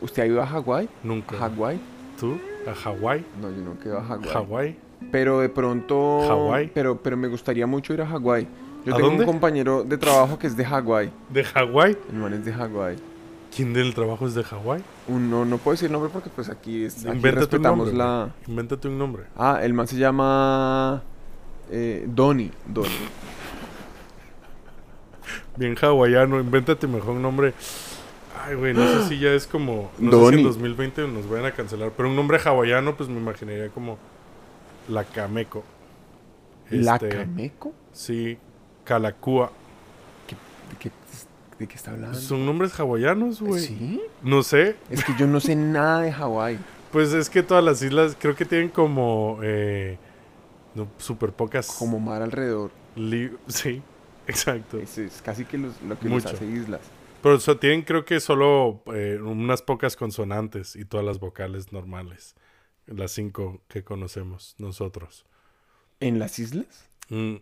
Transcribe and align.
¿Usted 0.00 0.22
ha 0.22 0.26
ido 0.26 0.42
a 0.42 0.46
Hawái? 0.46 0.88
Nunca. 1.02 1.36
¿A 1.36 1.48
Hawái? 1.50 1.80
¿Tú? 2.18 2.38
¿A 2.66 2.74
Hawái? 2.74 3.24
No, 3.40 3.50
yo 3.50 3.56
nunca 3.56 3.84
he 3.84 3.88
ido 3.88 3.98
a 3.98 4.02
Hawái. 4.04 4.28
¿Hawái? 4.30 4.78
Pero 5.12 5.40
de 5.40 5.48
pronto... 5.48 6.20
¿Hawái? 6.28 6.70
Pero, 6.74 6.96
pero 7.02 7.16
me 7.16 7.28
gustaría 7.28 7.66
mucho 7.66 7.94
ir 7.94 8.02
a 8.02 8.06
Hawái. 8.06 8.46
Yo 8.84 8.94
¿A 8.94 8.96
tengo 8.96 9.08
dónde? 9.10 9.24
un 9.24 9.30
compañero 9.30 9.84
de 9.84 9.98
trabajo 9.98 10.38
que 10.38 10.46
es 10.46 10.56
de 10.56 10.64
Hawái. 10.64 11.10
¿De 11.30 11.44
Hawái? 11.44 11.96
El 12.10 12.18
man 12.18 12.32
es 12.34 12.44
de 12.44 12.52
Hawái. 12.52 12.96
¿Quién 13.54 13.72
del 13.72 13.94
trabajo 13.94 14.26
es 14.26 14.34
de 14.34 14.44
Hawái? 14.44 14.82
Uno, 15.08 15.44
no 15.44 15.58
puedo 15.58 15.74
decir 15.74 15.90
nombre 15.90 16.10
porque 16.12 16.30
pues 16.34 16.48
aquí, 16.48 16.84
es, 16.84 16.98
aquí 17.06 17.16
Invéntate 17.16 17.28
un 17.28 17.40
respetamos 17.64 17.78
nombre. 17.88 17.96
la... 17.96 18.28
Invéntate 18.46 18.88
un 18.88 18.98
nombre. 18.98 19.22
Ah, 19.36 19.60
el 19.62 19.72
man 19.72 19.86
se 19.88 19.96
llama... 19.96 21.02
Eh, 21.70 22.04
Donny. 22.08 22.50
Donny. 22.66 22.88
Bien 25.56 25.74
hawaiano, 25.80 26.38
invéntate 26.40 26.86
mejor 26.86 27.10
un 27.16 27.22
nombre. 27.22 27.52
Ay, 28.48 28.54
güey, 28.54 28.72
no 28.74 28.82
sé 28.86 29.08
si 29.08 29.18
ya 29.18 29.30
es 29.32 29.46
como. 29.46 29.90
No 29.98 30.26
sé 30.26 30.32
si 30.34 30.38
en 30.40 30.44
2020 30.46 31.08
nos 31.08 31.28
vayan 31.28 31.46
a 31.46 31.52
cancelar. 31.52 31.90
Pero 31.96 32.08
un 32.08 32.16
nombre 32.16 32.38
hawaiano, 32.42 32.96
pues 32.96 33.08
me 33.08 33.18
imaginaría 33.18 33.68
como. 33.68 33.98
La 34.88 35.04
Cameco. 35.04 35.62
¿La 36.70 36.94
Este, 36.94 37.08
Cameco? 37.10 37.72
Sí, 37.92 38.38
Calacúa. 38.84 39.52
¿De 40.70 40.76
qué, 40.78 40.90
de 41.58 41.66
qué 41.66 41.74
está 41.74 41.90
hablando? 41.92 42.18
Son 42.18 42.44
nombres 42.44 42.78
hawaianos, 42.78 43.40
güey. 43.40 43.60
¿Sí? 43.62 44.00
No 44.22 44.42
sé. 44.42 44.76
Es 44.90 45.04
que 45.04 45.12
yo 45.18 45.26
no 45.26 45.40
sé 45.40 45.56
nada 45.56 46.02
de 46.02 46.12
Hawái. 46.12 46.58
Pues 46.92 47.12
es 47.12 47.28
que 47.30 47.42
todas 47.42 47.62
las 47.64 47.82
islas 47.82 48.16
creo 48.18 48.34
que 48.34 48.44
tienen 48.44 48.68
como. 48.70 49.38
Eh, 49.42 49.98
no, 50.74 50.88
super 50.98 51.32
pocas. 51.32 51.66
Como 51.78 51.98
mar 52.00 52.22
alrededor. 52.22 52.70
Sí, 53.48 53.82
exacto. 54.26 54.78
Es, 54.78 54.96
es 54.98 55.20
casi 55.22 55.44
que 55.44 55.58
los- 55.58 55.80
lo 55.82 55.98
que 55.98 56.08
Mucho. 56.08 56.26
los 56.28 56.34
hace 56.34 56.46
islas. 56.46 56.80
Pero 57.22 57.34
o 57.34 57.40
sea, 57.40 57.56
tienen 57.56 57.82
creo 57.82 58.04
que 58.04 58.20
solo 58.20 58.82
eh, 58.94 59.18
unas 59.22 59.62
pocas 59.62 59.96
consonantes 59.96 60.76
y 60.76 60.84
todas 60.84 61.04
las 61.04 61.18
vocales 61.18 61.72
normales. 61.72 62.34
Las 62.86 63.12
cinco 63.12 63.60
que 63.68 63.82
conocemos 63.84 64.54
nosotros. 64.58 65.26
¿En 66.00 66.18
las 66.18 66.38
islas? 66.38 66.88
Mm, 67.08 67.34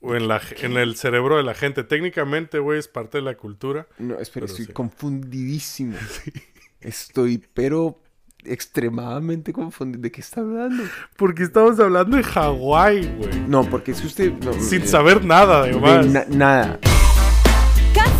O 0.00 0.14
en, 0.14 0.28
la, 0.28 0.40
en 0.60 0.76
el 0.76 0.94
cerebro 0.96 1.36
de 1.38 1.42
la 1.42 1.54
gente. 1.54 1.82
Técnicamente, 1.84 2.58
güey, 2.58 2.78
es 2.78 2.86
parte 2.86 3.18
de 3.18 3.22
la 3.22 3.36
cultura. 3.36 3.88
No, 3.98 4.18
espera, 4.18 4.46
estoy 4.46 4.66
sí. 4.66 4.72
confundidísimo. 4.72 5.96
Estoy, 6.80 7.42
pero 7.54 7.98
extremadamente 8.44 9.54
confundido. 9.54 10.02
¿De 10.02 10.12
qué 10.12 10.20
está 10.20 10.42
hablando? 10.42 10.84
Porque 11.16 11.44
estamos 11.44 11.80
hablando 11.80 12.16
de 12.18 12.22
Hawái, 12.22 13.16
güey. 13.16 13.40
No, 13.48 13.64
porque 13.70 13.92
es 13.92 14.00
que 14.02 14.06
usted... 14.06 14.32
no, 14.34 14.52
Sin 14.52 14.82
eh, 14.82 14.86
saber 14.86 15.24
nada, 15.24 15.62
de 15.62 15.70
además. 15.70 16.06
na- 16.06 16.26
nada. 16.28 16.78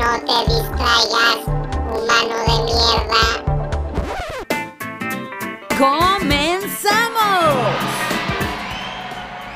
No 0.00 0.18
te 0.20 0.38
distraigas, 0.50 1.40
humano 1.44 2.36
de 2.46 2.56
mierda. 2.64 3.22
¡Comenzamos! 5.78 7.76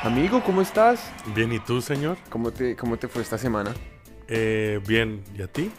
Amigo, 0.02 0.42
¿cómo 0.44 0.60
estás? 0.60 1.10
Bien, 1.34 1.50
¿y 1.50 1.60
tú, 1.60 1.80
señor? 1.80 2.18
¿Cómo 2.28 2.50
te, 2.50 2.76
cómo 2.76 2.98
te 2.98 3.08
fue 3.08 3.22
esta 3.22 3.38
semana? 3.38 3.74
Eh, 4.28 4.80
bien, 4.86 5.24
¿y 5.34 5.40
a 5.40 5.46
ti? 5.46 5.70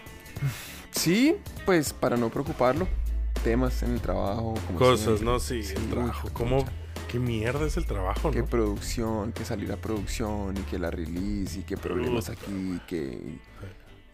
Sí, 0.92 1.36
pues 1.66 1.94
para 1.94 2.18
no 2.18 2.30
preocuparlo. 2.30 2.88
Temas 3.44 3.84
en 3.84 3.92
el 3.92 4.02
trabajo. 4.02 4.56
como 4.66 4.80
Cosas, 4.80 5.06
siempre. 5.06 5.25
¿no? 5.25 5.40
Sí, 5.40 5.62
Sí, 5.62 5.75
el 5.78 5.90
trabajo. 5.92 6.28
¿Cómo? 6.34 6.66
¿Qué 7.08 7.20
mierda 7.20 7.68
es 7.68 7.78
el 7.78 7.86
trabajo, 7.86 8.31
Que 8.31 8.40
no? 8.40 8.48
producción, 8.48 9.31
que 9.31 9.46
salir 9.46 9.72
a 9.72 9.78
producción 9.78 10.58
y 10.58 10.62
que 10.62 10.80
la 10.80 10.90
release 10.90 11.59
y 11.59 11.64
que 11.64 11.78
problemas 11.78 12.30
Uf. 12.30 12.36
aquí 12.36 12.52
y 12.75 12.80
que 12.88 13.38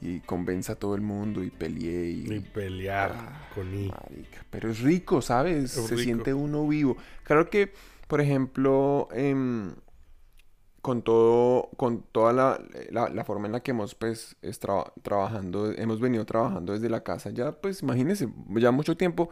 y 0.02 0.20
convenza 0.22 0.74
a 0.74 0.76
todo 0.76 0.96
el 0.96 1.02
mundo 1.02 1.44
y 1.44 1.50
peleé 1.52 2.10
y, 2.10 2.24
Ni 2.24 2.40
pelear 2.40 3.12
Ah, 3.16 3.50
con 3.54 3.74
I. 3.74 3.88
marica, 3.90 4.44
pero 4.50 4.70
es 4.72 4.80
rico, 4.82 5.22
¿sabes? 5.22 5.64
Es 5.66 5.72
Se 5.72 5.82
rico. 5.96 6.02
siente 6.04 6.34
uno 6.34 6.68
vivo. 6.68 6.98
Claro 7.24 7.50
que, 7.50 7.72
por 8.08 8.20
ejemplo, 8.22 9.08
em, 9.14 9.74
con 10.82 11.04
todo, 11.04 11.70
con 11.78 12.02
toda 12.12 12.34
la, 12.34 12.60
la- 12.90 13.10
la 13.10 13.24
forma 13.24 13.46
en 13.46 13.52
la 13.52 13.60
que 13.62 13.70
hemos 13.72 13.94
pues 13.94 14.36
es 14.42 14.60
traba- 14.60 14.92
trabajando, 15.04 15.72
hemos 15.72 16.00
venido 16.00 16.26
trabajando 16.26 16.74
desde 16.74 16.90
la 16.90 17.04
casa, 17.04 17.30
ya 17.30 17.52
pues 17.52 17.84
imagínense, 17.84 18.28
ya 18.56 18.72
mucho 18.72 18.98
tiempo. 18.98 19.30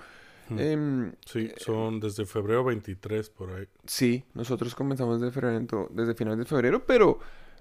Em, 0.57 1.13
Sí, 1.25 1.51
son 1.57 1.99
desde 1.99 2.25
febrero 2.25 2.63
23 2.63 3.29
por 3.29 3.51
ahí. 3.51 3.67
Sí, 3.85 4.23
nosotros 4.33 4.73
comenzamos 4.75 5.19
desde 5.21 5.31
febrero, 5.31 5.89
desde 5.91 6.13
finales 6.15 6.39
de 6.39 6.45
febrero, 6.45 6.85
pero 6.85 7.19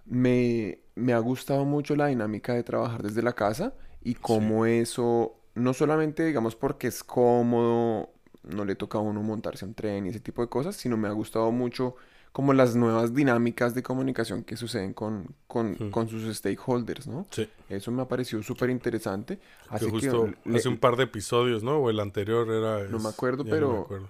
me, 0.08 0.78
me 0.94 1.12
ha 1.12 1.18
gustado 1.18 1.64
mucho 1.64 1.94
la 1.96 2.06
dinámica 2.06 2.54
de 2.54 2.62
trabajar 2.62 3.02
desde 3.02 3.22
la 3.22 3.32
casa 3.34 3.74
y 4.02 4.14
cómo 4.14 4.66
eso, 4.66 5.34
no 5.54 5.74
solamente 5.74 6.24
digamos 6.24 6.56
porque 6.56 6.86
es 6.86 7.04
cómodo, 7.04 8.10
no 8.42 8.64
le 8.64 8.74
toca 8.76 8.98
a 8.98 9.00
uno 9.00 9.22
montarse 9.22 9.64
un 9.64 9.74
tren 9.74 10.06
y 10.06 10.10
ese 10.10 10.20
tipo 10.20 10.42
de 10.42 10.48
cosas, 10.48 10.76
sino 10.76 10.96
me 10.96 11.08
ha 11.08 11.12
gustado 11.12 11.50
mucho 11.52 11.96
como 12.32 12.52
las 12.52 12.76
nuevas 12.76 13.14
dinámicas 13.14 13.74
de 13.74 13.82
comunicación 13.82 14.44
que 14.44 14.56
suceden 14.56 14.92
con, 14.92 15.34
con, 15.46 15.72
Hmm. 15.72 15.90
con 15.90 16.08
sus 16.08 16.34
stakeholders, 16.36 17.06
¿no? 17.08 17.26
Sí. 17.30 17.48
Eso 17.68 17.90
me 17.90 18.02
ha 18.02 18.04
parecido 18.06 18.42
súper 18.42 18.70
interesante. 18.70 19.38
Que 19.38 19.42
Así 19.70 19.84
que 19.86 19.90
justo 19.90 20.28
le- 20.44 20.56
hace 20.58 20.68
un 20.68 20.76
par 20.76 20.96
de 20.96 21.04
episodios, 21.04 21.62
¿no? 21.64 21.78
O 21.78 21.90
el 21.90 21.98
anterior 22.00 22.48
era... 22.50 22.84
No 22.88 22.98
me 22.98 23.08
es- 23.08 23.14
acuerdo, 23.14 23.38
no 23.38 23.44
me 23.44 23.50
pero- 23.50 23.80
acuerdo. 23.82 24.08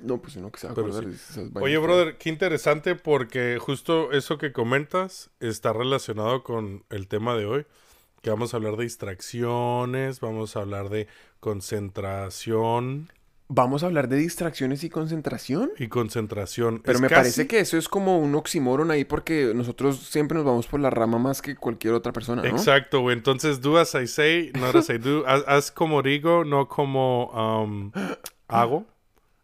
No, 0.00 0.18
pues 0.18 0.36
uno 0.36 0.50
que 0.50 0.58
se 0.58 0.66
va 0.66 0.70
a 0.70 0.72
acordar 0.72 1.04
sí. 1.04 1.08
de 1.10 1.14
esas 1.16 1.62
Oye, 1.62 1.78
brother, 1.78 2.18
qué 2.18 2.28
interesante 2.28 2.94
porque 2.94 3.58
justo 3.60 4.12
eso 4.12 4.38
que 4.38 4.52
comentas 4.52 5.30
está 5.40 5.72
relacionado 5.72 6.42
con 6.42 6.84
el 6.90 7.08
tema 7.08 7.34
de 7.36 7.46
hoy, 7.46 7.66
que 8.22 8.30
vamos 8.30 8.52
a 8.54 8.58
hablar 8.58 8.76
de 8.76 8.84
distracciones, 8.84 10.20
vamos 10.20 10.56
a 10.56 10.60
hablar 10.60 10.88
de 10.88 11.06
concentración 11.40 13.08
Vamos 13.48 13.84
a 13.84 13.86
hablar 13.86 14.08
de 14.08 14.16
distracciones 14.16 14.82
y 14.82 14.90
concentración. 14.90 15.70
y 15.78 15.86
concentración. 15.86 16.80
Pero 16.84 16.96
Es 16.96 17.00
me 17.00 17.08
casi- 17.08 17.20
parece 17.20 17.46
que 17.46 17.60
eso 17.60 17.78
es 17.78 17.88
como 17.88 18.18
un 18.18 18.34
oxímoron 18.34 18.90
ahí 18.90 19.04
porque 19.04 19.52
nosotros 19.54 19.98
siempre 20.00 20.36
nos 20.36 20.44
vamos 20.44 20.66
por 20.66 20.80
la 20.80 20.90
rama 20.90 21.18
más 21.18 21.42
que 21.42 21.54
cualquier 21.54 21.94
otra 21.94 22.12
persona, 22.12 22.42
¿no? 22.42 22.48
Exacto, 22.48 23.02
güey. 23.02 23.16
Entonces, 23.16 23.60
do 23.60 23.78
as 23.78 23.94
I 23.94 24.08
say, 24.08 24.50
not 24.58 24.74
as 24.74 24.90
I 24.90 24.98
do. 24.98 25.22
Haz, 25.28 25.44
haz 25.46 25.70
como 25.70 26.02
digo, 26.02 26.44
no 26.44 26.66
como 26.66 27.30
um, 27.30 27.92
hago. 28.48 28.84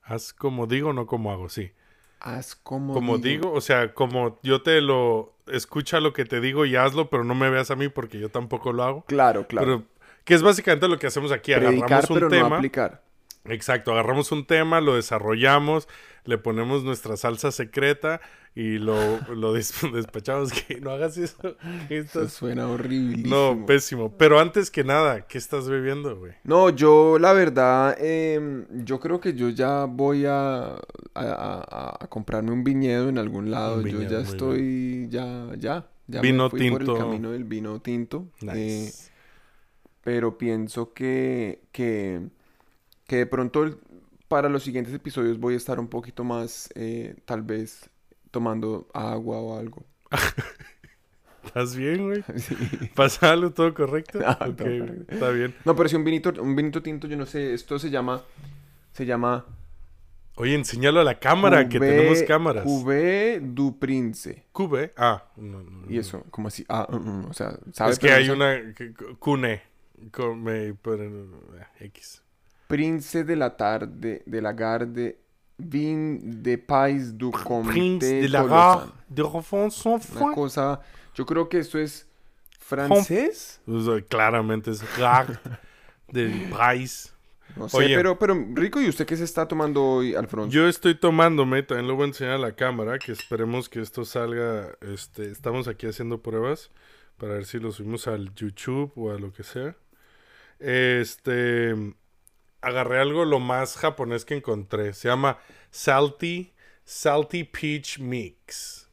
Haz 0.03 0.33
como 0.33 0.67
digo, 0.67 0.93
no 0.93 1.07
como 1.07 1.33
hago, 1.33 1.49
sí. 1.49 1.73
Haz 2.21 2.55
como, 2.55 2.95
Como 2.95 3.19
digo, 3.19 3.53
o 3.53 3.61
sea, 3.61 3.95
como 3.95 4.39
yo 4.43 4.63
te 4.63 4.81
lo... 4.81 5.35
Escucha 5.49 5.99
lo 6.01 6.13
que 6.13 6.25
te 6.25 6.41
digo 6.41 6.65
y 6.67 6.77
hazlo, 6.77 7.11
pero 7.11 7.25
no 7.25 7.35
me 7.35 7.51
veas 7.51 7.71
a 7.73 7.77
mí 7.77 7.89
porque 7.89 8.21
yo 8.21 8.29
tampoco 8.31 8.73
lo 8.73 8.85
hago. 8.85 9.05
Claro, 9.07 9.47
claro. 9.49 9.67
Pero, 9.67 9.83
que 10.25 10.35
es 10.35 10.43
básicamente 10.43 10.87
lo 10.87 10.99
que 10.99 11.09
hacemos 11.09 11.33
aquí. 11.33 11.53
Predicar, 11.53 11.75
Agarramos 11.85 12.11
un 12.11 12.15
pero 12.15 12.29
no 12.29 12.37
tema. 12.37 12.57
aplicar. 12.57 13.03
Exacto, 13.45 13.93
agarramos 13.93 14.31
un 14.33 14.47
tema, 14.47 14.81
lo 14.81 14.95
desarrollamos, 14.95 15.89
le 16.25 16.39
ponemos 16.39 16.85
nuestra 16.85 17.17
salsa 17.17 17.51
secreta 17.51 18.21
y 18.55 18.79
lo, 18.79 18.95
lo 19.35 19.53
des- 19.53 19.75
despachamos. 19.93 20.53
Que 20.69 20.81
no 20.81 20.91
hagas 20.91 21.17
eso. 21.19 21.57
estás- 21.91 22.33
suena 22.33 22.69
horrible. 22.69 23.29
No, 23.29 23.67
pésimo. 23.67 24.17
Pero 24.17 24.39
antes 24.39 24.71
que 24.71 24.85
nada, 24.85 25.27
¿qué 25.27 25.39
estás 25.39 25.69
bebiendo, 25.69 26.17
güey? 26.19 26.35
No, 26.45 26.71
yo 26.71 27.19
la 27.19 27.33
verdad, 27.33 27.97
em, 28.01 28.65
yo 28.85 29.01
creo 29.01 29.21
que 29.21 29.35
yo 29.35 29.49
ya 29.49 29.87
voy 29.87 30.25
a, 30.27 30.67
a, 30.75 30.77
a- 31.15 31.97
a 32.01 32.07
comprarme 32.09 32.53
un 32.53 32.63
viñedo 32.63 33.09
en 33.09 33.19
algún 33.19 33.51
lado. 33.51 33.79
Un 33.79 33.87
yo 33.89 33.99
viñedo, 33.99 34.11
ya 34.11 34.21
estoy, 34.21 35.09
ya, 35.11 35.49
ya, 35.59 35.89
ya 36.07 36.21
Vino 36.21 36.45
me 36.45 36.51
fui 36.51 36.71
por 36.71 36.79
tinto. 36.79 36.93
el 36.97 37.03
camino 37.03 37.33
del 37.33 37.45
vino 37.45 37.81
tinto. 37.81 38.29
eh, 38.43 38.47
Nice. 38.85 39.11
pero 40.03 40.37
pienso 40.39 40.93
que, 40.93 41.63
que, 41.73 42.21
que 43.07 43.17
de 43.17 43.27
pronto 43.27 43.63
el- 43.65 43.79
para 44.29 44.49
los 44.49 44.63
siguientes 44.63 44.95
episodios 44.95 45.39
voy 45.39 45.55
a 45.55 45.57
estar 45.59 45.79
un 45.79 45.89
poquito 45.89 46.25
más, 46.25 46.71
eh, 46.75 47.17
tal 47.27 47.43
vez, 47.43 47.91
tomando 48.31 48.89
agua 48.95 49.39
o 49.41 49.59
algo. 49.59 49.85
¿Estás 51.45 51.77
bien, 51.77 52.07
güey? 52.07 52.25
Sí. 52.39 52.55
¿Pasa 52.95 53.33
algo 53.33 53.51
todo 53.53 53.75
correcto? 53.75 54.19
Correcto. 54.39 55.05
está 55.09 55.31
bien. 55.31 55.55
No, 55.65 55.75
pero 55.77 55.89
sí, 55.89 55.97
un 55.97 56.05
vinito, 56.05 56.33
un 56.41 56.55
vinito 56.57 56.83
tinto, 56.83 57.07
yo 57.09 57.17
no 57.17 57.27
sé, 57.27 57.53
esto 57.53 57.79
se 57.79 57.91
llama, 57.91 58.23
se 58.93 59.05
llama... 59.07 59.45
Oye, 60.37 60.55
enséñalo 60.55 61.01
a 61.01 61.05
la 61.05 61.19
cámara, 61.19 61.69
que 61.69 61.79
tenemos 61.79 62.23
cámaras. 62.23 62.65
Cuvée 62.65 63.39
du 63.43 63.79
Prince. 63.79 64.47
Cube. 64.53 64.95
Ah, 64.97 65.25
no, 65.37 65.63
no, 65.63 65.91
Y 65.91 65.95
no. 65.97 66.01
eso, 66.01 66.25
como 66.31 66.49
así, 66.49 66.65
ah, 66.71 66.87
mm, 66.91 66.97
mm, 66.97 67.25
o 67.29 67.33
sea, 67.35 67.59
¿sabes? 67.73 67.95
Es 67.95 67.99
que 67.99 68.13
hay 68.13 68.31
una... 68.31 68.57
Cune. 69.19 69.61
Come, 70.11 70.75
pero, 70.81 71.29
ah, 71.61 71.69
X. 71.81 72.23
Prince 72.73 73.23
de 73.23 73.37
la 73.37 73.55
tarde, 73.55 74.23
de 74.25 74.41
la 74.41 74.55
garde, 74.55 75.19
vin 75.59 76.43
de 76.43 76.57
pais 76.57 77.19
du 77.19 77.31
comte 77.31 77.69
Prince 77.69 78.07
de 78.07 78.29
la. 78.31 78.45
Gare 78.45 78.87
de 79.11 79.23
Una 79.23 80.35
cosa, 80.35 80.81
yo 81.15 81.27
creo 81.27 81.51
que 81.51 81.59
esto 81.59 81.79
es 81.79 82.09
francés. 82.59 83.61
O 83.67 83.79
sea, 83.79 84.01
claramente 84.01 84.71
es 84.71 84.83
Gare 84.97 85.39
de 86.09 86.49
Price. 86.51 87.11
No 87.57 87.69
sé, 87.69 87.77
Oye. 87.77 87.95
pero, 87.95 88.19
pero 88.19 88.35
rico, 88.55 88.81
¿y 88.81 88.89
usted 88.89 89.05
qué 89.05 89.19
se 89.19 89.25
está 89.25 89.47
tomando 89.47 89.85
hoy, 89.85 90.15
Alfonso? 90.15 90.51
Yo 90.51 90.67
estoy 90.67 90.95
tomándome, 90.95 91.63
también 91.63 91.87
lo 91.87 91.95
voy 91.97 92.05
a 92.05 92.07
enseñar 92.07 92.37
a 92.37 92.39
la 92.39 92.53
cámara, 92.53 92.99
que 92.99 93.13
esperemos 93.13 93.69
que 93.69 93.83
esto 93.83 94.07
salga, 94.07 94.79
este, 94.81 95.31
estamos 95.31 95.69
aquí 95.69 95.87
haciendo 95.87 96.23
pruebas 96.23 96.71
para 97.19 97.35
ver 97.35 97.45
si 97.45 97.59
lo 97.59 97.71
subimos 97.71 98.07
al 98.07 98.35
YouTube 98.35 98.91
o 98.97 99.11
a 99.11 99.19
lo 99.19 99.31
que 99.31 99.43
sea. 99.43 99.77
Este, 100.59 101.75
agarré 102.63 103.01
algo 103.01 103.25
lo 103.25 103.41
más 103.41 103.77
japonés 103.77 104.25
que 104.25 104.37
encontré, 104.37 104.95
se 104.95 105.09
llama 105.09 105.39
Salty, 105.71 106.53
Salty 106.85 107.45
Peach 107.45 107.99
Mix. 107.99 108.89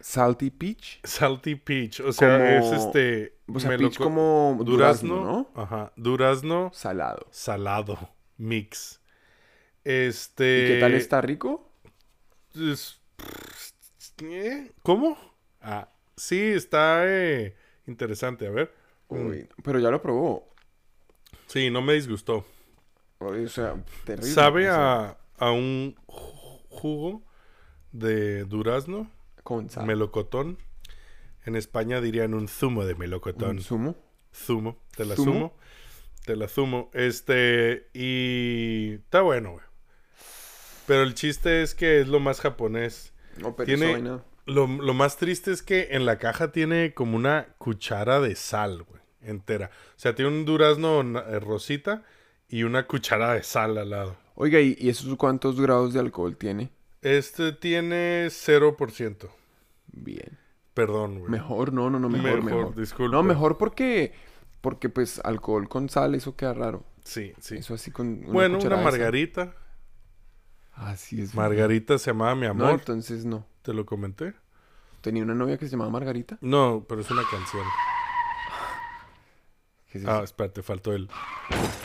Salty 0.00 0.50
peach. 0.50 0.98
Salty 1.04 1.54
Peach, 1.54 2.00
o 2.00 2.12
sea, 2.12 2.36
Como- 2.38 2.74
es 2.74 2.80
este... 2.86 3.38
O 3.46 3.60
sea, 3.60 3.76
peach 3.76 3.98
como 3.98 4.58
durazno, 4.64 5.14
durazno, 5.16 5.46
¿no? 5.54 5.62
ajá, 5.62 5.92
durazno 5.96 6.70
Salado. 6.74 7.26
salado 7.30 7.98
mix. 8.36 9.00
Este... 9.84 10.64
¿Y 10.64 10.68
qué 10.74 10.80
tal 10.80 10.94
está 10.94 11.20
rico? 11.20 11.70
Es- 12.54 13.00
¿Eh? 14.22 14.72
¿Cómo? 14.82 15.16
Ah, 15.60 15.88
sí, 16.16 16.40
está 16.40 17.02
eh, 17.06 17.56
interesante. 17.86 18.46
A 18.46 18.50
ver. 18.50 18.72
Uy, 19.08 19.48
pero 19.62 19.78
ya 19.78 19.90
lo 19.90 20.00
probó. 20.02 20.48
Sí, 21.46 21.70
no 21.70 21.82
me 21.82 21.92
disgustó. 21.94 22.44
O 23.28 23.48
sea, 23.48 23.82
terrible. 24.04 24.30
Sabe 24.30 24.70
o 24.70 24.72
sea, 24.74 25.00
a, 25.02 25.16
a 25.38 25.52
un 25.52 25.94
ju- 26.06 26.60
jugo 26.68 27.22
de 27.92 28.44
durazno, 28.44 29.10
Con 29.42 29.68
sal. 29.70 29.86
melocotón. 29.86 30.58
En 31.44 31.56
España 31.56 32.00
dirían 32.00 32.34
un 32.34 32.48
zumo 32.48 32.84
de 32.86 32.92
Un 32.94 32.98
melocotón. 33.00 33.60
zumo. 33.60 33.96
Zumo, 34.34 34.78
te 34.96 35.04
la 35.04 35.16
¿Zumo? 35.16 35.32
zumo. 35.32 35.56
Te 36.24 36.36
la 36.36 36.48
zumo. 36.48 36.90
Este, 36.94 37.88
y 37.92 38.94
está 38.94 39.20
bueno, 39.22 39.52
güey. 39.52 39.64
Pero 40.86 41.02
el 41.02 41.14
chiste 41.14 41.62
es 41.62 41.74
que 41.74 42.00
es 42.00 42.08
lo 42.08 42.20
más 42.20 42.40
japonés. 42.40 43.12
No, 43.38 43.54
pero 43.56 43.66
Tiene- 43.66 43.92
vaina- 43.92 44.24
Lo, 44.46 44.66
lo 44.66 44.94
más 44.94 45.16
triste 45.18 45.52
es 45.52 45.62
que 45.62 45.88
en 45.92 46.04
la 46.04 46.18
caja 46.18 46.50
tiene 46.50 46.94
como 46.94 47.16
una 47.16 47.48
cuchara 47.58 48.20
de 48.20 48.34
sal, 48.34 48.82
güey, 48.82 49.00
entera. 49.20 49.70
O 49.96 49.98
sea, 50.00 50.14
tiene 50.16 50.30
un 50.32 50.44
durazno 50.44 51.00
eh, 51.20 51.38
rosita 51.38 52.02
y 52.52 52.62
una 52.62 52.86
cuchara 52.86 53.32
de 53.32 53.42
sal 53.42 53.76
al 53.78 53.90
lado. 53.90 54.16
Oiga, 54.36 54.60
¿y, 54.60 54.76
y 54.78 54.88
esos 54.90 55.16
cuántos 55.16 55.60
grados 55.60 55.92
de 55.92 56.00
alcohol 56.00 56.36
tiene? 56.36 56.70
Este 57.00 57.52
tiene 57.52 58.26
0%. 58.28 59.28
Bien. 59.88 60.38
Perdón, 60.74 61.18
güey. 61.18 61.30
Mejor, 61.30 61.72
no, 61.72 61.90
no, 61.90 61.98
no, 61.98 62.08
mejor, 62.08 62.42
Mejor, 62.42 62.44
mejor. 62.44 62.74
disculpe. 62.76 63.12
No, 63.16 63.22
mejor 63.22 63.58
porque, 63.58 64.12
porque 64.60 64.88
pues 64.88 65.20
alcohol 65.24 65.68
con 65.68 65.88
sal, 65.88 66.14
eso 66.14 66.36
queda 66.36 66.54
raro. 66.54 66.84
Sí, 67.04 67.32
sí. 67.40 67.56
Eso 67.56 67.74
así 67.74 67.90
con 67.90 68.06
una 68.24 68.32
bueno, 68.32 68.58
una 68.58 68.76
margarita. 68.76 69.54
Así 70.74 71.20
es. 71.20 71.34
Margarita 71.34 71.98
se 71.98 72.10
llamaba 72.10 72.34
mi 72.34 72.42
No, 72.46 72.50
amor. 72.52 72.70
entonces 72.72 73.24
no. 73.24 73.46
¿Te 73.62 73.74
lo 73.74 73.84
comenté? 73.86 74.34
Tenía 75.00 75.22
una 75.22 75.34
novia 75.34 75.58
que 75.58 75.66
se 75.66 75.72
llamaba 75.72 75.90
Margarita. 75.90 76.38
No, 76.40 76.84
pero 76.88 77.00
es 77.00 77.10
una 77.10 77.22
canción. 77.28 77.64
¿Qué 79.92 79.98
es 79.98 80.06
Ah, 80.06 80.22
espérate, 80.24 80.62
faltó 80.62 80.92
el... 80.94 81.06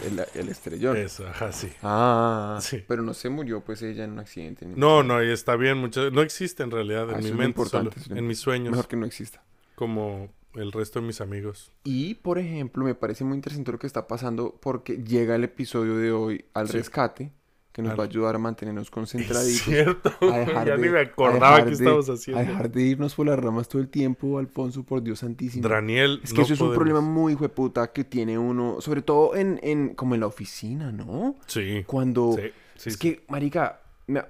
el, 0.06 0.25
el 0.33 0.50
estrellón. 0.50 0.95
Eso, 0.95 1.27
ajá, 1.27 1.51
sí. 1.51 1.69
Ah, 1.83 2.57
Sí. 2.62 2.83
pero 2.88 3.04
no 3.04 3.13
se 3.13 3.27
murió 3.30 3.59
pues 3.62 3.81
ella 3.81 4.06
en 4.06 4.12
un 4.13 4.19
accidente. 4.19 4.65
ni 4.65 4.75
No, 4.80 5.04
no, 5.04 5.21
y 5.21 5.30
está 5.30 5.57
bien. 5.57 5.77
Mucho... 5.77 6.09
No 6.12 6.21
existe 6.21 6.63
en 6.63 6.71
realidad 6.71 7.09
en 7.09 7.15
Ah, 7.15 7.19
mi 7.19 7.31
mente, 7.33 7.65
solo 7.65 7.92
en 8.09 8.25
mis 8.27 8.39
sueños. 8.39 8.71
Mejor 8.71 8.88
que 8.88 8.95
no 8.95 9.06
exista. 9.06 9.44
como 9.75 10.30
el 10.54 10.71
resto 10.71 11.01
de 11.01 11.06
mis 11.06 11.21
amigos. 11.21 11.71
Y, 11.83 12.15
por 12.15 12.39
ejemplo, 12.39 12.83
me 12.83 12.95
parece 12.95 13.24
muy 13.24 13.36
interesante 13.36 13.71
lo 13.71 13.77
que 13.77 13.86
está 13.86 14.07
pasando 14.07 14.57
porque 14.60 15.03
llega 15.03 15.36
el 15.36 15.44
episodio 15.44 15.98
de 15.98 16.12
hoy 16.12 16.45
al 16.53 16.68
Sí. 16.69 16.77
rescate, 16.77 17.31
que 17.77 17.83
nos 17.83 17.97
va 17.97 18.03
a 18.03 18.07
ayudar 18.07 18.33
a 18.35 18.39
mantenernos 18.39 18.85
Es 18.85 18.89
concentraditos. 18.91 19.62
cierto, 19.62 20.12
a 20.19 20.39
dejar 20.39 20.68
ya 20.68 20.75
de- 20.77 20.81
ni 20.81 20.89
me 20.89 20.97
a 20.97 21.03
acordaba 21.03 21.63
que 21.63 21.74
estábamos 21.74 22.09
A 22.09 22.13
haciendo. 22.13 22.41
dejar 22.44 22.71
de 22.71 22.81
irnos 22.81 23.13
por 23.13 23.27
las 23.27 23.38
ramas 23.38 23.69
todo 23.69 23.79
el 23.83 23.88
tiempo, 23.88 24.39
Alfonso, 24.39 24.83
por 24.83 25.03
Dios 25.03 25.19
santísimo. 25.19 25.68
Daniel, 25.69 26.19
Es 26.24 26.31
que 26.31 26.38
no 26.39 26.44
eso 26.44 26.53
es 26.56 26.59
un 26.62 26.74
problema 26.74 27.01
muy 27.01 27.33
hijueputa 27.33 27.94
que 27.94 28.03
tiene 28.03 28.35
uno, 28.39 28.81
sobre 28.81 29.03
todo 29.03 29.35
en, 29.35 29.59
en 29.62 29.89
como 29.94 30.15
en 30.15 30.21
la 30.21 30.25
oficina, 30.27 30.91
¿no? 30.91 31.35
Sí, 31.45 31.83
Cuando... 31.85 32.33
sí, 32.35 32.50
sí, 32.77 32.89
es 32.89 32.95
sí. 32.95 33.00
que, 33.00 33.24
marica... 33.29 33.79
me- 34.07 34.24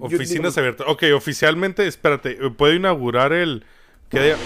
Oficinas 0.00 0.54
digo- 0.54 0.60
abiertas. 0.60 0.86
Ok, 0.88 1.02
oficialmente, 1.12 1.84
espérate, 1.88 2.38
eh, 2.40 2.50
¿puedo 2.56 2.72
inaugurar 2.72 3.32
el... 3.32 3.64
que 4.08 4.20
haya 4.20 4.36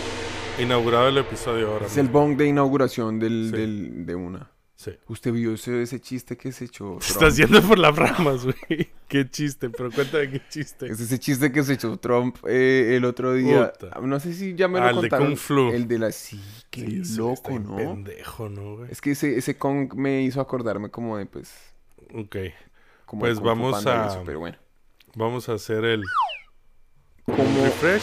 inaugurado 0.58 1.08
el 1.08 1.18
episodio 1.18 1.72
ahora? 1.72 1.84
Es 1.88 1.98
el 1.98 2.08
bong 2.08 2.38
de 2.38 2.46
inauguración 2.46 3.18
del- 3.18 4.06
de 4.06 4.14
una. 4.14 4.50
Sí. 4.76 4.92
¿Usted 5.08 5.32
vio 5.32 5.54
ese, 5.54 5.80
ese 5.82 5.98
chiste 6.00 6.36
que 6.36 6.52
se 6.52 6.66
echó? 6.66 6.84
Trump? 6.98 7.02
estás 7.02 7.36
yendo 7.38 7.62
por 7.62 7.78
las 7.78 7.96
ramas, 7.96 8.44
güey. 8.44 8.90
Qué 9.08 9.28
chiste, 9.30 9.70
pero 9.70 9.90
cuéntame 9.90 10.30
qué 10.30 10.42
chiste. 10.50 10.86
Es 10.86 11.00
ese 11.00 11.18
chiste 11.18 11.50
que 11.52 11.62
se 11.62 11.74
echó 11.74 11.96
Trump 11.96 12.36
eh, 12.46 12.94
el 12.96 13.04
otro 13.06 13.32
día. 13.32 13.72
Puta. 13.72 13.98
No 14.00 14.20
sé 14.20 14.34
si 14.34 14.54
ya 14.54 14.66
me 14.68 14.78
lo 14.80 14.84
Ah, 14.84 14.90
el 14.90 14.96
de 14.96 15.00
contaron. 15.02 15.26
Kung 15.28 15.36
Flu. 15.38 15.72
El 15.72 15.86
de 15.88 15.98
la... 15.98 16.12
Sí, 16.12 16.40
qué 16.70 16.80
Sí, 16.82 17.00
está 17.02 17.16
loco, 17.22 17.58
¿no? 17.58 17.76
Pendejo, 17.76 18.48
¿no, 18.50 18.76
güey? 18.76 18.90
Es 18.90 19.00
que 19.00 19.12
ese, 19.12 19.38
ese 19.38 19.56
Kong 19.56 19.94
me 19.94 20.22
hizo 20.22 20.40
acordarme 20.40 20.90
como 20.90 21.16
de, 21.16 21.24
pues... 21.26 21.54
Ok, 22.12 22.36
Como 23.06 23.20
Pues 23.20 23.40
vamos 23.40 23.86
a- 23.86 24.08
eso, 24.08 24.22
pero 24.26 24.40
bueno. 24.40 24.58
vamos 25.14 25.48
a 25.48 25.54
hacer 25.54 25.84
el... 25.84 26.02
Como... 27.24 27.64
Refresh. 27.64 28.02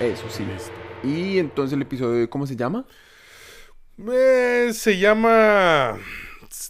Eso, 0.00 0.24
sí. 0.28 0.44
Listo. 0.44 0.70
Y 1.02 1.38
entonces 1.38 1.74
el 1.74 1.82
episodio, 1.82 2.28
¿cómo 2.30 2.46
se 2.46 2.54
llama? 2.56 2.86
Eh, 3.98 4.70
se 4.72 4.98
llama... 4.98 5.98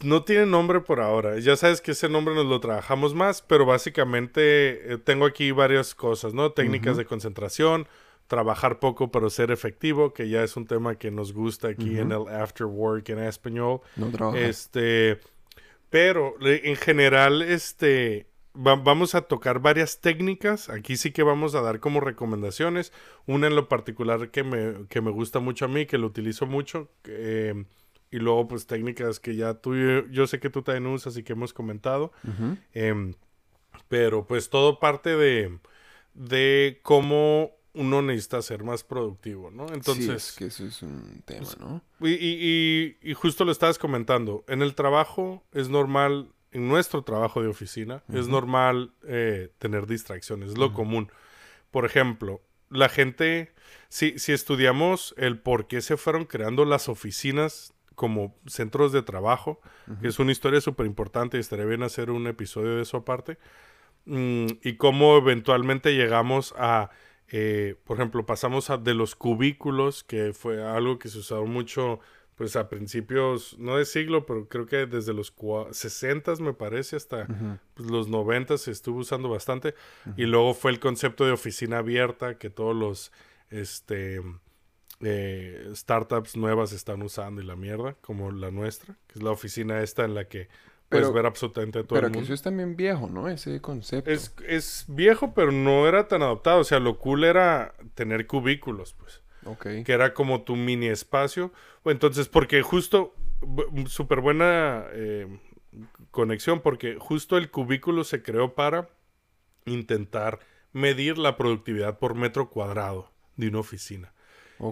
No 0.05 0.23
tiene 0.25 0.47
nombre 0.47 0.81
por 0.81 1.01
ahora. 1.01 1.39
Ya 1.39 1.57
sabes 1.57 1.81
que 1.81 1.91
ese 1.91 2.09
nombre 2.09 2.35
nos 2.35 2.47
lo 2.47 2.61
trabajamos 2.61 3.15
más, 3.15 3.43
pero 3.43 3.67
básicamente 3.67 4.93
eh, 4.95 4.99
tengo 4.99 5.27
aquí 5.27 5.51
varias 5.51 5.95
cosas, 5.95 6.35
¿no? 6.35 6.53
Técnicas 6.53 6.97
de 6.97 7.05
concentración, 7.05 7.87
trabajar 8.27 8.79
poco 8.79 9.11
pero 9.11 9.29
ser 9.29 9.51
efectivo, 9.51 10.13
que 10.13 10.29
ya 10.29 10.43
es 10.45 10.57
un 10.57 10.67
tema 10.67 10.95
que 10.97 11.11
nos 11.11 11.33
gusta 11.33 11.69
aquí 11.69 11.99
en 11.99 12.13
el 12.13 12.29
After 12.29 12.67
Work 12.67 13.09
en 13.11 13.19
español. 13.21 13.81
No 13.97 14.11
trabaja. 14.11 14.39
Este, 14.39 15.21
pero 15.91 16.37
le- 16.41 16.69
en 16.71 16.77
general, 16.77 17.43
este, 17.43 18.27
va- 18.57 18.77
vamos 18.77 19.15
a 19.15 19.23
tocar 19.23 19.61
varias 19.61 20.01
técnicas. 20.01 20.69
Aquí 20.69 20.97
sí 20.97 21.13
que 21.13 21.23
vamos 21.23 21.55
a 21.55 21.61
dar 21.63 21.81
como 21.81 22.01
recomendaciones. 22.01 22.93
Una 23.27 23.47
en 23.47 23.57
lo 23.57 23.69
particular 23.69 24.31
que 24.31 24.45
me, 24.45 24.87
que 24.89 25.01
me 25.01 25.11
gusta 25.11 25.41
mucho 25.41 25.65
a 25.65 25.69
mí, 25.69 25.87
que 25.87 25.99
lo 25.99 26.07
utilizo 26.07 26.47
mucho. 26.47 26.91
eh, 27.05 27.65
y 28.11 28.19
luego, 28.19 28.47
pues, 28.47 28.67
técnicas 28.67 29.19
que 29.21 29.37
ya 29.37 29.55
tú, 29.55 29.75
yo 30.11 30.27
sé 30.27 30.39
que 30.39 30.51
tú 30.51 30.61
también 30.63 30.87
usas 30.93 31.17
y 31.17 31.23
que 31.23 31.33
hemos 31.33 31.55
comentado. 31.55 32.13
Em, 32.75 33.15
pero 33.89 34.27
pues 34.27 34.51
todo 34.51 34.79
parte 34.81 35.17
de, 35.17 35.59
de 36.15 36.81
cómo 36.83 37.53
uno 37.75 38.03
necesita 38.03 38.43
ser 38.43 38.65
más 38.65 38.85
productivo, 38.85 39.51
¿no? 39.51 39.67
Entonces, 39.73 40.05
Sí, 40.07 40.11
es 40.13 40.33
que 40.37 40.45
eso 40.47 40.67
es 40.67 40.83
un 40.83 41.23
tema, 41.25 41.49
¿no? 41.59 41.83
y, 42.01 42.11
y- 42.11 42.97
y- 43.03 43.11
y 43.11 43.15
justo 43.15 43.45
lo 43.47 43.53
estabas 43.53 43.79
comentando, 43.79 44.45
en 44.47 44.61
el 44.61 44.75
trabajo 44.75 45.43
es 45.53 45.69
normal, 45.71 46.33
en 46.53 46.69
nuestro 46.69 47.03
trabajo 47.03 47.43
de 47.43 47.49
oficina, 47.49 48.03
es 48.13 48.29
normal 48.29 48.93
eh, 49.05 49.51
tener 49.59 49.87
distracciones, 49.87 50.51
es 50.51 50.59
lo 50.59 50.73
común. 50.73 51.11
Por 51.71 51.87
ejemplo, 51.87 52.43
la 52.69 52.89
gente, 52.89 53.53
si, 53.89 54.19
si 54.19 54.33
estudiamos 54.33 55.15
el 55.17 55.39
por 55.39 55.67
qué 55.67 55.81
se 55.81 55.97
fueron 55.97 56.25
creando 56.25 56.65
las 56.65 56.89
oficinas 56.89 57.73
como 57.95 58.35
centros 58.47 58.93
de 58.93 59.03
trabajo, 59.03 59.61
que 60.01 60.09
es 60.09 60.19
una 60.19 60.33
historia 60.33 60.61
súper 60.61 60.87
importante 60.87 61.37
y 61.37 61.41
estaría 61.41 61.65
bien 61.65 61.83
hacer 61.83 62.11
un 62.11 62.27
episodio 62.27 62.77
de 62.77 62.83
eso 62.83 62.99
aparte, 62.99 63.39
mm, 64.07 64.47
y 64.63 64.77
cómo 64.77 65.17
eventualmente 65.17 65.95
llegamos 65.95 66.55
a, 66.57 66.91
eh, 67.29 67.77
por 67.85 67.99
ejemplo, 67.99 68.27
pasamos 68.27 68.71
a, 68.71 68.77
de 68.77 68.95
los 68.95 69.15
cubículos, 69.15 70.05
que 70.05 70.33
fue 70.33 70.63
algo 70.63 70.99
que 70.99 71.09
se 71.09 71.19
usaba 71.19 71.45
mucho 71.45 72.01
pues 72.37 72.57
a 72.57 72.69
principios, 72.69 73.57
no 73.59 73.77
de 73.77 73.85
siglo, 73.85 74.27
pero 74.27 74.49
creo 74.49 74.67
que 74.67 74.87
desde 74.87 75.13
los 75.13 75.33
60 75.71 76.35
me 76.41 76.55
parece 76.55 76.97
hasta 76.97 77.27
pues, 77.75 77.91
los 77.91 78.09
90 78.09 78.59
se 78.59 78.71
estuvo 78.71 79.01
usando 79.01 79.29
bastante. 79.29 79.75
Y 80.17 80.25
luego 80.25 80.55
fue 80.55 80.71
el 80.71 80.81
concepto 80.81 81.25
de 81.27 81.33
oficina 81.33 81.79
abierta 81.79 82.39
que 82.39 82.51
todos 82.51 82.75
los 82.75 83.13
este 83.51 84.21
eh, 85.01 85.71
startups 85.75 86.37
nuevas 86.37 86.73
están 86.73 87.03
usando 87.03 87.43
y 87.43 87.45
la 87.45 87.57
mierda, 87.57 87.95
como 88.01 88.31
la 88.31 88.51
nuestra, 88.51 88.97
que 89.09 89.19
es 89.19 89.23
la 89.23 89.31
oficina 89.31 89.83
esta 89.83 90.05
en 90.05 90.15
la 90.15 90.27
que 90.29 90.49
puedes 90.89 91.07
Pero- 91.07 91.13
ver 91.13 91.27
absolutamente 91.27 91.81
todo 91.85 91.95
Pero 91.97 92.07
el 92.07 92.13
que 92.13 92.19
mundo. 92.19 92.25
eso 92.27 92.35
es 92.35 92.43
también 92.43 92.77
viejo, 92.77 93.09
¿no? 93.09 93.29
Ese 93.29 93.61
concepto. 93.61 94.11
Es, 94.11 94.35
es 94.47 94.85
viejo, 94.89 95.35
pero 95.35 95.51
no 95.53 95.87
era 95.89 96.07
tan 96.09 96.23
adoptado. 96.23 96.61
O 96.61 96.65
sea, 96.65 96.79
lo 96.81 96.99
cool 96.99 97.25
era 97.25 97.75
tener 97.95 98.27
cubículos, 98.27 98.95
pues. 98.95 99.23
Que 99.85 99.93
era 99.93 100.15
como 100.15 100.43
tu 100.43 100.57
mini 100.57 100.87
espacio. 100.87 101.53
Entonces, 101.85 102.29
porque 102.29 102.63
justo, 102.63 103.15
súper 103.87 104.21
buena 104.21 104.85
eh, 104.93 105.27
conexión, 106.11 106.61
porque 106.61 106.97
justo 106.99 107.37
el 107.37 107.51
cubículo 107.51 108.05
se 108.05 108.23
creó 108.23 108.55
para 108.55 108.89
intentar 109.65 110.41
medir 110.73 111.19
la 111.19 111.37
productividad 111.37 111.99
por 111.99 112.15
metro 112.15 112.51
cuadrado 112.51 113.11
de 113.37 113.49
una 113.49 113.61
oficina. 113.61 114.13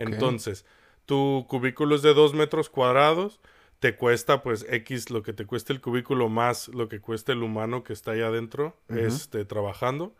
Entonces, 0.01 0.65
tu 1.05 1.47
cubículo 1.49 1.97
es 1.97 2.03
de 2.03 2.15
dos 2.15 2.35
metros 2.35 2.71
cuadrados, 2.71 3.41
te 3.81 3.97
cuesta 3.97 4.43
pues 4.43 4.65
X 4.69 5.11
lo 5.11 5.23
que 5.23 5.33
te 5.33 5.47
cuesta 5.47 5.73
el 5.73 5.81
cubículo 5.81 6.29
más 6.29 6.69
lo 6.69 6.89
que 6.89 7.01
cuesta 7.01 7.33
el 7.33 7.43
humano 7.43 7.83
que 7.83 7.95
está 7.95 8.13
ahí 8.13 8.21
adentro 8.21 8.77
este, 8.89 9.47
trabajando 9.47 10.15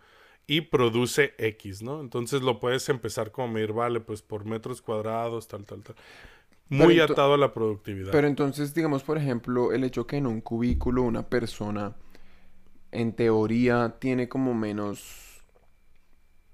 y 0.51 0.63
produce 0.63 1.35
X, 1.39 1.81
¿no? 1.81 2.01
Entonces 2.01 2.43
lo 2.43 2.59
puedes 2.59 2.89
empezar 2.89 3.31
como 3.31 3.47
medir, 3.53 3.73
vale, 3.73 4.01
pues 4.01 4.21
por 4.21 4.45
metros 4.45 4.83
cuadrados, 4.83 5.47
tal, 5.47 5.65
tal, 5.65 5.83
tal. 5.85 5.95
Muy 6.69 6.95
Pero 6.95 7.13
atado 7.13 7.35
a 7.35 7.39
la 7.39 7.53
productividad. 7.55 8.11
Pero 8.11 8.27
entonces, 8.27 8.75
digamos, 8.75 9.05
por 9.05 9.17
ejemplo, 9.17 9.73
el 9.73 9.85
hecho 9.85 10.09
que 10.09 10.17
en 10.17 10.27
un 10.27 10.41
cubículo 10.41 11.03
una 11.03 11.29
persona, 11.29 11.95
en 12.91 13.13
teoría, 13.13 13.97
tiene 14.01 14.29
como 14.29 14.53
menos, 14.55 15.45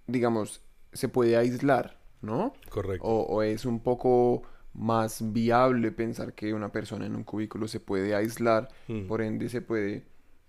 digamos, 0.07 0.62
se 0.93 1.09
puede 1.09 1.37
aislar, 1.37 1.99
¿no? 2.21 2.53
Correcto. 2.69 3.07
O, 3.07 3.23
o 3.37 3.43
es 3.43 3.65
un 3.65 3.81
poco 3.81 4.43
más 4.75 5.33
viable 5.33 5.91
pensar 5.93 6.35
que 6.35 6.53
una 6.53 6.71
persona 6.71 7.07
en 7.07 7.17
un 7.17 7.25
cubículo 7.25 7.67
se 7.69 7.81
puede 7.81 8.15
aislar, 8.15 8.69
Mm. 8.88 9.07
por 9.07 9.23
ende 9.23 9.49
se 9.49 9.62
puede, 9.62 10.05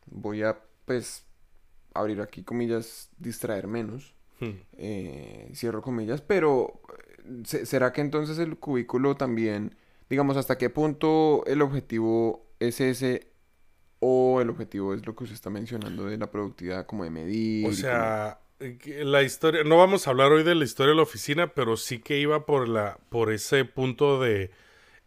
voy 0.06 0.44
a, 0.44 0.60
pues, 0.86 1.27
abrir 2.00 2.22
aquí 2.22 2.44
comillas, 2.44 3.10
distraer 3.18 3.68
menos, 3.68 4.14
Hmm. 4.40 4.52
eh, 4.78 5.52
cierro 5.56 5.82
comillas, 5.82 6.22
pero 6.22 6.80
eh, 7.26 7.42
se- 7.44 7.66
¿será 7.66 7.92
que 7.92 8.02
entonces 8.02 8.38
el 8.40 8.58
cubículo 8.58 9.16
también, 9.16 9.76
digamos, 10.10 10.38
hasta 10.38 10.58
qué 10.58 10.70
punto 10.70 11.44
el 11.48 11.62
objetivo 11.62 12.46
es 12.60 12.80
ese 12.80 13.28
o 14.00 14.40
el 14.42 14.50
objetivo 14.52 14.94
es 14.94 15.06
lo 15.08 15.16
que 15.16 15.24
usted 15.24 15.34
está 15.36 15.50
mencionando 15.50 16.06
de 16.06 16.18
la 16.18 16.30
productividad 16.30 16.86
como 16.86 17.04
de 17.04 17.10
medir? 17.10 17.68
O 17.68 17.72
sea, 17.74 18.40
eh, 18.60 18.78
la 19.04 19.24
historia, 19.24 19.64
no 19.64 19.78
vamos 19.78 20.08
a 20.08 20.12
hablar 20.12 20.32
hoy 20.32 20.44
de 20.44 20.54
la 20.56 20.64
historia 20.66 20.92
de 20.92 20.98
la 20.98 21.04
oficina, 21.04 21.54
pero 21.54 21.76
sí 21.78 22.00
que 22.00 22.20
iba 22.20 22.46
por 22.46 22.68
la, 22.70 23.00
por 23.10 23.32
ese 23.32 23.66
punto 23.66 24.20
de 24.22 24.52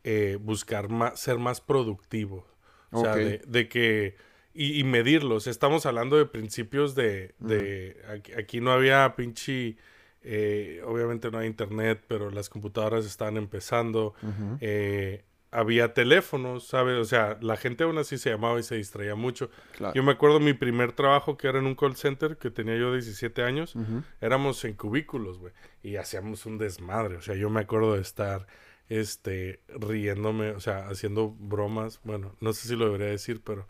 eh, 0.03 0.39
buscar 0.41 0.89
más, 0.89 1.21
ser 1.21 1.39
más 1.39 1.61
productivo. 1.61 2.47
O 2.91 3.03
sea, 3.03 3.15
de, 3.15 3.39
de 3.47 3.69
que, 3.69 4.17
y, 4.55 4.79
y 4.81 4.85
medirlos. 4.85 5.47
Estamos 5.47 5.87
hablando 5.87 6.17
de 6.17 6.27
principios 6.27 6.95
de, 6.95 7.35
de 7.39 7.97
aquí, 8.09 8.33
aquí 8.33 8.61
no 8.61 8.73
había 8.73 9.15
pinche, 9.17 9.77
eh, 10.23 10.83
obviamente 10.85 11.31
no 11.31 11.39
hay 11.39 11.47
internet, 11.47 12.05
pero 12.09 12.31
las 12.31 12.49
computadoras 12.49 13.07
estaban 13.07 13.37
empezando. 13.37 14.15
eh, 14.61 15.25
había 15.53 15.95
teléfonos, 15.95 16.69
¿sabes? 16.69 16.97
O 16.99 17.05
sea, 17.05 17.37
la 17.41 17.57
gente 17.57 17.83
aún 17.83 17.99
así 17.99 18.19
se 18.19 18.31
llamaba 18.31 18.61
y 18.61 18.63
se 18.63 18.77
distraía 18.77 19.17
mucho. 19.17 19.51
Claro. 19.77 19.93
Yo 19.95 20.03
me 20.05 20.13
acuerdo 20.13 20.39
mi 20.39 20.53
primer 20.53 20.93
trabajo 20.93 21.37
que 21.37 21.49
era 21.49 21.59
en 21.59 21.67
un 21.67 21.75
call 21.75 21.97
center, 21.97 22.37
que 22.37 22.51
tenía 22.53 22.77
yo 22.77 22.93
17 22.93 23.43
años, 23.43 23.75
éramos 24.21 24.65
en 24.65 24.75
cubículos, 24.75 25.39
güey, 25.39 25.53
y 25.83 25.97
hacíamos 25.97 26.47
un 26.47 26.57
desmadre, 26.57 27.17
o 27.17 27.21
sea, 27.21 27.35
yo 27.35 27.51
me 27.51 27.61
acuerdo 27.63 27.95
de 27.97 28.01
estar, 28.01 28.47
este, 28.89 29.61
riéndome, 29.69 30.51
o 30.53 30.61
sea, 30.61 30.87
haciendo 30.89 31.31
bromas, 31.31 32.01
bueno, 32.05 32.37
no 32.41 32.53
sé 32.53 32.69
si 32.69 32.77
lo 32.77 32.85
debería 32.85 33.09
decir, 33.09 33.41
pero 33.45 33.67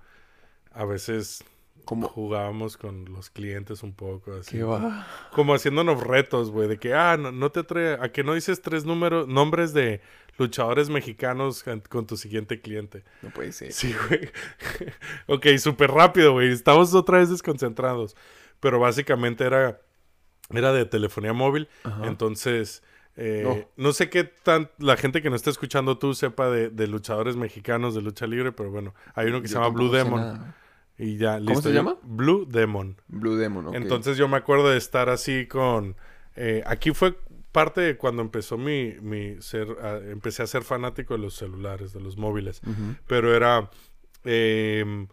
a 0.73 0.85
veces 0.85 1.45
Como- 1.85 2.09
jugábamos 2.09 2.77
con 2.77 3.07
los 3.13 3.31
clientes 3.31 3.83
un 3.83 3.93
poco, 3.95 4.35
así. 4.35 4.59
¿Qué 4.59 4.63
va? 4.63 5.07
Como 5.33 5.55
haciéndonos 5.55 6.03
retos, 6.03 6.51
güey, 6.51 6.69
de 6.69 6.79
que, 6.79 6.95
ah, 6.95 7.17
no, 7.19 7.33
no 7.33 7.51
te 7.51 7.63
trae, 7.65 7.95
a 8.01 8.11
que 8.13 8.23
no 8.25 8.35
dices 8.35 8.63
tres 8.63 8.85
números, 8.85 9.27
nombres 9.29 9.73
de 9.73 10.01
luchadores 10.39 10.89
mexicanos 10.89 11.65
con, 11.89 12.07
tu 12.07 12.17
siguiente 12.17 12.61
cliente. 12.61 13.05
No 13.23 13.31
puede 13.31 13.53
ser. 13.53 13.73
Sí, 13.73 13.95
güey. 14.09 14.31
ok, 15.27 15.59
súper 15.59 15.91
rápido, 15.91 16.33
güey. 16.33 16.51
Estamos 16.51 16.95
otra 16.95 17.19
vez 17.19 17.29
desconcentrados. 17.31 18.17
Pero 18.61 18.79
básicamente 18.79 19.45
era, 19.45 19.81
era 20.51 20.73
de 20.73 20.85
telefonía 20.87 21.33
móvil. 21.33 21.69
Ajá. 21.85 22.07
Entonces, 22.07 22.83
eh, 23.17 23.43
No. 23.77 23.85
no. 23.87 23.93
sé 23.93 24.09
qué 24.11 24.25
tan 24.25 24.71
la 24.79 24.97
gente 24.97 25.21
que 25.23 25.29
nos 25.31 25.39
está 25.41 25.51
escuchando 25.51 25.99
tú 25.99 26.15
sepa 26.15 26.49
de, 26.51 26.71
de 26.71 26.87
luchadores 26.87 27.37
mexicanos 27.37 27.95
de 27.95 28.03
lucha 28.03 28.27
libre, 28.27 28.53
pero 28.53 28.71
bueno, 28.71 28.95
hay 29.15 29.29
uno 29.29 29.43
que 29.43 29.49
se 29.49 29.55
llama 29.55 29.69
Blue 29.69 29.91
Demon. 29.91 30.21
nada. 30.21 30.57
Y 31.03 31.17
ya, 31.17 31.39
¿Cómo 31.39 31.51
listo. 31.51 31.69
se 31.71 31.75
llama? 31.75 31.97
Blue 32.03 32.47
Demon. 32.47 33.01
Blue 33.09 33.37
Demon, 33.37 33.69
ok. 33.69 33.75
Entonces 33.75 34.19
yo 34.19 34.29
me 34.29 34.37
acuerdo 34.37 34.69
de 34.69 34.77
estar 34.77 35.09
así 35.09 35.47
con... 35.47 35.97
eh, 36.37 36.63
aquí 36.67 36.93
fue 36.93 37.17
parte 37.53 37.81
de 37.81 37.97
cuando 37.97 38.21
empezó 38.23 38.59
mi, 38.59 38.95
mi 39.01 39.41
ser... 39.41 39.69
empecé 40.11 40.43
a 40.43 40.47
ser 40.47 40.63
fanático 40.63 41.15
de 41.15 41.21
los 41.21 41.35
celulares, 41.35 41.93
de 41.95 42.01
los 42.01 42.17
móviles. 42.19 42.61
Pero 43.07 43.35
era... 43.35 43.71
em, 44.25 45.09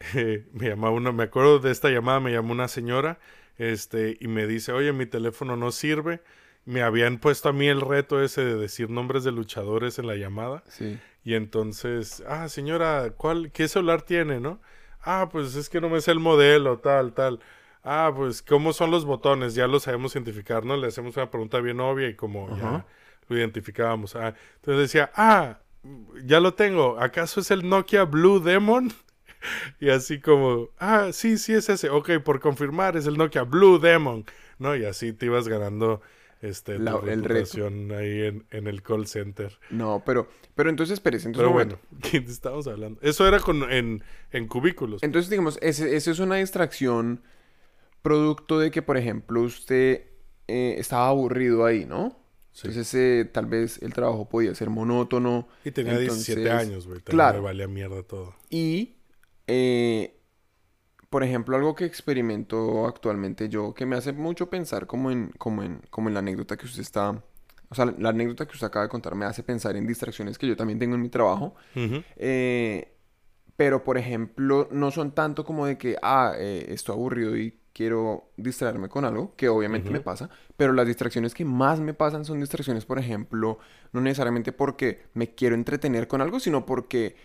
me 0.52 0.68
llamaba 0.68 0.94
una... 0.94 1.12
Me 1.12 1.22
acuerdo 1.24 1.58
de 1.60 1.70
esta 1.70 1.88
llamada, 1.88 2.20
me 2.20 2.32
llamó 2.32 2.52
una 2.52 2.68
señora 2.68 3.18
este 3.56 4.16
y 4.20 4.28
me 4.28 4.46
dice, 4.46 4.72
oye, 4.72 4.92
mi 4.92 5.06
teléfono 5.06 5.56
no 5.56 5.72
sirve. 5.72 6.22
Me 6.64 6.82
habían 6.82 7.18
puesto 7.18 7.48
a 7.48 7.52
mí 7.52 7.68
el 7.68 7.80
reto 7.80 8.22
ese 8.22 8.44
de 8.44 8.56
decir 8.56 8.90
nombres 8.90 9.24
de 9.24 9.32
luchadores 9.32 9.98
en 9.98 10.06
la 10.06 10.16
llamada. 10.16 10.62
Sí. 10.68 10.98
Y 11.24 11.34
entonces, 11.34 12.22
ah, 12.28 12.48
señora, 12.48 13.14
¿cuál, 13.16 13.50
qué 13.52 13.66
celular 13.68 14.02
tiene, 14.02 14.40
no? 14.40 14.60
Ah, 15.02 15.28
pues 15.30 15.54
es 15.56 15.68
que 15.68 15.80
no 15.80 15.88
me 15.88 16.00
sé 16.00 16.12
el 16.12 16.20
modelo, 16.20 16.78
tal, 16.78 17.12
tal. 17.12 17.40
Ah, 17.84 18.12
pues, 18.14 18.42
¿cómo 18.42 18.72
son 18.72 18.90
los 18.90 19.04
botones? 19.04 19.54
Ya 19.54 19.66
los 19.66 19.84
sabemos 19.84 20.14
identificar, 20.14 20.64
¿no? 20.64 20.76
Le 20.76 20.86
hacemos 20.86 21.16
una 21.16 21.30
pregunta 21.30 21.60
bien 21.60 21.80
obvia 21.80 22.08
y 22.08 22.14
como 22.14 22.56
ya 22.56 22.86
lo 23.28 23.36
identificábamos. 23.36 24.14
Ah, 24.14 24.34
entonces 24.56 24.82
decía, 24.82 25.10
ah, 25.16 25.58
ya 26.24 26.40
lo 26.40 26.54
tengo. 26.54 27.00
¿Acaso 27.00 27.40
es 27.40 27.50
el 27.50 27.68
Nokia 27.68 28.04
Blue 28.04 28.40
Demon? 28.40 28.92
y 29.80 29.90
así 29.90 30.20
como, 30.20 30.68
ah, 30.78 31.08
sí, 31.12 31.38
sí 31.38 31.54
es 31.54 31.68
ese. 31.68 31.90
Ok, 31.90 32.10
por 32.24 32.40
confirmar, 32.40 32.96
es 32.96 33.06
el 33.06 33.18
Nokia 33.18 33.42
Blue 33.42 33.78
Demon. 33.78 34.24
¿No? 34.58 34.76
Y 34.76 34.84
así 34.84 35.12
te 35.12 35.26
ibas 35.26 35.48
ganando 35.48 36.02
este, 36.42 36.76
tu 36.76 36.82
La- 36.82 36.98
reto. 36.98 37.28
reputación 37.28 37.90
ahí 37.92 38.20
en, 38.26 38.44
en 38.50 38.66
el 38.66 38.82
call 38.82 39.06
center. 39.06 39.58
No, 39.70 40.02
pero, 40.04 40.28
pero 40.54 40.68
entonces, 40.68 40.94
espérese, 40.94 41.28
entonces, 41.28 41.48
Pero 41.48 41.52
bueno, 41.54 41.78
¿quién 42.10 42.24
estamos 42.24 42.66
hablando? 42.66 43.00
Eso 43.00 43.26
era 43.26 43.40
con, 43.40 43.70
en, 43.72 44.02
en 44.32 44.46
cubículos. 44.48 45.02
Entonces, 45.02 45.30
digamos, 45.30 45.58
ese 45.62 45.96
es 45.96 46.18
una 46.18 46.36
distracción 46.36 47.22
producto 48.02 48.58
de 48.58 48.70
que, 48.70 48.82
por 48.82 48.96
ejemplo, 48.96 49.40
usted 49.42 50.02
eh, 50.48 50.74
estaba 50.78 51.08
aburrido 51.08 51.64
ahí, 51.64 51.84
¿no? 51.86 52.18
Sí. 52.50 52.66
Entonces, 52.66 52.92
eh, 52.94 53.30
tal 53.32 53.46
vez 53.46 53.80
el 53.80 53.94
trabajo 53.94 54.28
podía 54.28 54.54
ser 54.54 54.68
monótono. 54.68 55.48
y 55.64 55.70
tenía 55.70 55.96
17 55.98 56.42
entonces, 56.42 56.68
años, 56.68 56.86
güey. 56.86 57.00
Claro. 57.00 57.38
Me 57.38 57.44
valía 57.44 57.68
mierda 57.68 58.02
todo. 58.02 58.34
Y, 58.50 58.96
eh, 59.46 60.11
por 61.12 61.22
ejemplo, 61.22 61.56
algo 61.56 61.74
que 61.76 61.84
experimento 61.84 62.86
actualmente 62.88 63.48
yo, 63.50 63.74
que 63.74 63.86
me 63.86 63.96
hace 63.96 64.12
mucho 64.12 64.50
pensar 64.50 64.86
como 64.86 65.10
en, 65.12 65.30
como 65.38 65.62
en, 65.62 65.82
como 65.90 66.08
en 66.08 66.14
la 66.14 66.20
anécdota 66.20 66.56
que 66.56 66.66
usted 66.66 66.80
está, 66.80 67.22
o 67.68 67.74
sea, 67.74 67.86
la 67.98 68.08
anécdota 68.10 68.46
que 68.46 68.54
usted 68.54 68.66
acaba 68.66 68.84
de 68.86 68.88
contar 68.88 69.14
me 69.14 69.26
hace 69.26 69.42
pensar 69.42 69.76
en 69.76 69.86
distracciones 69.86 70.38
que 70.38 70.46
yo 70.48 70.56
también 70.56 70.78
tengo 70.78 70.94
en 70.94 71.02
mi 71.02 71.10
trabajo. 71.10 71.54
Ujú. 71.76 72.02
Eh, 72.16 72.88
pero, 73.56 73.84
por 73.84 73.98
ejemplo, 73.98 74.68
no 74.72 74.90
son 74.90 75.12
tanto 75.12 75.44
como 75.44 75.66
de 75.66 75.78
que, 75.78 75.96
ah, 76.02 76.32
eh, 76.38 76.66
estoy 76.70 76.94
aburrido 76.94 77.36
y 77.36 77.58
quiero 77.74 78.30
distraerme 78.36 78.88
con 78.88 79.04
algo, 79.04 79.34
que 79.36 79.48
obviamente 79.48 79.90
me 79.90 80.00
pasa, 80.00 80.30
pero 80.56 80.72
las 80.72 80.86
distracciones 80.86 81.34
que 81.34 81.44
más 81.44 81.80
me 81.80 81.94
pasan 81.94 82.24
son 82.24 82.40
distracciones, 82.40 82.84
por 82.86 82.98
ejemplo, 82.98 83.58
no 83.92 84.00
necesariamente 84.00 84.52
porque 84.52 85.02
me 85.14 85.34
quiero 85.34 85.54
entretener 85.54 86.08
con 86.08 86.22
algo, 86.22 86.40
sino 86.40 86.66
porque 86.66 87.16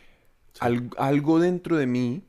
al- 0.59 0.89
algo 0.97 1.39
dentro 1.39 1.77
de 1.77 1.87
mí, 1.87 2.23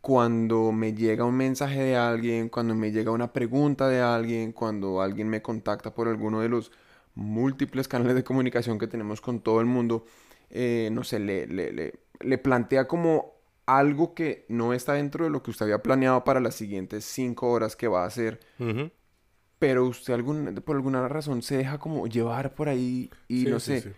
cuando 0.00 0.72
me 0.72 0.94
llega 0.94 1.24
un 1.24 1.36
mensaje 1.36 1.80
de 1.82 1.96
alguien, 1.96 2.48
cuando 2.48 2.74
me 2.74 2.90
llega 2.92 3.10
una 3.12 3.32
pregunta 3.32 3.88
de 3.88 4.00
alguien, 4.00 4.52
cuando 4.52 5.02
alguien 5.02 5.28
me 5.28 5.42
contacta 5.42 5.94
por 5.94 6.08
alguno 6.08 6.40
de 6.40 6.48
los 6.48 6.72
múltiples 7.14 7.88
canales 7.88 8.14
de 8.14 8.24
comunicación 8.24 8.78
que 8.78 8.86
tenemos 8.86 9.20
con 9.20 9.40
todo 9.40 9.60
el 9.60 9.66
mundo, 9.66 10.04
eh, 10.50 10.88
no 10.92 11.04
sé, 11.04 11.18
le, 11.20 11.46
le, 11.46 11.72
le, 11.72 12.00
le 12.20 12.38
plantea 12.38 12.88
como 12.88 13.34
algo 13.66 14.14
que 14.14 14.46
no 14.48 14.72
está 14.72 14.94
dentro 14.94 15.24
de 15.24 15.30
lo 15.30 15.42
que 15.42 15.50
usted 15.50 15.64
había 15.66 15.82
planeado 15.82 16.24
para 16.24 16.40
las 16.40 16.54
siguientes 16.54 17.04
cinco 17.04 17.50
horas 17.50 17.76
que 17.76 17.88
va 17.88 18.02
a 18.04 18.06
hacer, 18.06 18.40
pero 19.58 19.84
usted 19.86 20.14
algún, 20.14 20.54
por 20.64 20.76
alguna 20.76 21.06
razón 21.08 21.42
se 21.42 21.56
deja 21.56 21.78
como 21.78 22.06
llevar 22.06 22.54
por 22.54 22.68
ahí 22.68 23.10
y 23.28 23.44
Sí, 23.44 23.46
no 23.46 23.60
sí, 23.60 23.74
sé, 23.74 23.76
sí. 23.76 23.96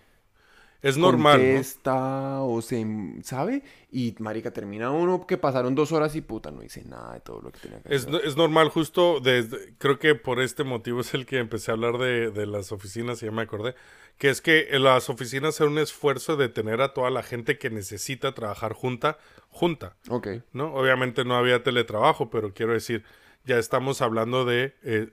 Es 0.83 0.99
normal, 0.99 1.51
¿no? 1.53 1.65
contesta 1.65 2.43
o 2.43 2.61
se, 2.63 2.85
¿sabe? 3.23 3.63
Y 3.91 4.15
marica, 4.19 4.53
termina 4.53 4.91
uno 4.91 5.27
que 5.27 5.39
pasaron 5.39 5.75
dos 5.75 5.93
horas 5.93 6.15
y 6.17 6.21
puta, 6.23 6.51
no 6.51 6.63
hice 6.63 6.85
nada 6.85 7.15
de 7.15 7.21
todo 7.21 7.41
lo 7.41 7.53
que 7.53 7.61
tenía 7.61 7.83
que 7.83 7.89
Es, 7.89 8.07
hacer. 8.07 8.15
es 8.25 8.37
normal, 8.37 8.69
justo 8.71 9.21
desde, 9.21 9.75
creo 9.79 9.99
que 9.99 10.15
por 10.15 10.41
este 10.41 10.65
motivo 10.65 11.01
es 11.01 11.15
el 11.15 11.27
que 11.27 11.39
empecé 11.39 11.71
a 11.71 11.75
hablar 11.75 11.99
de, 11.99 12.31
de 12.31 12.47
las 12.47 12.73
oficinas 12.73 13.23
y 13.23 13.27
ya 13.27 13.33
me 13.33 13.43
acordé, 13.43 13.75
que 14.19 14.31
es 14.31 14.41
que 14.41 14.69
las 14.79 15.11
oficinas 15.11 15.57
es 15.57 15.67
un 15.67 15.79
esfuerzo 15.79 16.37
de 16.37 16.49
tener 16.49 16.81
a 16.81 16.95
toda 16.95 17.11
la 17.11 17.23
gente 17.23 17.59
que 17.59 17.71
necesita 17.71 18.33
trabajar 18.35 18.73
junta, 18.73 19.19
junta, 19.49 19.97
Ok, 20.09 20.27
¿no? 20.53 20.75
Obviamente 20.75 21.25
no 21.25 21.37
había 21.37 21.63
teletrabajo, 21.63 22.31
pero 22.31 22.55
quiero 22.55 22.73
decir, 22.73 23.05
ya 23.45 23.59
estamos 23.59 24.01
hablando 24.01 24.45
de, 24.45 24.75
eh, 24.85 25.11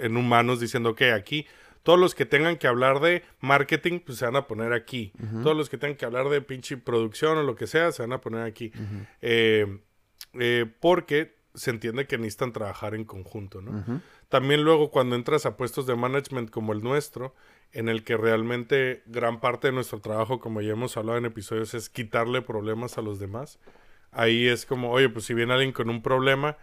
en 0.00 0.16
humanos 0.16 0.60
diciendo 0.60 0.94
que 0.94 1.12
aquí 1.12 1.46
Todos 1.82 1.98
los 1.98 2.14
que 2.14 2.26
tengan 2.26 2.56
que 2.56 2.66
hablar 2.66 3.00
de 3.00 3.22
marketing, 3.40 4.00
pues 4.00 4.18
se 4.18 4.24
van 4.26 4.36
a 4.36 4.46
poner 4.46 4.72
aquí. 4.72 5.12
Todos 5.42 5.56
los 5.56 5.70
que 5.70 5.78
tengan 5.78 5.96
que 5.96 6.04
hablar 6.04 6.28
de 6.28 6.40
pinche 6.42 6.76
producción 6.76 7.38
o 7.38 7.42
lo 7.42 7.56
que 7.56 7.66
sea, 7.66 7.92
se 7.92 8.02
van 8.02 8.12
a 8.12 8.20
poner 8.20 8.42
aquí. 8.42 8.72
Eh, 9.22 9.80
eh, 10.34 10.66
porque 10.80 11.36
se 11.54 11.70
entiende 11.70 12.06
que 12.06 12.18
necesitan 12.18 12.52
trabajar 12.52 12.94
en 12.94 13.04
conjunto, 13.04 13.60
¿no? 13.60 14.02
También 14.28 14.62
luego 14.62 14.90
cuando 14.90 15.16
entras 15.16 15.46
a 15.46 15.56
puestos 15.56 15.86
de 15.86 15.96
management 15.96 16.50
como 16.50 16.72
el 16.72 16.82
nuestro, 16.82 17.34
en 17.72 17.88
el 17.88 18.04
que 18.04 18.16
realmente 18.16 19.02
gran 19.06 19.40
parte 19.40 19.68
de 19.68 19.72
nuestro 19.72 20.00
trabajo, 20.00 20.40
como 20.40 20.60
ya 20.60 20.72
hemos 20.72 20.96
hablado 20.96 21.18
en 21.18 21.24
episodios, 21.24 21.74
es 21.74 21.88
quitarle 21.88 22.42
problemas 22.42 22.98
a 22.98 23.02
los 23.02 23.18
demás. 23.18 23.58
Ahí 24.12 24.46
es 24.46 24.66
como, 24.66 24.90
oye, 24.90 25.08
pues 25.08 25.24
si 25.24 25.34
viene 25.34 25.52
alguien 25.52 25.72
con 25.72 25.88
un 25.88 26.02
problema, 26.02 26.56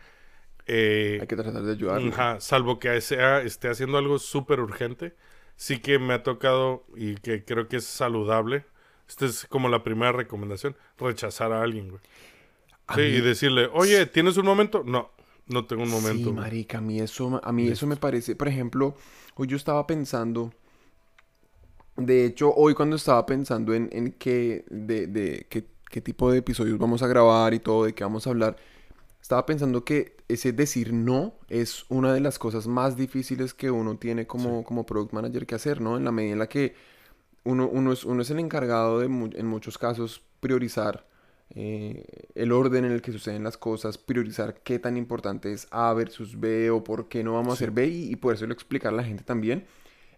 eh, 0.68 1.18
Hay 1.22 1.28
que 1.28 1.36
tratar 1.36 1.64
de 1.64 1.72
ayudarlo. 1.72 2.12
Ajá, 2.12 2.40
salvo 2.40 2.80
que 2.80 3.00
sea, 3.02 3.42
esté 3.42 3.70
haciendo 3.70 3.98
algo 3.98 4.20
súper 4.20 4.60
urgente. 4.60 5.16
Sí 5.56 5.80
que 5.80 5.98
me 5.98 6.14
ha 6.14 6.24
tocado 6.24 6.86
y 6.96 7.16
que 7.16 7.44
creo 7.44 7.68
que 7.68 7.78
es 7.78 7.86
saludable. 7.86 8.66
Esta 9.08 9.26
es 9.26 9.46
como 9.46 9.70
la 9.70 9.84
primera 9.84 10.12
recomendación, 10.12 10.76
rechazar 11.00 11.52
a 11.52 11.62
alguien, 11.64 11.90
güey. 11.90 12.02
Sí, 12.96 13.02
y 13.02 13.22
decirle, 13.22 13.70
oye, 13.74 14.06
¿tienes 14.06 14.38
un 14.38 14.46
momento? 14.46 14.84
No, 14.86 15.12
no 15.48 15.66
tengo 15.66 15.84
un 15.84 15.90
momento. 15.90 16.30
Sí, 16.30 16.36
marica, 16.36 16.78
a 16.78 16.82
mí 16.82 17.00
eso, 17.00 17.40
a 17.44 17.52
mí 17.52 17.68
eso 17.68 17.88
me 17.88 17.98
parece, 17.98 18.36
por 18.36 18.48
ejemplo, 18.48 18.96
hoy 19.36 19.48
yo 19.48 19.58
estaba 19.58 19.86
pensando, 19.88 20.54
de 21.96 22.26
hecho, 22.26 22.54
hoy 22.54 22.74
cuando 22.76 22.96
estaba 22.96 23.26
pensando 23.26 23.74
en, 23.74 23.90
en 23.92 24.12
qué, 24.14 24.64
de, 24.70 25.08
de 25.08 25.48
qué, 25.50 25.66
qué 25.90 26.02
tipo 26.02 26.32
de 26.32 26.40
episodios 26.40 26.78
vamos 26.78 27.02
a 27.02 27.08
grabar 27.08 27.54
y 27.54 27.60
todo, 27.60 27.86
de 27.86 27.94
qué 27.94 28.04
vamos 28.04 28.28
a 28.28 28.30
hablar, 28.30 28.58
estaba 29.28 29.46
pensando 29.46 29.84
que 29.84 30.16
ese 30.30 30.54
decir 30.54 30.94
no 30.94 31.34
es 31.50 31.84
una 31.90 32.14
de 32.14 32.22
las 32.22 32.40
cosas 32.40 32.66
más 32.66 32.96
difíciles 32.96 33.54
que 33.54 33.70
uno 33.70 33.98
tiene 33.98 34.26
como, 34.26 34.64
como 34.64 34.86
product 34.86 35.12
manager 35.12 35.46
que 35.46 35.56
hacer, 35.56 35.82
¿no? 35.82 35.98
En 35.98 36.06
la 36.06 36.14
medida 36.14 36.32
en 36.32 36.40
la 36.40 36.48
que 36.48 36.76
uno, 37.44 37.68
uno, 37.68 37.92
es, 37.92 38.06
uno 38.06 38.22
es 38.22 38.30
el 38.30 38.40
encargado 38.40 39.00
de, 39.02 39.08
en 39.08 39.46
muchos 39.46 39.78
casos, 39.78 40.24
priorizar 40.40 41.06
eh, 41.50 42.06
el 42.36 42.54
orden 42.54 42.86
en 42.86 42.94
el 42.94 43.02
que 43.02 43.12
suceden 43.12 43.44
las 43.44 43.58
cosas, 43.58 43.98
priorizar 43.98 44.62
qué 44.64 44.80
tan 44.80 44.96
importante 44.96 45.52
es 45.52 45.68
A 45.72 45.92
versus 45.92 46.40
B 46.40 46.70
o 46.72 46.86
por 46.86 47.10
qué 47.10 47.22
no 47.22 47.34
vamos 47.34 47.50
a 47.50 47.54
hacer 47.56 47.72
B 47.72 47.86
y, 47.86 48.10
y 48.10 48.16
podérselo 48.16 48.54
explicar 48.54 48.94
a 48.94 48.96
la 48.96 49.04
gente 49.04 49.26
también. 49.26 49.66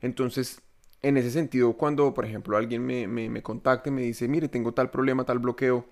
Entonces, 0.02 0.62
en 1.02 1.18
ese 1.18 1.32
sentido, 1.32 1.74
cuando, 1.74 2.14
por 2.14 2.26
ejemplo, 2.26 2.56
alguien 2.58 2.86
me, 2.86 3.08
me, 3.08 3.28
me 3.28 3.42
contacta 3.42 3.90
y 3.90 3.92
me 3.92 4.04
dice, 4.04 4.28
mire, 4.28 4.50
tengo 4.50 4.72
tal 4.76 4.92
problema, 4.92 5.24
tal 5.24 5.40
bloqueo, 5.40 5.88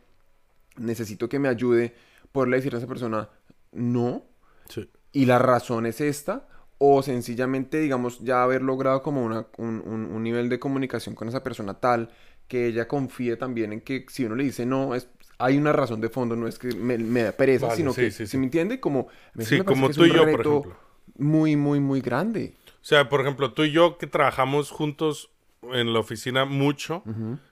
necesito 0.78 1.28
que 1.28 1.40
me 1.40 1.48
ayude, 1.48 1.96
poderle 2.32 2.58
decir 2.58 2.74
a 2.76 2.78
esa 2.80 2.88
persona, 2.88 3.30
no, 3.72 4.26
Sí. 4.70 4.88
y 5.12 5.26
la 5.26 5.40
razón 5.40 5.86
es 5.86 6.02
esta, 6.02 6.48
o 6.78 7.02
sencillamente, 7.02 7.80
digamos, 7.80 8.20
ya 8.20 8.44
haber 8.44 8.62
logrado 8.62 9.02
como 9.02 9.24
una, 9.26 9.48
un, 9.58 9.82
un- 9.86 10.06
un 10.06 10.24
nivel 10.24 10.50
de 10.50 10.60
comunicación 10.60 11.16
con 11.16 11.28
esa 11.28 11.44
persona 11.44 11.76
tal 11.80 12.12
que 12.48 12.68
ella 12.68 12.88
confíe 12.88 13.36
también 13.38 13.74
en 13.74 13.82
que 13.82 14.06
si 14.10 14.26
uno 14.26 14.36
le 14.36 14.44
dice 14.46 14.66
no, 14.66 14.96
es, 14.96 15.10
hay 15.40 15.58
una 15.58 15.74
razón 15.74 16.02
de 16.02 16.10
fondo, 16.10 16.36
no 16.36 16.48
es 16.48 16.60
que 16.60 16.70
me, 16.76 16.98
me 16.98 17.24
da 17.24 17.32
pereza, 17.32 17.68
Vale, 17.68 17.78
sino 17.78 17.92
sí, 17.94 18.02
que, 18.02 18.12
sí, 18.12 18.18
¿sí 18.26 18.28
sí. 18.28 18.38
me 18.38 18.46
entiende? 18.46 18.80
Como, 18.80 19.08
eso 19.38 19.50
Sí, 19.50 19.58
me 19.58 19.64
como 19.66 19.90
tú 19.90 20.06
y 20.06 20.10
un 20.10 20.16
yo, 20.16 20.22
por 20.32 20.42
ejemplo. 20.42 20.78
Muy, 21.18 21.56
muy, 21.56 21.80
muy 21.80 22.02
grande. 22.02 22.54
O 22.82 22.86
sea, 22.88 23.10
por 23.10 23.22
ejemplo, 23.22 23.54
tú 23.54 23.64
y 23.64 23.72
yo 23.72 23.98
que 23.98 24.08
trabajamos 24.08 24.72
juntos 24.72 25.30
en 25.74 25.94
la 25.94 26.00
oficina 26.00 26.46
mucho, 26.46 27.04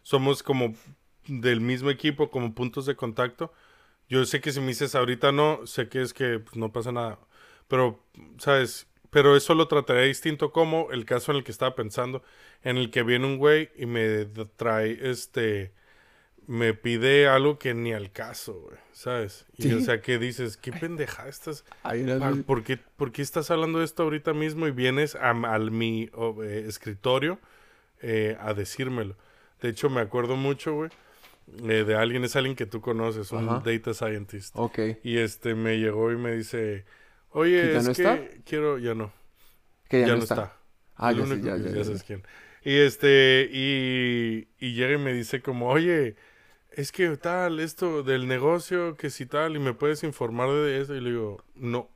somos 0.03 0.43
como 0.43 0.73
del 1.27 1.59
mismo 1.61 1.89
equipo, 1.89 2.29
como 2.29 2.53
puntos 2.53 2.85
de 2.85 2.95
contacto. 2.95 3.51
Yo 4.09 4.25
sé 4.25 4.39
que 4.41 4.51
si 4.51 4.59
me 4.59 4.67
dices 4.67 4.95
ahorita 4.95 5.31
no, 5.31 5.65
sé 5.65 5.89
que 5.89 6.01
es 6.01 6.13
que 6.13 6.39
pues, 6.39 6.55
no 6.55 6.71
pasa 6.71 6.91
nada. 6.91 7.19
Pero, 7.67 7.99
¿sabes? 8.37 8.87
Pero 9.09 9.35
eso 9.35 9.55
lo 9.55 9.67
trataré 9.67 10.05
distinto 10.07 10.51
como 10.51 10.91
el 10.91 11.05
caso 11.05 11.31
en 11.31 11.37
el 11.37 11.43
que 11.43 11.51
estaba 11.51 11.73
pensando, 11.75 12.21
en 12.63 12.77
el 12.77 12.91
que 12.91 13.01
viene 13.03 13.25
un 13.25 13.37
güey 13.37 13.69
y 13.75 13.85
me 13.85 14.25
trae 14.57 14.97
este 15.09 15.71
me 16.47 16.75
pide 16.75 17.27
algo 17.27 17.57
que 17.57 17.73
ni 17.73 17.91
al 17.91 18.11
caso, 18.11 18.53
güey, 18.53 18.77
¿sabes? 18.91 19.47
Y 19.57 19.63
Sí. 19.63 19.73
o 19.73 19.79
sea, 19.81 19.99
que 20.01 20.19
dices, 20.19 20.57
qué 20.57 20.71
pendeja 20.71 21.27
estás. 21.27 21.65
Veces- 22.35 22.45
¿Por 22.45 22.63
qué, 22.63 22.77
por 22.77 23.11
qué 23.11 23.23
estás 23.23 23.49
hablando 23.49 23.79
de 23.79 23.85
esto 23.85 24.03
ahorita 24.03 24.33
mismo 24.33 24.67
y 24.67 24.71
vienes 24.71 25.15
a, 25.15 25.31
al 25.31 25.71
mi 25.71 26.03
eh, 26.43 26.65
escritorio 26.67 27.39
eh, 28.01 28.37
a 28.39 28.53
decírmelo? 28.53 29.15
De 29.59 29.69
hecho, 29.69 29.89
me 29.89 30.01
acuerdo 30.01 30.35
mucho, 30.35 30.73
güey, 30.75 30.91
eh, 31.63 31.83
de 31.85 31.95
alguien, 31.95 32.23
es 32.23 32.35
alguien 32.35 32.55
que 32.55 32.65
tú 32.65 32.81
conoces, 32.81 33.31
un 33.31 33.47
Ajá. 33.49 33.59
data 33.65 33.93
scientist. 33.93 34.55
Ok. 34.57 34.79
Y 35.03 35.17
este 35.17 35.55
me 35.55 35.77
llegó 35.79 36.11
y 36.11 36.17
me 36.17 36.31
dice, 36.33 36.85
oye, 37.31 37.61
¿Que 37.61 37.73
ya 37.73 37.77
es 37.77 37.83
no 37.83 37.93
que 37.93 38.01
está? 38.03 38.19
quiero, 38.45 38.77
ya 38.79 38.95
no, 38.95 39.11
Que 39.89 40.01
ya, 40.01 40.07
ya, 40.07 40.13
no 40.13 40.17
no 40.17 40.23
está. 40.23 40.35
está. 40.35 40.57
Ah, 40.95 41.11
El 41.11 41.17
ya 41.17 41.23
único 41.23 41.45
ya, 41.47 41.57
que- 41.57 41.63
ya, 41.63 41.69
ya 41.71 41.83
ya, 41.83 41.83
sabes 41.83 42.03
quién. 42.03 42.23
Y 42.63 42.77
este, 42.77 43.49
y, 43.51 44.47
y 44.59 44.73
llega 44.73 44.93
y 44.95 44.97
me 44.97 45.13
dice 45.13 45.41
como, 45.41 45.69
oye, 45.69 46.15
es 46.71 46.91
que 46.91 47.15
tal, 47.17 47.59
esto 47.59 48.03
del 48.03 48.27
negocio, 48.27 48.97
que 48.97 49.09
si 49.09 49.25
tal, 49.25 49.55
y 49.55 49.59
me 49.59 49.73
puedes 49.73 50.03
informar 50.03 50.49
de 50.51 50.81
eso. 50.81 50.95
Y 50.95 51.01
le 51.01 51.11
digo, 51.11 51.43
no, 51.55 51.89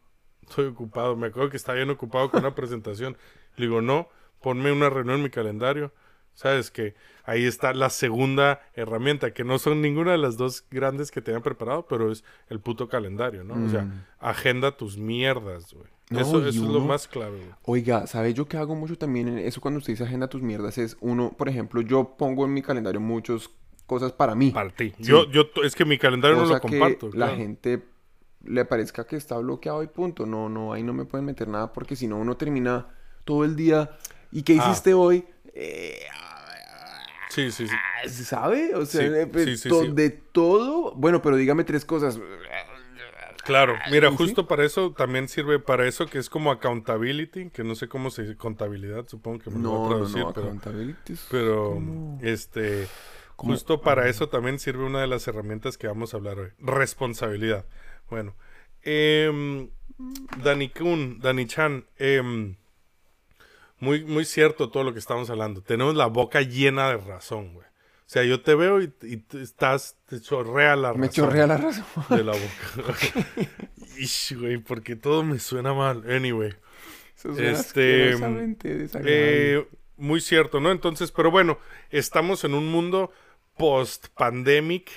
estoy 0.44 0.68
ocupado. 0.68 1.16
Me 1.18 1.28
acuerdo 1.28 1.50
que 1.50 1.58
estaba 1.58 1.78
bien 1.78 1.90
ocupado 1.90 2.32
con 2.32 2.42
una 2.42 2.56
presentación. 2.56 3.18
Le 3.58 3.66
digo, 3.68 3.82
no, 3.82 4.10
ponme 4.42 4.72
una 4.72 4.90
reunión 4.90 5.18
en 5.18 5.24
mi 5.24 5.30
calendario. 5.30 5.94
Sabes 6.40 6.72
que 6.72 6.96
ahí 7.26 7.44
está 7.44 7.74
la 7.74 7.90
segunda 7.90 8.62
herramienta, 8.74 9.34
que 9.34 9.44
no 9.44 9.60
son 9.60 9.82
ninguna 9.82 10.14
de 10.14 10.18
las 10.20 10.38
dos 10.38 10.64
grandes 10.72 11.12
que 11.12 11.20
te 11.22 11.32
habían 11.32 11.44
preparado, 11.44 11.86
pero 11.86 12.14
es 12.14 12.24
el 12.48 12.62
puto 12.62 12.88
calendario, 12.88 13.44
¿no? 13.44 13.56
O 13.66 13.70
sea, 13.70 13.82
Mm. 13.82 14.06
agenda 14.20 14.72
tus 14.78 14.98
mierdas, 14.98 15.74
güey. 15.74 15.88
No, 16.10 16.22
eso 16.22 16.38
eso 16.40 16.48
es 16.48 16.56
lo 16.56 16.80
más 16.80 17.10
clave, 17.10 17.40
güey. 17.40 17.50
Oiga, 17.64 18.08
¿sabe 18.08 18.34
yo 18.34 18.48
que 18.48 18.56
hago 18.56 18.74
mucho 18.74 18.98
también 18.98 19.28
en 19.28 19.40
eso 19.40 19.60
cuando 19.60 19.80
usted 19.80 19.92
dice 19.94 20.06
agenda 20.06 20.30
tus 20.30 20.42
mierdas? 20.42 20.78
Es 20.78 20.96
uno, 21.02 21.34
por 21.38 21.50
ejemplo, 21.50 21.82
yo 21.82 22.16
pongo 22.18 22.46
en 22.46 22.54
mi 22.54 22.62
calendario 22.62 23.02
muchas 23.02 23.50
cosas 23.86 24.14
para 24.14 24.34
mí. 24.34 24.52
Para 24.52 24.70
ti. 24.70 24.94
Sí. 24.98 25.04
Yo, 25.04 25.30
yo, 25.30 25.44
es 25.66 25.76
que 25.76 25.84
mi 25.84 25.98
calendario 25.98 26.38
no 26.38 26.46
lo 26.46 26.62
comparto. 26.62 27.10
que 27.10 27.18
la 27.18 27.36
gente 27.36 27.84
le 28.46 28.64
parezca 28.64 29.06
que 29.06 29.18
está 29.18 29.38
bloqueado 29.38 29.84
y 29.84 29.88
punto. 29.88 30.26
No, 30.26 30.48
no, 30.48 30.72
ahí 30.72 30.84
no 30.84 30.94
me 30.94 31.04
pueden 31.04 31.26
meter 31.26 31.50
nada 31.50 31.74
porque 31.74 31.98
si 31.98 32.08
no 32.08 32.18
uno 32.18 32.38
termina 32.38 32.88
todo 33.26 33.44
el 33.44 33.58
día. 33.58 33.92
¿Y 34.32 34.44
qué 34.44 34.58
Ah. 34.58 34.64
hiciste 34.70 34.94
hoy? 34.94 35.26
Eh, 35.54 36.00
Sí, 37.30 37.52
sí, 37.52 37.68
sí. 37.68 37.74
ah, 37.76 38.08
¿Sabe? 38.10 38.74
O 38.76 38.86
sea, 38.86 39.02
Sí, 39.08 39.14
eh, 39.16 39.28
pues, 39.28 39.46
sí, 39.46 39.58
sí, 39.58 39.70
to- 39.70 39.84
sí. 39.86 39.92
de 39.94 40.10
todo. 40.10 40.94
Bueno, 40.96 41.22
pero 41.22 41.36
dígame 41.36 41.64
tres 41.64 41.86
cosas. 41.86 42.20
Claro. 43.46 43.76
Mira, 43.90 44.10
sí. 44.12 44.18
justo 44.18 44.48
para 44.48 44.64
eso 44.66 44.92
también 44.92 45.28
sirve 45.28 45.60
para 45.60 45.88
eso 45.88 46.06
que 46.06 46.20
es 46.20 46.30
como 46.30 46.52
accountability, 46.52 47.50
que 47.50 47.64
no 47.64 47.74
sé 47.76 47.88
cómo 47.88 48.12
se 48.12 48.24
dice 48.24 48.36
contabilidad, 48.36 49.08
supongo 49.08 49.40
que 49.40 49.50
me 49.50 49.60
lo 49.60 49.70
voy 49.70 49.80
No, 49.80 49.86
a 49.86 49.90
no, 49.90 49.96
traducir, 49.96 50.20
no, 50.24 50.34
pero, 50.34 50.46
accountability 50.48 51.14
es 51.14 51.28
pero 51.32 51.64
como- 51.74 52.20
este 52.22 52.88
justo 53.38 53.82
para 53.82 54.08
eso 54.10 54.28
también 54.30 54.60
sirve 54.60 54.84
una 54.84 55.00
de 55.02 55.08
las 55.08 55.28
herramientas 55.28 55.78
que 55.78 55.88
vamos 55.88 56.14
a 56.14 56.18
hablar 56.18 56.38
hoy, 56.40 56.50
responsabilidad. 56.60 57.66
Bueno, 58.10 58.36
em, 58.84 59.70
Dani 60.44 60.70
Kun, 60.70 61.20
Dani 61.20 61.46
Chan, 61.48 61.86
em, 61.98 62.56
muy, 63.80 64.04
muy 64.04 64.26
cierto 64.26 64.70
todo 64.70 64.84
lo 64.84 64.94
que 64.94 65.00
estamos 65.00 65.30
hablando. 65.30 65.62
Tenemos 65.62 65.96
la 65.96 66.08
boca 66.08 66.42
llena 66.42 66.90
de 66.90 66.98
razón, 66.98 67.54
güey. 67.54 67.66
O 67.66 68.12
sea, 68.12 68.24
yo 68.24 68.42
te 68.42 68.56
veo 68.56 68.82
y, 68.82 68.92
estás, 69.40 69.96
te 70.08 70.20
chorrea 70.20 70.76
la 70.76 70.90
razón. 70.90 71.02
Me 71.02 71.10
chorrea 71.10 71.46
la 71.46 71.58
razón. 71.58 71.86
de 72.10 72.24
la 72.24 72.32
boca. 72.32 73.06
Ish, 73.98 74.36
güey, 74.36 74.58
porque 74.58 74.96
todo 74.96 75.24
me 75.24 75.40
suena 75.40 75.74
mal. 75.74 76.04
Anyway. 76.10 76.56
Eso 77.16 77.34
suena 77.36 77.52
Este. 77.52 78.16
Eh, 79.04 79.68
muy 79.98 80.22
cierto, 80.22 80.60
¿no? 80.60 80.72
Entonces, 80.72 81.12
pero 81.12 81.30
bueno, 81.30 81.60
estamos 81.92 82.44
en 82.44 82.56
un 82.56 82.72
mundo 82.72 83.12
post-pandemic 83.58 84.90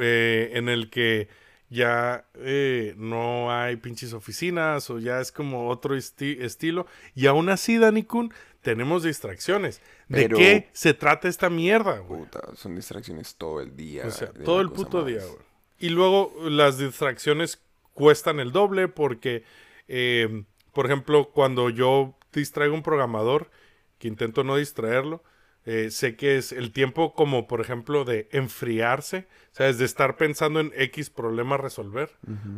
eh, 0.00 0.50
en 0.52 0.68
el 0.68 0.90
que 0.90 1.28
ya 1.70 2.26
eh, 2.34 2.94
no 2.96 3.52
hay 3.52 3.76
pinches 3.76 4.12
oficinas 4.12 4.88
o 4.90 4.98
ya 4.98 5.20
es 5.20 5.32
como 5.32 5.68
otro 5.68 5.96
esti- 5.96 6.40
estilo. 6.40 6.86
Y 7.14 7.26
aún 7.26 7.48
así, 7.48 7.78
Dani 7.78 8.02
Kun, 8.04 8.32
tenemos 8.62 9.02
distracciones. 9.02 9.80
¿De 10.08 10.22
Pero- 10.22 10.36
qué 10.36 10.68
se 10.72 10.94
trata 10.94 11.28
esta 11.28 11.50
mierda, 11.50 11.98
güey? 11.98 12.20
Puta, 12.20 12.40
son 12.56 12.76
distracciones 12.76 13.34
todo 13.36 13.60
el 13.60 13.76
día. 13.76 14.06
O 14.06 14.10
sea, 14.10 14.28
de 14.28 14.44
todo 14.44 14.60
el 14.60 14.70
puto 14.70 14.98
más. 14.98 15.06
día, 15.06 15.20
güey. 15.24 15.38
Y 15.78 15.88
luego 15.90 16.34
las 16.48 16.78
distracciones 16.78 17.60
cuestan 17.92 18.40
el 18.40 18.52
doble 18.52 18.88
porque, 18.88 19.44
eh, 19.88 20.44
por 20.72 20.86
ejemplo, 20.86 21.30
cuando 21.32 21.70
yo 21.70 22.16
distraigo 22.32 22.74
a 22.74 22.76
un 22.78 22.82
programador, 22.82 23.50
que 23.98 24.08
intento 24.08 24.44
no 24.44 24.56
distraerlo, 24.56 25.22
eh, 25.66 25.90
sé 25.90 26.16
que 26.16 26.36
es 26.36 26.52
el 26.52 26.72
tiempo 26.72 27.14
como, 27.14 27.46
por 27.46 27.60
ejemplo, 27.60 28.04
de 28.04 28.28
enfriarse, 28.32 29.26
¿sabes? 29.52 29.78
De 29.78 29.84
estar 29.84 30.16
pensando 30.16 30.60
en 30.60 30.72
X 30.76 31.10
problema 31.10 31.54
a 31.54 31.58
resolver, 31.58 32.10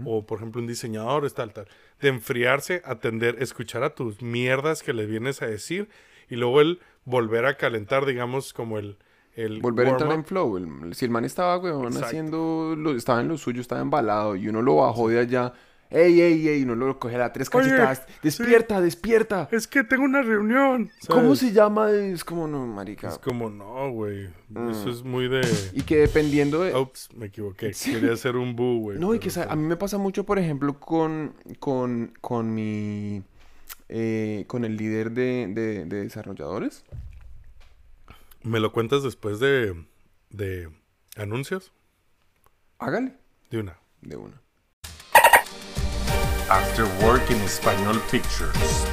o 0.05 0.27
por 0.27 0.39
ejemplo 0.39 0.61
un 0.61 0.67
diseñador, 0.67 1.25
es 1.25 1.35
tal, 1.35 1.53
tal, 1.53 1.67
de 2.01 2.09
enfriarse, 2.09 2.83
atender, 2.85 3.37
escuchar 3.41 3.83
a 3.85 3.95
tus 3.95 4.23
mierdas 4.23 4.83
que 4.83 4.93
le 4.93 5.07
vienes 5.07 5.43
a 5.43 5.47
decir, 5.47 5.89
y 6.29 6.37
luego 6.37 6.61
el 6.61 6.81
volver 7.05 7.47
a 7.47 7.57
calentar, 7.57 8.05
digamos, 8.07 8.53
como 8.53 8.79
el... 8.79 8.97
el 9.37 9.61
Volver 9.61 9.87
a 9.87 9.91
entrar 9.91 10.13
en 10.13 10.25
flow. 10.25 10.57
el- 10.57 10.95
si 10.95 11.05
el 11.05 11.11
man 11.11 11.25
estaba, 11.25 11.59
weón, 11.59 11.85
Exacto. 11.87 12.07
haciendo, 12.07 12.75
lo, 12.77 12.97
estaba 12.97 13.21
en 13.21 13.29
lo 13.29 13.39
suyo, 13.39 13.61
estaba 13.61 13.81
embalado 13.81 14.35
y 14.35 14.49
uno 14.49 14.63
lo 14.63 14.77
bajó 14.77 15.09
de 15.09 15.21
allá, 15.21 15.53
¡Ey, 15.91 16.21
ey, 16.21 16.49
ey! 16.49 16.65
No 16.65 16.75
lo 16.75 16.99
coge 16.99 17.17
a 17.17 17.33
tres 17.33 17.49
Oye, 17.53 17.69
cachetadas. 17.71 18.03
¡Despierta, 18.23 18.81
despierta! 18.81 19.49
Es 19.53 19.67
que 19.69 19.85
tengo 19.85 20.05
una 20.05 20.23
reunión. 20.23 20.91
¿Cómo 21.09 21.37
se 21.37 21.53
llama? 21.53 21.91
Es 21.91 22.25
como, 22.25 22.49
no, 22.49 22.67
marica. 22.67 23.09
Es 23.09 23.19
como, 23.19 23.49
no, 23.51 23.91
güey. 23.91 24.29
Mm. 24.49 24.71
Eso 24.71 24.91
es 24.91 25.03
muy 25.05 25.29
de... 25.29 25.43
Y 25.73 25.83
que 25.83 25.97
dependiendo 25.99 26.61
de... 26.63 26.75
Ups, 26.75 27.09
me 27.15 27.27
equivoqué. 27.27 27.73
Sí. 27.73 27.93
Quería 27.93 28.13
hacer 28.13 28.37
un 28.37 28.57
boo, 28.57 28.79
güey. 28.81 28.99
No, 28.99 29.15
y 29.15 29.19
que 29.19 29.31
a 29.41 29.55
mí 29.57 29.63
me 29.63 29.77
pasa 29.77 29.99
mucho, 29.99 30.25
por 30.25 30.39
ejemplo, 30.39 30.79
con, 30.81 31.35
con, 31.61 32.13
con 32.21 32.55
mi... 32.55 33.23
eh, 33.89 34.45
con 34.49 34.65
el 34.65 34.77
líder 34.77 35.13
de, 35.13 35.47
de- 35.49 35.85
de 35.85 36.03
desarrolladores. 36.03 36.85
¿Me 38.43 38.61
lo 38.61 38.73
cuentas 38.73 39.03
después 39.03 39.41
de, 39.41 39.75
de 40.31 40.69
anuncios? 41.17 41.73
Hágale. 42.79 43.15
De 43.51 43.59
una. 43.59 43.79
De 44.03 44.17
una. 44.17 44.41
After 46.49 46.87
Work 47.03 47.29
en 47.31 47.41
Español 47.41 48.01
Pictures. 48.09 48.87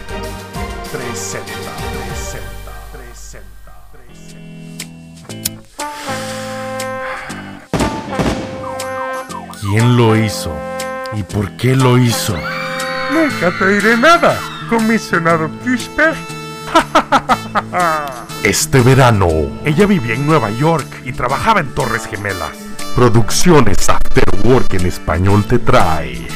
Presenta, 0.92 1.52
presenta, 2.10 2.74
presenta, 2.92 3.74
presenta. 3.94 4.42
¿Quién 9.62 9.98
lo 9.98 10.16
hizo? 10.18 10.52
¿Y 11.16 11.22
por 11.22 11.52
qué 11.58 11.76
lo 11.76 12.00
hizo? 12.00 12.36
Nunca 13.14 13.56
te 13.60 13.68
diré 13.68 13.98
nada, 13.98 14.40
comisionado 14.68 15.52
Kisper. 15.64 16.16
Este 18.44 18.82
verano, 18.82 19.30
Ella 19.64 19.86
vivía 19.86 20.16
en 20.16 20.26
Nueva 20.26 20.50
York 20.50 20.88
y 21.06 21.14
trabajaba 21.14 21.60
en 21.60 21.68
Torres 21.76 22.08
Gemelas. 22.08 22.58
Producciones 22.96 23.88
After 23.90 24.24
Work 24.44 24.74
en 24.74 24.88
español 24.88 25.46
te 25.46 25.60
trae 25.60 26.28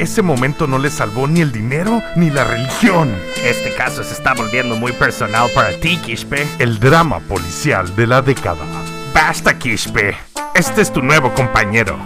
Ese 0.00 0.22
momento 0.22 0.66
no 0.66 0.78
le 0.78 0.88
salvó 0.88 1.26
ni 1.26 1.42
el 1.42 1.52
dinero 1.52 2.00
ni 2.16 2.30
la 2.30 2.44
religión. 2.44 3.14
Este 3.44 3.74
caso 3.74 4.02
se 4.02 4.14
está 4.14 4.32
volviendo 4.32 4.74
muy 4.74 4.92
personal 4.92 5.50
para 5.54 5.78
ti, 5.78 5.98
Kishpe. 5.98 6.48
el 6.58 6.80
drama 6.80 7.20
policial 7.20 7.94
de 7.94 8.06
la 8.06 8.22
década. 8.22 8.64
Basta, 9.12 9.58
Kishpe. 9.58 10.16
Este 10.54 10.80
es 10.80 10.90
tu 10.90 11.02
nuevo 11.02 11.34
compañero. 11.34 11.98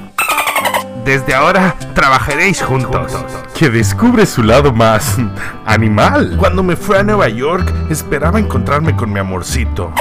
Desde 1.04 1.34
ahora 1.34 1.76
trabajaréis 1.94 2.60
juntos. 2.62 3.12
Que 3.56 3.70
descubre 3.70 4.26
su 4.26 4.42
lado 4.42 4.72
más 4.72 5.16
animal. 5.64 6.34
Cuando 6.36 6.64
me 6.64 6.74
fui 6.74 6.96
a 6.96 7.04
Nueva 7.04 7.28
York, 7.28 7.72
esperaba 7.90 8.40
encontrarme 8.40 8.96
con 8.96 9.12
mi 9.12 9.20
amorcito. 9.20 9.92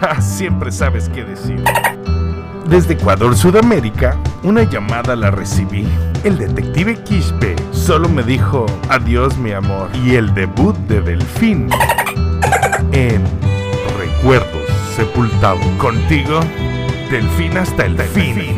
Ja, 0.00 0.20
Siempre 0.22 0.72
sabes 0.72 1.10
qué 1.10 1.22
decir. 1.22 1.62
Desde 2.68 2.94
Ecuador, 2.94 3.36
Sudamérica, 3.36 4.18
una 4.42 4.64
llamada 4.64 5.14
la 5.14 5.30
recibí. 5.30 5.86
El 6.24 6.36
detective 6.38 7.02
Quispe 7.04 7.54
solo 7.72 8.08
me 8.08 8.22
dijo 8.22 8.66
adiós, 8.88 9.36
mi 9.38 9.52
amor. 9.52 9.88
Y 10.04 10.16
el 10.16 10.34
debut 10.34 10.74
de 10.88 11.00
Delfín 11.00 11.68
en 12.92 13.22
Recuerdos 13.98 14.68
Sepultados. 14.96 15.64
Contigo, 15.78 16.40
Delfín 17.10 17.56
hasta 17.56 17.86
el 17.86 17.96
fin. 17.98 18.56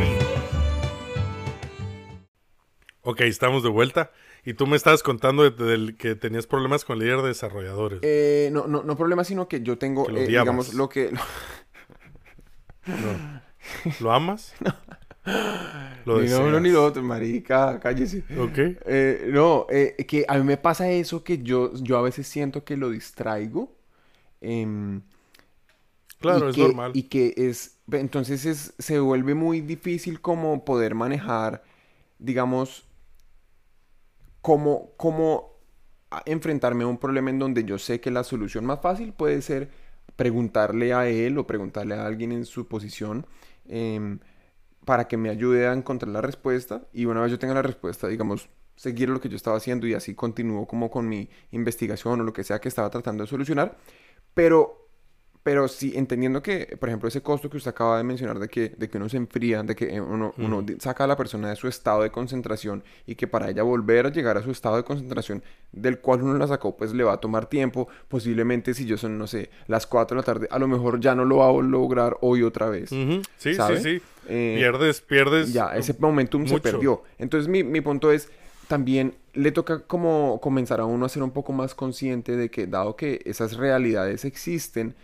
Ok, 3.03 3.21
estamos 3.23 3.63
de 3.63 3.69
vuelta. 3.69 4.11
Y 4.45 4.55
tú 4.55 4.67
me 4.67 4.77
estabas 4.77 5.03
contando 5.03 5.49
de- 5.51 5.95
que 5.97 6.15
tenías 6.15 6.47
problemas 6.47 6.85
con 6.87 6.97
el 6.99 7.05
líder 7.05 7.21
de 7.23 7.29
desarrolladores. 7.29 8.01
Eh, 8.03 8.49
no, 8.53 8.67
no, 8.67 8.83
no 8.83 8.97
problema, 8.97 9.23
sino 9.25 9.47
que 9.49 9.61
yo 9.63 9.77
tengo, 9.77 10.07
Que 10.07 10.13
lo 10.13 10.19
eh, 10.21 10.27
digamos, 10.27 10.73
lo 10.75 10.89
que... 10.89 11.11
¿Lo 14.01 14.13
amas? 14.13 14.55
Lo 16.07 16.23
ni 16.23 16.29
lo 16.29 16.47
uno 16.47 16.59
ni 16.61 16.71
lo 16.71 16.85
otro, 16.85 17.03
marica, 17.03 17.79
cállese. 17.81 18.25
Ok. 18.39 18.59
Eh, 18.87 19.29
no, 19.31 19.67
eh, 19.69 19.95
que 20.09 20.25
a 20.27 20.39
mí 20.39 20.43
me 20.45 20.57
pasa 20.57 20.91
eso 20.91 21.23
que 21.23 21.43
yo, 21.43 21.75
yo 21.75 21.99
a 21.99 22.03
veces 22.03 22.27
siento 22.27 22.65
que 22.65 22.77
lo 22.77 22.89
distraigo. 22.91 23.75
em, 24.41 25.03
Claro, 26.21 26.49
es 26.49 26.57
que- 26.57 26.63
normal. 26.63 26.93
Y 26.95 27.05
que 27.05 27.35
es, 27.37 27.77
entonces 27.93 28.45
es, 28.47 28.75
se 28.79 28.99
vuelve 29.01 29.35
muy 29.35 29.61
difícil 29.61 30.21
como 30.21 30.65
poder 30.65 30.95
manejar, 30.95 31.63
digamos, 32.19 32.87
cómo, 34.41 34.93
enfrentarme 36.27 36.85
a 36.85 36.87
un 36.87 36.99
problema 36.99 37.31
en 37.31 37.39
donde 37.39 37.65
yo 37.65 37.79
sé 37.79 38.01
que 38.01 38.11
la 38.11 38.25
solución 38.25 38.65
más 38.65 38.81
fácil 38.81 39.13
puede 39.13 39.43
ser 39.43 39.71
preguntarle 40.17 40.93
a 40.95 41.07
él 41.09 41.39
o 41.39 41.47
preguntarle 41.47 41.95
a 41.95 42.07
alguien 42.07 42.33
en 42.33 42.45
su 42.47 42.67
posición 42.67 43.27
em, 43.69 44.21
para 44.85 45.09
que 45.09 45.17
me 45.17 45.31
ayude 45.31 45.67
a 45.69 45.73
encontrar 45.73 46.11
la 46.13 46.21
respuesta. 46.21 46.83
Y 46.93 47.07
una 47.07 47.21
vez 47.21 47.31
yo 47.31 47.39
tenga 47.39 47.55
la 47.55 47.63
respuesta, 47.63 48.09
digamos, 48.09 48.49
seguir 48.77 49.09
lo 49.09 49.21
que 49.21 49.29
yo 49.29 49.37
estaba 49.37 49.57
haciendo 49.57 49.87
y 49.87 49.95
así 49.95 50.15
continúo 50.15 50.67
como 50.67 50.91
con 50.91 51.09
mi 51.09 51.29
investigación 51.51 52.21
o 52.21 52.25
lo 52.25 52.33
que 52.33 52.45
sea 52.45 52.61
que 52.61 52.69
estaba 52.69 52.91
tratando 52.91 53.25
de 53.25 53.29
solucionar, 53.29 53.77
pero 54.35 54.88
pero 55.49 55.67
sí, 55.67 55.95
entendiendo 55.97 56.43
que, 56.43 56.77
por 56.79 56.91
ejemplo, 56.91 57.09
ese 57.09 57.23
costo 57.23 57.49
que 57.49 57.57
usted 57.57 57.71
acaba 57.71 57.97
de 57.97 58.05
mencionar 58.05 58.39
de 58.39 58.49
que, 58.51 58.69
de 58.77 58.87
que 58.91 58.99
uno 58.99 59.09
se 59.09 59.17
enfría, 59.17 59.63
de 59.63 59.75
que 59.75 59.99
uno, 59.99 60.35
uno 60.37 60.61
di- 60.61 60.77
saca 60.79 61.05
a 61.05 61.07
la 61.07 61.17
persona 61.17 61.49
de 61.49 61.57
su 61.57 61.69
estado 61.69 62.03
de 62.03 62.11
concentración 62.11 62.85
y 63.07 63.15
que 63.15 63.27
para 63.27 63.49
ella 63.49 63.63
volver 63.63 64.05
a 64.05 64.11
llegar 64.11 64.37
a 64.37 64.43
su 64.43 64.51
estado 64.51 64.77
de 64.77 64.85
concentración 64.85 65.43
del 65.73 66.01
cual 66.01 66.21
uno 66.23 66.35
la 66.37 66.47
sacó, 66.47 66.77
pues 66.77 66.93
le 66.93 67.03
va 67.03 67.15
a 67.15 67.17
tomar 67.17 67.47
tiempo. 67.47 67.89
Posiblemente 68.09 68.75
si 68.75 68.85
yo 68.85 68.99
son, 68.99 69.17
no 69.17 69.27
sé, 69.27 69.49
las 69.69 69.87
4 69.87 70.17
de 70.17 70.21
la 70.21 70.27
tarde, 70.27 70.49
a 70.51 70.59
lo 70.59 70.69
mejor 70.69 71.01
ya 71.01 71.15
no 71.15 71.25
lo 71.25 71.37
va 71.39 71.49
a 71.49 71.63
lograr 71.63 72.19
hoy 72.21 72.43
otra 72.43 72.69
vez. 72.69 72.93
Ujú, 72.93 73.23
Sí, 73.39 73.55
¿sabe? 73.55 73.81
sí, 73.81 74.01
sí. 74.01 74.03
Eh, 74.29 74.57
pierdes, 74.59 75.01
pierdes. 75.01 75.51
ya, 75.55 75.75
ese 75.77 75.97
momentum 75.99 76.45
se 76.47 76.53
mucho. 76.53 76.63
perdió. 76.63 77.03
Entonces 77.19 77.49
mi, 77.49 77.65
mi 77.65 77.81
punto 77.81 78.13
es, 78.13 78.29
también 78.67 79.15
le 79.33 79.51
toca 79.51 79.79
como 79.87 80.41
comenzar 80.43 80.81
a 80.81 80.85
uno 80.85 81.07
a 81.07 81.09
ser 81.09 81.23
un 81.23 81.31
poco 81.31 81.55
más 81.55 81.75
consciente 81.75 82.37
de 82.37 82.51
que 82.51 82.67
dado 82.67 82.97
que 82.97 83.23
esas 83.25 83.57
realidades 83.57 84.27
existen, 84.27 84.95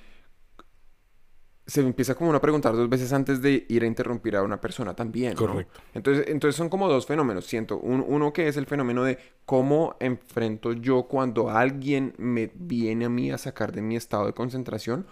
se 1.66 1.80
empieza 1.80 2.14
como 2.14 2.28
uno 2.30 2.38
a 2.38 2.42
preguntar 2.42 2.74
dos 2.76 2.88
veces 2.88 3.12
antes 3.12 3.40
de 3.40 3.64
ir 3.68 3.82
a 3.84 3.86
interrumpir 3.86 4.36
a 4.36 4.42
una 4.42 4.60
persona 4.60 4.94
también, 4.94 5.32
¿no? 5.34 5.46
Correcto. 5.46 5.80
Entonces, 5.94 6.26
entonces 6.28 6.56
son 6.56 6.68
como 6.68 6.88
dos 6.88 7.06
fenómenos, 7.06 7.46
siento. 7.46 7.78
Un- 7.78 8.04
uno 8.06 8.32
que 8.34 8.48
es 8.48 8.56
el 8.58 8.66
fenómeno 8.66 9.02
de 9.02 9.18
cómo 9.46 9.96
enfrento 10.00 10.72
yo 10.74 11.04
cuando 11.04 11.48
alguien 11.50 12.14
me 12.18 12.50
viene 12.54 13.06
a 13.06 13.08
mí 13.08 13.30
a 13.30 13.38
sacar 13.38 13.72
de 13.72 13.80
mi 13.80 13.96
estado 13.96 14.26
de 14.26 14.34
concentración. 14.34 15.06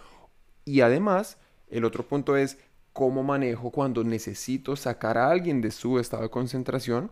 Y 0.64 0.82
además, 0.82 1.38
el 1.70 1.84
otro 1.84 2.06
punto 2.06 2.36
es 2.36 2.58
cómo 2.92 3.22
manejo 3.22 3.70
cuando 3.70 4.04
necesito 4.04 4.76
sacar 4.76 5.16
a 5.16 5.30
alguien 5.30 5.62
de 5.62 5.70
su 5.70 5.98
estado 5.98 6.24
de 6.24 6.30
concentración. 6.30 7.10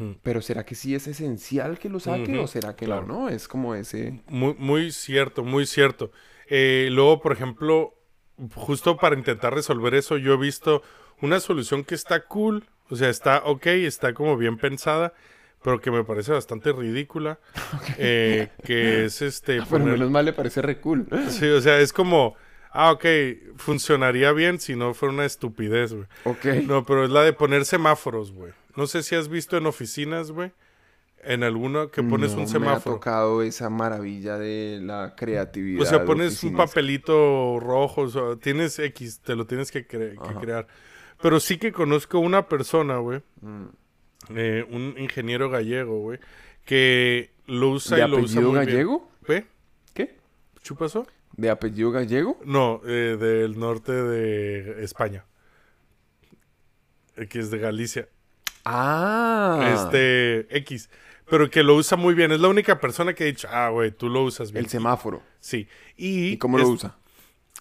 Ujú. 0.00 0.16
Pero 0.22 0.42
¿será 0.42 0.64
que 0.66 0.74
sí 0.74 0.96
es 0.96 1.06
esencial 1.06 1.78
que 1.78 1.88
lo 1.88 2.00
saque 2.00 2.36
o 2.38 2.46
será 2.48 2.74
que 2.74 2.86
claro. 2.86 3.06
no? 3.06 3.20
No, 3.20 3.28
es 3.28 3.46
como 3.46 3.74
ese... 3.76 4.20
Muy, 4.28 4.54
muy 4.58 4.90
cierto, 4.90 5.44
muy 5.44 5.66
cierto. 5.66 6.10
Eh, 6.48 6.88
luego, 6.90 7.20
por 7.20 7.32
ejemplo, 7.32 7.94
justo 8.54 8.96
para 8.96 9.16
intentar 9.16 9.54
resolver 9.54 9.94
eso, 9.94 10.16
yo 10.16 10.34
he 10.34 10.36
visto 10.36 10.82
una 11.20 11.40
solución 11.40 11.84
que 11.84 11.94
está 11.94 12.24
cool, 12.24 12.64
o 12.88 12.96
sea, 12.96 13.08
está 13.08 13.42
ok, 13.44 13.66
está 13.66 14.14
como 14.14 14.36
bien 14.36 14.56
pensada, 14.58 15.12
pero 15.62 15.80
que 15.80 15.90
me 15.90 16.04
parece 16.04 16.32
bastante 16.32 16.72
ridícula, 16.72 17.38
eh, 17.98 18.48
que 18.64 19.04
es 19.04 19.20
este... 19.22 19.56
Pero 19.58 19.66
poner- 19.66 19.92
menos 19.92 20.10
mal 20.10 20.24
le 20.24 20.32
parece 20.32 20.62
re 20.62 20.78
cool. 20.80 21.06
Sí, 21.28 21.46
o 21.46 21.60
sea, 21.60 21.78
es 21.80 21.92
como, 21.92 22.34
ah, 22.72 22.92
ok, 22.92 23.04
funcionaría 23.56 24.32
bien 24.32 24.58
si 24.58 24.74
no 24.76 24.94
fuera 24.94 25.12
una 25.14 25.24
estupidez, 25.26 25.92
güey. 25.92 26.06
Ok. 26.24 26.44
No, 26.66 26.84
pero 26.86 27.04
es 27.04 27.10
la 27.10 27.22
de 27.22 27.32
poner 27.32 27.64
semáforos, 27.66 28.32
güey. 28.32 28.52
No 28.76 28.86
sé 28.86 29.02
si 29.02 29.14
has 29.16 29.28
visto 29.28 29.56
en 29.58 29.66
oficinas, 29.66 30.30
güey, 30.30 30.52
en 31.24 31.42
alguna 31.42 31.88
que 31.88 32.02
pones 32.02 32.30
No 32.32 32.38
un 32.38 32.42
me 32.44 32.48
ha 32.48 32.52
semáforo. 32.52 32.96
tocado 32.96 33.42
esa 33.42 33.68
maravilla 33.70 34.38
de 34.38 34.80
la 34.82 35.14
creatividad. 35.16 35.82
O 35.82 35.84
sea, 35.86 36.04
pones 36.04 36.42
un 36.44 36.56
papelito 36.56 37.58
rojo, 37.60 38.02
o 38.02 38.08
sea, 38.08 38.36
tienes 38.40 38.78
X, 38.78 39.20
te 39.20 39.36
lo 39.36 39.46
tienes 39.46 39.70
que, 39.70 39.86
cre- 39.86 40.12
que 40.20 40.28
Ajá. 40.30 40.40
crear. 40.40 40.66
Pero 41.22 41.38
sí 41.40 41.58
que 41.58 41.72
conozco 41.72 42.18
una 42.18 42.48
persona, 42.48 42.96
güey, 42.98 43.20
Mm. 43.42 43.64
eh, 44.36 44.66
un 44.70 44.94
ingeniero 44.98 45.50
gallego, 45.50 46.00
güey, 46.00 46.18
que 46.64 47.30
lo 47.46 47.70
usa 47.70 47.96
¿De 47.98 48.04
y 48.04 48.08
lo 48.08 48.16
usa 48.18 48.24
apellido 48.40 48.50
muy 48.52 48.58
bien. 48.60 48.66
gallego? 48.70 49.10
¿Ve? 49.28 49.46
¿Qué? 49.92 50.16
¿Chupazo? 50.62 51.06
¿De 51.36 51.50
apellido 51.50 51.90
gallego? 51.90 52.38
No, 52.44 52.80
eh, 52.86 53.16
del 53.20 53.58
norte 53.58 53.92
de 53.92 54.82
España. 54.84 55.24
Eh, 57.16 57.26
que 57.28 57.38
es 57.40 57.50
de 57.50 57.58
Galicia. 57.58 58.08
Ah. 58.64 59.72
Este, 59.74 60.46
X. 60.58 60.90
Pero 61.30 61.48
que 61.50 61.62
lo 61.62 61.76
usa 61.76 61.96
muy 61.96 62.14
bien. 62.14 62.32
Es 62.32 62.40
la 62.40 62.48
única 62.48 62.80
persona 62.80 63.14
que 63.14 63.24
ha 63.24 63.26
dicho, 63.26 63.48
ah, 63.50 63.68
güey, 63.70 63.90
tú 63.92 64.08
lo 64.08 64.22
usas 64.24 64.52
bien. 64.52 64.64
El 64.64 64.70
semáforo. 64.70 65.22
Sí. 65.38 65.68
Y, 65.96 66.28
¿Y 66.32 66.36
cómo 66.38 66.58
lo 66.58 66.64
es- 66.64 66.68
usa? 66.70 66.96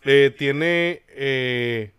eh, 0.06 0.34
tiene, 0.38 1.04
eh, 1.10 1.92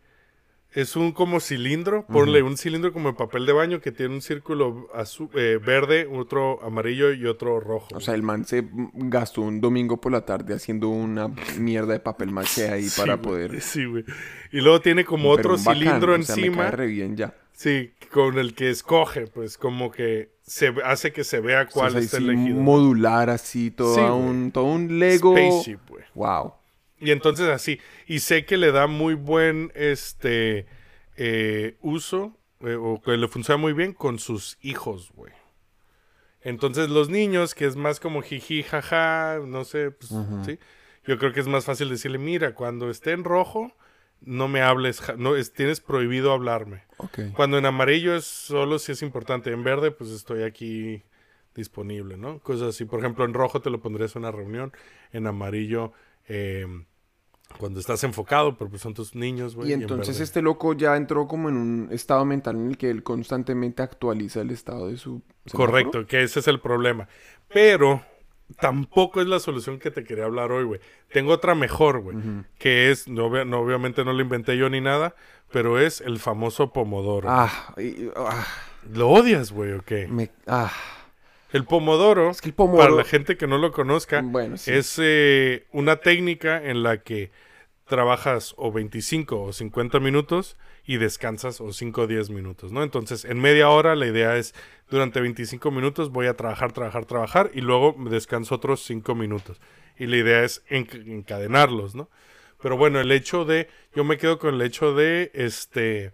es 0.73 0.95
un 0.97 1.11
como 1.13 1.41
cilindro, 1.41 2.07
ponle 2.07 2.43
un 2.43 2.57
cilindro 2.57 2.93
como 2.93 3.09
de 3.11 3.15
papel 3.19 3.45
de 3.45 3.53
baño 3.53 3.81
que 3.81 3.91
tiene 3.93 4.15
un 4.15 4.23
círculo 4.23 4.89
azul, 4.95 5.29
eh, 5.35 5.59
verde, 5.65 6.09
otro 6.11 6.63
amarillo 6.63 7.13
y 7.13 7.27
otro 7.27 7.59
rojo. 7.61 7.89
O 7.95 8.01
sea, 8.01 8.15
el 8.15 8.23
man 8.23 8.45
se 8.45 8.69
gastó 8.95 9.43
un 9.43 9.61
domingo 9.61 10.01
por 10.01 10.13
la 10.13 10.25
tarde 10.25 10.55
haciendo 10.55 10.89
una 10.89 11.29
mierda 11.59 11.93
de 11.95 12.01
papel 12.01 12.31
maché 12.31 12.71
ahí 12.71 12.85
Sí, 12.89 13.01
para 13.01 13.21
poder. 13.21 13.61
Sí, 13.61 13.85
güey. 13.85 14.05
Y 14.53 14.61
luego 14.61 14.81
tiene 14.81 15.05
como 15.05 15.35
Pero 15.37 15.55
otro 15.55 15.65
bacán, 15.65 15.75
cilindro 15.75 16.15
o 16.15 16.23
sea, 16.23 16.37
me 16.37 16.43
encima. 16.43 16.63
cae 16.63 16.71
re 16.71 16.87
bien 16.87 17.17
ya. 17.17 17.35
Sí, 17.61 17.93
con 18.11 18.39
el 18.39 18.55
que 18.55 18.71
escoge, 18.71 19.27
pues 19.27 19.59
como 19.59 19.91
que 19.91 20.31
se 20.41 20.73
hace 20.83 21.13
que 21.13 21.25
se 21.25 21.41
vea 21.41 21.67
cuál 21.67 21.89
O 21.89 21.91
sea, 21.91 22.01
está 22.01 22.17
sí, 22.17 22.25
elegido. 22.25 22.59
modular 22.59 23.29
así, 23.29 23.71
todo, 23.71 23.95
Sí, 23.95 24.01
un, 24.01 24.51
todo 24.51 24.65
un 24.65 24.99
Lego. 24.99 25.37
Spaceship, 25.37 25.81
güey. 25.87 26.05
Wow. 26.15 26.55
Y 27.01 27.11
entonces 27.11 27.49
así, 27.49 27.79
y 28.07 28.21
sé 28.21 28.47
que 28.47 28.57
le 28.57 28.73
da 28.73 28.87
muy 28.87 29.13
buen 29.13 29.73
este 29.75 30.65
eh, 31.19 31.77
uso, 31.83 32.35
eh, 32.61 32.77
o 32.81 33.03
que 33.03 33.19
le 33.19 33.29
funciona 33.29 33.59
muy 33.59 33.75
bien 33.75 33.93
con 33.93 34.19
sus 34.19 34.57
hijos, 34.63 35.13
güey. 35.15 35.35
Entonces 36.41 36.89
los 36.89 37.11
niños, 37.11 37.55
que 37.55 37.67
es 37.67 37.77
más 37.77 38.01
como 38.01 38.23
jiji, 38.23 38.63
jaja, 38.63 39.39
no 39.47 39.65
sé, 39.65 39.91
pues, 39.91 40.11
sí. 40.47 40.59
Yo 41.05 41.19
creo 41.19 41.35
que 41.35 41.41
es 41.41 41.47
más 41.47 41.67
fácil 41.67 41.91
decirle, 41.91 42.17
mira, 42.17 42.55
cuando 42.55 42.89
esté 42.89 43.11
en 43.13 43.23
rojo, 43.23 43.71
no 44.23 44.49
me 44.49 44.63
hables, 44.63 45.03
no, 45.17 45.37
es, 45.37 45.53
tienes 45.53 45.81
prohibido 45.81 46.33
hablarme. 46.33 46.83
Cuando 47.35 47.57
en 47.57 47.65
amarillo 47.65 48.15
es 48.15 48.25
solo 48.25 48.79
si 48.79 48.93
es 48.93 49.03
importante, 49.03 49.51
en 49.53 49.65
verde 49.65 49.91
pues 49.91 50.11
estoy 50.11 50.43
aquí 50.43 51.03
disponible, 51.55 52.17
¿no? 52.17 52.39
Cosas 52.41 52.69
así. 52.69 52.85
Por 52.85 53.01
ejemplo, 53.01 53.25
en 53.25 53.35
rojo 53.35 53.61
te 53.61 53.71
lo 53.71 53.81
pondrías 53.81 54.15
en 54.17 54.23
una 54.23 54.31
reunión, 54.31 54.73
en 55.13 55.27
amarillo 55.27 55.93
eh, 56.29 56.67
cuando 57.59 57.81
estás 57.81 58.05
enfocado, 58.05 58.57
pero 58.57 58.71
pues 58.71 58.83
son 58.83 58.95
tus 58.95 59.15
niños, 59.15 59.57
güey. 59.57 59.71
Y 59.71 59.73
en 59.73 59.83
entonces 59.83 60.21
este 60.21 60.43
loco 60.43 60.75
ya 60.75 60.97
entró 60.97 61.27
como 61.27 61.49
en 61.49 61.57
un 61.57 61.89
estado 61.91 62.25
mental 62.25 62.57
en 62.57 62.69
el 62.69 62.79
que 62.79 62.91
él 62.91 63.03
constantemente 63.03 63.83
actualiza 63.83 64.41
el 64.41 64.51
estado 64.51 64.89
de 64.89 64.97
su 64.97 65.23
semáforo. 65.47 65.73
Correcto, 65.73 66.07
que 66.07 66.23
ese 66.23 66.41
es 66.41 66.49
el 66.49 66.61
problema. 66.61 67.09
Pero 67.49 68.05
tampoco 68.59 69.21
es 69.21 69.27
la 69.27 69.39
solución 69.41 69.79
que 69.79 69.91
te 69.91 70.05
quería 70.05 70.25
hablar 70.25 70.51
hoy, 70.53 70.65
güey. 70.65 70.81
Tengo 71.13 71.33
otra 71.33 71.55
mejor, 71.55 72.01
güey. 72.01 72.17
Que 72.59 72.91
es, 72.91 73.07
no, 73.09 73.27
obvia- 73.27 73.45
no, 73.47 73.61
obviamente 73.61 74.05
no 74.05 74.13
lo 74.13 74.21
inventé 74.23 74.57
yo 74.57 74.69
ni 74.71 74.81
nada, 74.81 75.15
pero 75.53 75.79
es 75.79 76.01
el 76.01 76.19
famoso 76.19 76.73
pomodoro. 76.73 77.29
Ah, 77.31 77.75
y- 77.79 78.11
ah, 78.17 78.47
¿Lo 78.93 79.09
odias, 79.11 79.53
güey, 79.53 79.73
o 79.73 79.83
qué? 79.83 80.07
me- 80.09 80.31
ah. 80.47 80.73
El 81.53 81.65
pomodoro, 81.65 82.31
Es 82.31 82.41
que 82.41 82.49
el 82.51 82.55
pomodoro- 82.55 82.79
para 82.79 82.91
la 82.95 83.05
gente 83.05 83.37
que 83.37 83.47
no 83.47 83.59
lo 83.59 83.73
conozca, 83.73 84.23
Bueno, 84.23 84.57
sí. 84.57 84.71
es 84.73 84.97
eh, 85.03 85.67
una 85.73 85.97
técnica 85.97 86.63
en 86.65 86.83
la 86.85 86.99
que 86.99 87.31
trabajas 87.91 88.55
o 88.57 88.73
25 88.73 89.43
o 89.43 89.53
50 89.53 90.01
minutos 90.01 90.57
y 90.87 90.97
descansas 90.97 91.61
o 91.61 91.75
5 91.75 92.01
o 92.03 92.07
10 92.07 92.31
minutos, 92.31 92.73
¿no? 92.73 92.83
Entonces, 92.83 93.27
en 93.27 93.39
media 93.39 93.69
hora 93.69 93.95
la 93.95 94.07
idea 94.07 94.39
es, 94.39 94.55
durante 94.89 95.21
25 95.21 95.71
minutos 95.71 96.11
voy 96.11 96.27
a 96.27 96.35
trabajar, 96.35 96.73
trabajar, 96.73 97.05
trabajar 97.05 97.51
y 97.53 97.61
luego 97.61 97.95
descanso 98.09 98.55
otros 98.55 98.83
5 98.85 99.15
minutos. 99.15 99.61
Y 99.99 100.07
la 100.07 100.17
idea 100.17 100.43
es 100.45 100.65
enc- 100.71 101.07
encadenarlos, 101.07 101.95
¿no? 101.95 102.09
Pero 102.63 102.79
bueno, 102.79 102.99
el 103.01 103.13
hecho 103.13 103.45
de, 103.45 103.69
yo 103.95 104.05
me 104.05 104.17
quedo 104.17 104.39
con 104.39 104.55
el 104.55 104.63
hecho 104.63 104.95
de, 104.95 105.31
este, 105.35 106.13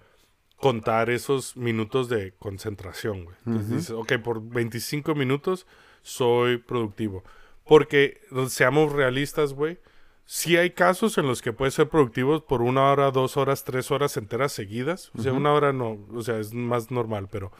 contar 0.57 1.11
esos 1.11 1.57
minutos 1.57 2.09
de 2.09 2.33
concentración, 2.39 3.25
güey. 3.25 3.37
Entonces 3.47 3.71
dices, 3.77 3.91
ok, 3.91 4.13
por 4.25 4.41
25 4.43 5.15
minutos 5.15 5.67
soy 6.03 6.57
productivo. 6.59 7.23
Porque, 7.65 8.21
seamos 8.49 8.93
realistas, 8.93 9.53
güey, 9.53 9.79
sí 10.27 10.57
hay 10.57 10.71
casos 10.71 11.17
en 11.19 11.27
los 11.27 11.41
que 11.41 11.53
puedes 11.53 11.75
ser 11.75 11.89
productivo 11.89 12.45
por 12.45 12.61
una 12.61 12.91
hora, 12.91 13.11
dos 13.11 13.37
horas, 13.37 13.65
tres 13.65 13.91
horas 13.91 14.17
enteras 14.17 14.53
seguidas. 14.53 15.11
O 15.17 15.23
sea, 15.23 15.33
una 15.33 15.53
hora 15.53 15.73
no, 15.73 15.99
o 16.13 16.23
sea, 16.23 16.39
es 16.39 16.53
más 16.53 16.91
normal, 16.91 17.29
pero 17.31 17.53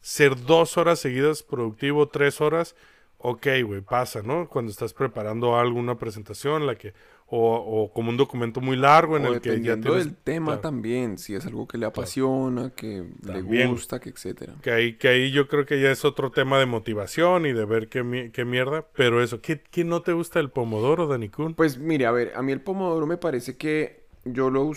ser 0.00 0.36
dos 0.46 0.78
horas 0.78 1.00
seguidas 1.00 1.42
productivo, 1.42 2.08
tres 2.08 2.40
horas, 2.40 2.76
ok, 3.18 3.46
güey, 3.64 3.80
pasa, 3.80 4.22
¿no? 4.22 4.48
Cuando 4.48 4.70
estás 4.70 4.94
preparando 4.94 5.58
algo, 5.58 5.78
una 5.78 5.98
presentación, 5.98 6.66
la 6.66 6.76
que, 6.76 6.94
o, 7.36 7.82
o 7.84 7.92
como 7.92 8.10
un 8.10 8.16
documento 8.16 8.60
muy 8.60 8.76
largo 8.76 9.16
en 9.16 9.26
O 9.26 9.32
el 9.34 9.40
que 9.40 9.60
ya 9.60 9.76
tienes... 9.80 10.04
del 10.04 10.14
tema 10.16 10.46
claro. 10.46 10.60
también, 10.60 11.18
si 11.18 11.34
es 11.34 11.46
algo 11.46 11.66
que 11.66 11.78
le 11.78 11.86
apasiona, 11.86 12.70
que 12.70 13.04
También. 13.26 13.66
le 13.66 13.72
gusta, 13.72 14.00
que 14.00 14.10
etcétera. 14.10 14.54
Que 14.62 14.70
ahí, 14.70 14.96
que 14.98 15.08
ahí 15.08 15.30
yo 15.32 15.48
creo 15.48 15.66
que 15.66 15.80
ya 15.80 15.90
es 15.90 16.04
otro 16.04 16.30
tema 16.30 16.58
de 16.58 16.66
motivación 16.66 17.46
y 17.46 17.52
de 17.52 17.64
ver 17.64 17.88
qué, 17.88 18.30
qué 18.32 18.44
mierda. 18.44 18.86
Pero 18.94 19.22
eso, 19.22 19.40
¿qué, 19.40 19.60
qué 19.60 19.84
no 19.84 20.02
te 20.02 20.12
gusta 20.12 20.38
el 20.40 20.50
pomodoro, 20.50 21.06
Dani 21.06 21.28
Kun? 21.28 21.54
Pues 21.54 21.78
mire, 21.78 22.06
a 22.06 22.10
ver, 22.12 22.32
a 22.36 22.42
mí 22.42 22.52
el 22.52 22.60
pomodoro 22.60 23.06
me 23.06 23.16
parece 23.16 23.56
que 23.56 24.06
yo 24.24 24.50
lo, 24.50 24.72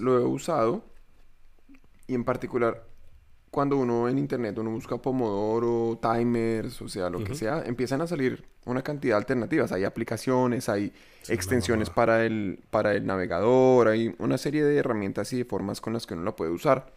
lo 0.00 0.18
he 0.18 0.24
usado 0.24 0.84
y 2.06 2.14
en 2.14 2.24
particular 2.24 2.89
cuando 3.50 3.76
uno 3.76 4.08
en 4.08 4.18
internet 4.18 4.56
uno 4.58 4.70
busca 4.70 4.96
pomodoro, 4.98 5.98
timers, 6.00 6.80
o 6.82 6.88
sea, 6.88 7.10
lo 7.10 7.24
que 7.24 7.34
sea, 7.34 7.64
empiezan 7.66 8.00
a 8.00 8.06
salir 8.06 8.44
una 8.64 8.82
cantidad 8.82 9.14
de 9.14 9.18
alternativas. 9.18 9.72
Hay 9.72 9.84
aplicaciones, 9.84 10.68
hay 10.68 10.92
extensiones 11.28 11.90
para 11.90 12.24
el, 12.24 12.60
para 12.70 12.94
el 12.94 13.06
navegador, 13.06 13.88
hay 13.88 14.14
una 14.18 14.38
serie 14.38 14.62
de 14.62 14.76
herramientas 14.76 15.32
y 15.32 15.38
de 15.38 15.44
formas 15.44 15.80
con 15.80 15.92
las 15.92 16.06
que 16.06 16.14
uno 16.14 16.22
la 16.22 16.36
puede 16.36 16.52
usar. 16.52 16.92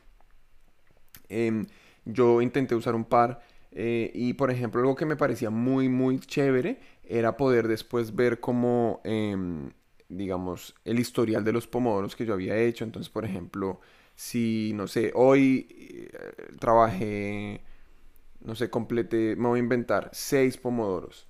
Em, 1.29 1.65
yo 2.05 2.41
intenté 2.41 2.75
usar 2.75 2.93
un 2.93 3.05
par 3.05 3.41
eh, 3.71 4.11
y, 4.13 4.33
por 4.33 4.51
ejemplo, 4.51 4.81
algo 4.81 4.95
que 4.95 5.05
me 5.05 5.15
parecía 5.15 5.49
muy, 5.49 5.89
muy 5.89 6.19
chévere 6.19 6.79
era 7.03 7.35
poder 7.35 7.67
después 7.67 8.15
ver 8.15 8.39
como, 8.39 9.01
em, 9.03 9.71
digamos, 10.07 10.75
el 10.85 10.99
historial 10.99 11.43
de 11.43 11.53
los 11.53 11.65
pomodoros 11.65 12.15
que 12.15 12.25
yo 12.25 12.33
había 12.33 12.55
hecho. 12.57 12.83
Entonces, 12.83 13.09
por 13.09 13.25
ejemplo, 13.25 13.79
si, 14.15 14.71
no 14.75 14.87
sé, 14.87 15.11
hoy 15.15 15.67
eh, 15.71 16.09
trabajé, 16.59 17.61
no 18.41 18.55
sé, 18.55 18.69
completé, 18.69 19.35
me 19.37 19.47
voy 19.47 19.59
a 19.59 19.63
inventar 19.63 20.09
seis 20.13 20.57
pomodoros, 20.57 21.27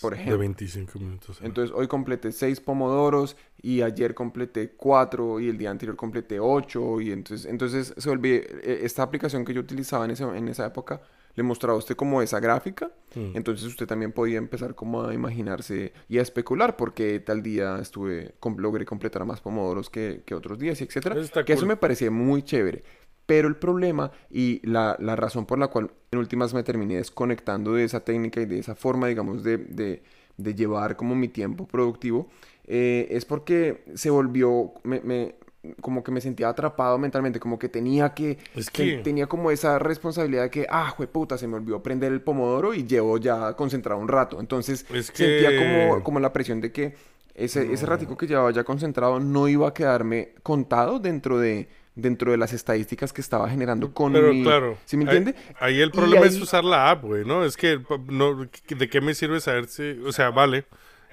por 0.00 0.12
De 0.14 0.20
ejemplo. 0.20 0.38
25 0.38 0.98
minutos. 0.98 1.38
Entonces 1.42 1.74
hoy 1.76 1.88
completé 1.88 2.32
seis 2.32 2.60
pomodoros 2.60 3.36
y 3.62 3.82
ayer 3.82 4.14
completé 4.14 4.70
cuatro 4.72 5.40
y 5.40 5.48
el 5.48 5.58
día 5.58 5.70
anterior 5.70 5.96
completé 5.96 6.40
ocho 6.40 7.00
y 7.00 7.12
entonces, 7.12 7.46
entonces 7.50 7.94
se 7.96 8.08
volvió, 8.08 8.34
eh, 8.36 8.80
esta 8.82 9.02
aplicación 9.02 9.44
que 9.44 9.54
yo 9.54 9.60
utilizaba 9.60 10.04
en, 10.04 10.12
ese- 10.12 10.24
en 10.24 10.48
esa 10.48 10.66
época 10.66 11.02
le 11.36 11.42
mostraba 11.42 11.74
a 11.74 11.78
usted 11.78 11.94
como 11.94 12.20
esa 12.22 12.40
gráfica, 12.40 12.90
Mm. 13.14 13.36
entonces 13.36 13.66
usted 13.66 13.86
también 13.86 14.12
podía 14.12 14.36
empezar 14.38 14.74
como 14.74 15.04
a 15.04 15.14
imaginarse 15.14 15.92
y 16.08 16.18
a 16.18 16.22
especular 16.22 16.76
porque 16.76 17.20
tal 17.20 17.42
día 17.42 17.78
estuve, 17.80 18.34
com- 18.40 18.56
logré 18.58 18.84
completar 18.84 19.24
más 19.24 19.40
pomodoros 19.40 19.88
que, 19.88 20.22
que 20.26 20.34
otros 20.34 20.58
días 20.58 20.80
etcétera, 20.82 21.18
Eso 21.20 21.44
que 21.44 21.52
eso 21.52 21.66
me 21.66 21.76
parecía 21.76 22.10
muy 22.10 22.42
chévere. 22.42 22.82
Pero 23.26 23.48
el 23.48 23.56
problema 23.56 24.12
y 24.30 24.60
la, 24.68 24.96
la 25.00 25.16
razón 25.16 25.46
por 25.46 25.58
la 25.58 25.66
cual 25.68 25.90
en 26.10 26.18
últimas 26.18 26.54
me 26.54 26.62
terminé 26.62 26.96
desconectando 26.96 27.72
de 27.74 27.84
esa 27.84 28.00
técnica 28.04 28.40
y 28.40 28.46
de 28.46 28.58
esa 28.58 28.74
forma, 28.74 29.08
digamos, 29.08 29.42
de, 29.42 29.58
de, 29.58 30.02
de 30.36 30.54
llevar 30.54 30.96
como 30.96 31.14
mi 31.16 31.28
tiempo 31.28 31.66
productivo, 31.66 32.28
eh, 32.64 33.08
es 33.10 33.24
porque 33.24 33.84
se 33.94 34.10
volvió, 34.10 34.72
me, 34.84 35.00
me- 35.00 35.34
como 35.80 36.02
que 36.04 36.10
me 36.10 36.20
sentía 36.20 36.48
atrapado 36.48 36.98
mentalmente, 36.98 37.40
como 37.40 37.58
que 37.58 37.68
tenía 37.68 38.14
que, 38.14 38.38
Es 38.54 38.70
que 38.70 38.98
tenía 38.98 39.26
como 39.26 39.50
esa 39.50 39.78
responsabilidad 39.78 40.44
de 40.44 40.50
que, 40.50 40.66
ah, 40.70 40.94
puta, 41.12 41.38
se 41.38 41.46
me 41.46 41.56
olvidó 41.56 41.82
prender 41.82 42.12
el 42.12 42.20
pomodoro 42.20 42.74
y 42.74 42.86
llevo 42.86 43.18
ya 43.18 43.54
concentrado 43.54 44.00
un 44.00 44.08
rato. 44.08 44.40
Entonces 44.40 44.86
Es 44.92 45.06
sentía 45.14 45.56
como, 45.56 46.02
como 46.04 46.20
la 46.20 46.32
presión 46.32 46.60
de 46.60 46.72
que 46.72 46.94
ese, 47.34 47.72
ese 47.72 47.84
ratico 47.86 48.16
que 48.16 48.26
llevaba 48.26 48.50
ya 48.50 48.64
concentrado 48.64 49.20
no 49.20 49.46
iba 49.48 49.68
a 49.68 49.74
quedarme 49.74 50.30
contado 50.42 50.98
dentro 50.98 51.38
de, 51.38 51.68
dentro 51.94 52.30
de 52.30 52.38
las 52.38 52.52
estadísticas 52.54 53.12
que 53.12 53.20
estaba 53.20 53.48
generando 53.50 53.92
con 53.92 54.12
Pero 54.14 54.32
mi... 54.32 54.42
claro. 54.42 54.78
¿Sí 54.86 54.96
me 54.96 55.04
ahí- 55.10 55.16
entiende? 55.18 55.38
Ahí, 55.60 55.80
el 55.80 55.90
problema 55.90 56.24
es 56.24 56.40
usar 56.40 56.64
la 56.64 56.90
app, 56.90 57.04
güey, 57.04 57.26
¿no? 57.26 57.44
Es 57.44 57.56
que, 57.56 57.78
no, 58.08 58.46
¿de 58.68 58.88
qué 58.88 59.00
me 59.00 59.14
sirve 59.14 59.40
saber 59.40 59.66
si... 59.68 59.82
O 60.06 60.12
sea, 60.12 60.30
vale. 60.30 60.64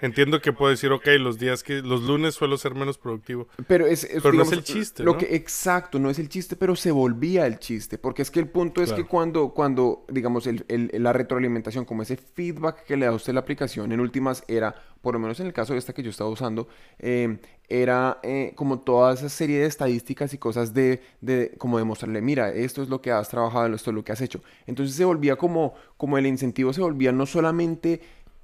Entiendo 0.04 0.42
que 0.42 0.52
puedo 0.54 0.70
decir, 0.70 0.92
ok, 0.92 1.08
los 1.20 1.40
días 1.40 1.64
que... 1.64 1.82
Los 1.82 2.04
lunes 2.04 2.36
suelo 2.36 2.58
ser 2.58 2.76
menos 2.76 2.98
productivo. 2.98 3.48
Pero 3.68 3.88
es, 3.88 4.04
es, 4.04 4.22
Pero 4.22 4.34
no 4.36 4.44
es 4.44 4.52
el 4.52 4.64
chiste, 4.64 5.02
Lo 5.04 5.14
¿no? 5.14 5.18
que, 5.18 5.36
exacto, 5.36 5.98
no 5.98 6.10
es 6.10 6.20
el 6.20 6.28
chiste, 6.30 6.56
pero 6.56 6.76
se 6.76 6.92
volvía 6.92 7.48
el 7.48 7.58
chiste. 7.58 7.98
Porque 7.98 8.22
es 8.22 8.30
que 8.30 8.40
el 8.42 8.50
punto 8.50 8.82
es 8.84 8.92
que 8.92 9.06
cuando, 9.06 9.50
cuando 9.50 10.06
digamos, 10.10 10.46
el, 10.46 10.66
el- 10.68 10.92
la 11.02 11.14
retroalimentación, 11.14 11.86
como 11.86 12.02
ese 12.04 12.18
feedback 12.18 12.84
que 12.86 12.98
le 12.98 13.06
da 13.06 13.12
a 13.12 13.16
usted 13.16 13.34
la 13.34 13.40
aplicación, 13.40 13.92
en 13.94 14.00
últimas 14.02 14.44
era, 14.48 14.76
por 15.02 15.14
lo 15.14 15.20
menos 15.20 15.40
en 15.40 15.48
el 15.48 15.54
caso 15.54 15.74
de 15.74 15.80
esta 15.80 15.94
que 15.94 16.04
yo 16.04 16.10
estaba 16.10 16.30
usando, 16.30 16.68
eh, 17.00 17.38
era 17.70 18.20
eh, 18.24 18.52
como 18.56 18.80
toda 18.82 19.14
esa 19.14 19.30
serie 19.30 19.60
de 19.60 19.66
estadísticas 19.68 20.34
y 20.34 20.38
cosas 20.38 20.74
de, 20.74 21.02
de, 21.22 21.54
como 21.58 21.78
demostrarle, 21.78 22.22
mira, 22.22 22.50
esto 22.52 22.84
es 22.84 22.90
lo 22.90 23.02
que 23.02 23.10
has 23.12 23.30
trabajado, 23.30 23.74
esto 23.74 23.90
es 23.90 23.96
lo 23.96 24.04
que 24.04 24.12
has 24.12 24.22
hecho. 24.22 24.42
Entonces 24.68 24.96
se 24.96 25.06
volvía 25.06 25.38
como, 25.38 25.74
como 25.98 26.18
el 26.18 26.28
incentivo 26.28 26.74
se 26.74 26.82
volvía 26.82 27.12
no 27.14 27.26
solamente 27.26 28.02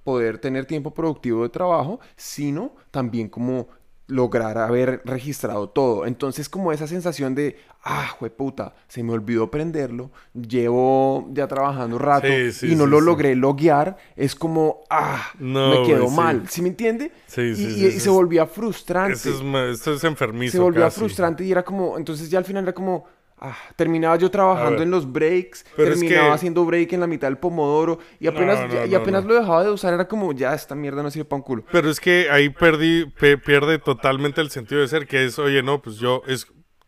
poder 0.10 0.38
tener 0.40 0.66
tiempo 0.66 0.92
productivo 0.94 1.44
de 1.44 1.50
trabajo, 1.50 2.00
sino 2.16 2.74
también 2.92 3.30
como 3.30 3.68
lograr 4.08 4.58
haber 4.58 5.02
registrado 5.06 5.70
todo. 5.70 6.06
Entonces, 6.08 6.50
como 6.50 6.72
esa 6.72 6.88
sensación 6.88 7.36
de, 7.36 7.58
ah, 7.84 8.16
puta, 8.36 8.74
se 8.88 9.04
me 9.04 9.12
olvidó 9.14 9.52
prenderlo, 9.52 10.10
llevo 10.34 11.28
ya 11.32 11.48
trabajando 11.48 11.96
un 11.98 12.02
rato 12.02 12.28
Sí, 12.28 12.52
sí, 12.52 12.72
y 12.72 12.76
no 12.76 12.86
sí, 12.86 12.90
lo 12.90 13.02
logré 13.02 13.36
loguear, 13.36 13.98
es 14.16 14.34
como, 14.36 14.82
ah, 14.90 15.22
No, 15.40 15.70
me 15.70 15.82
quedó 15.88 16.10
mal. 16.10 16.48
¿Sí 16.50 16.62
me 16.64 16.70
entiende? 16.70 17.12
Sí, 17.28 17.42
y, 17.42 17.56
sí, 17.56 17.62
y- 17.62 17.70
sí, 17.72 17.88
y 17.88 17.92
sí, 17.92 18.00
se 18.00 18.10
volvía 18.10 18.48
frustrante. 18.48 19.14
Eso 19.14 19.30
es, 19.30 19.44
ma- 19.44 19.66
esto 19.70 19.94
es 19.94 20.04
enfermizo 20.04 20.52
se 20.54 20.60
volvía 20.60 20.86
casi. 20.86 21.00
frustrante 21.00 21.44
y 21.46 21.52
era 21.52 21.64
como, 21.64 21.98
entonces 21.98 22.30
ya 22.32 22.40
al 22.40 22.46
final 22.46 22.64
era 22.64 22.74
como, 22.74 23.06
ah, 23.40 23.58
terminaba 23.76 24.16
yo 24.18 24.30
trabajando 24.32 24.84
en 24.84 24.92
los 24.92 25.12
breaks, 25.12 25.66
Pero 25.76 25.94
es 25.94 26.00
terminaba 26.00 26.30
que- 26.30 26.34
haciendo 26.36 26.66
break 26.66 26.94
en 26.94 27.00
la 27.00 27.08
mitad 27.08 27.28
del 27.28 27.38
pomodoro 27.38 28.00
y 28.20 28.28
apenas, 28.28 28.60
no, 28.68 28.74
ya- 28.74 28.86
y 28.86 28.96
apenas 28.96 29.24
no. 29.24 29.30
lo 29.30 29.36
dejaba 29.40 29.64
de 29.64 29.72
usar, 29.72 29.94
era 29.94 30.08
como, 30.08 30.32
ya, 30.34 30.54
esta 30.54 30.76
mierda 30.76 31.02
no 31.04 31.10
sirve 31.12 31.26
para 31.26 31.38
un 31.38 31.44
culo. 31.44 31.64
Pero 31.72 31.90
es 31.90 32.00
que 32.00 32.30
ahí 32.30 32.50
perdí, 32.50 33.06
pe- 33.06 33.38
pierde 33.38 33.80
totalmente 33.80 34.42
el 34.42 34.50
sentido 34.50 34.82
de 34.82 34.88
ser, 34.88 35.08
que 35.08 35.26
es, 35.26 35.40
oye, 35.40 35.64
no, 35.64 35.82
pues 35.82 35.98
yo, 35.98 36.22
es, 36.28 36.48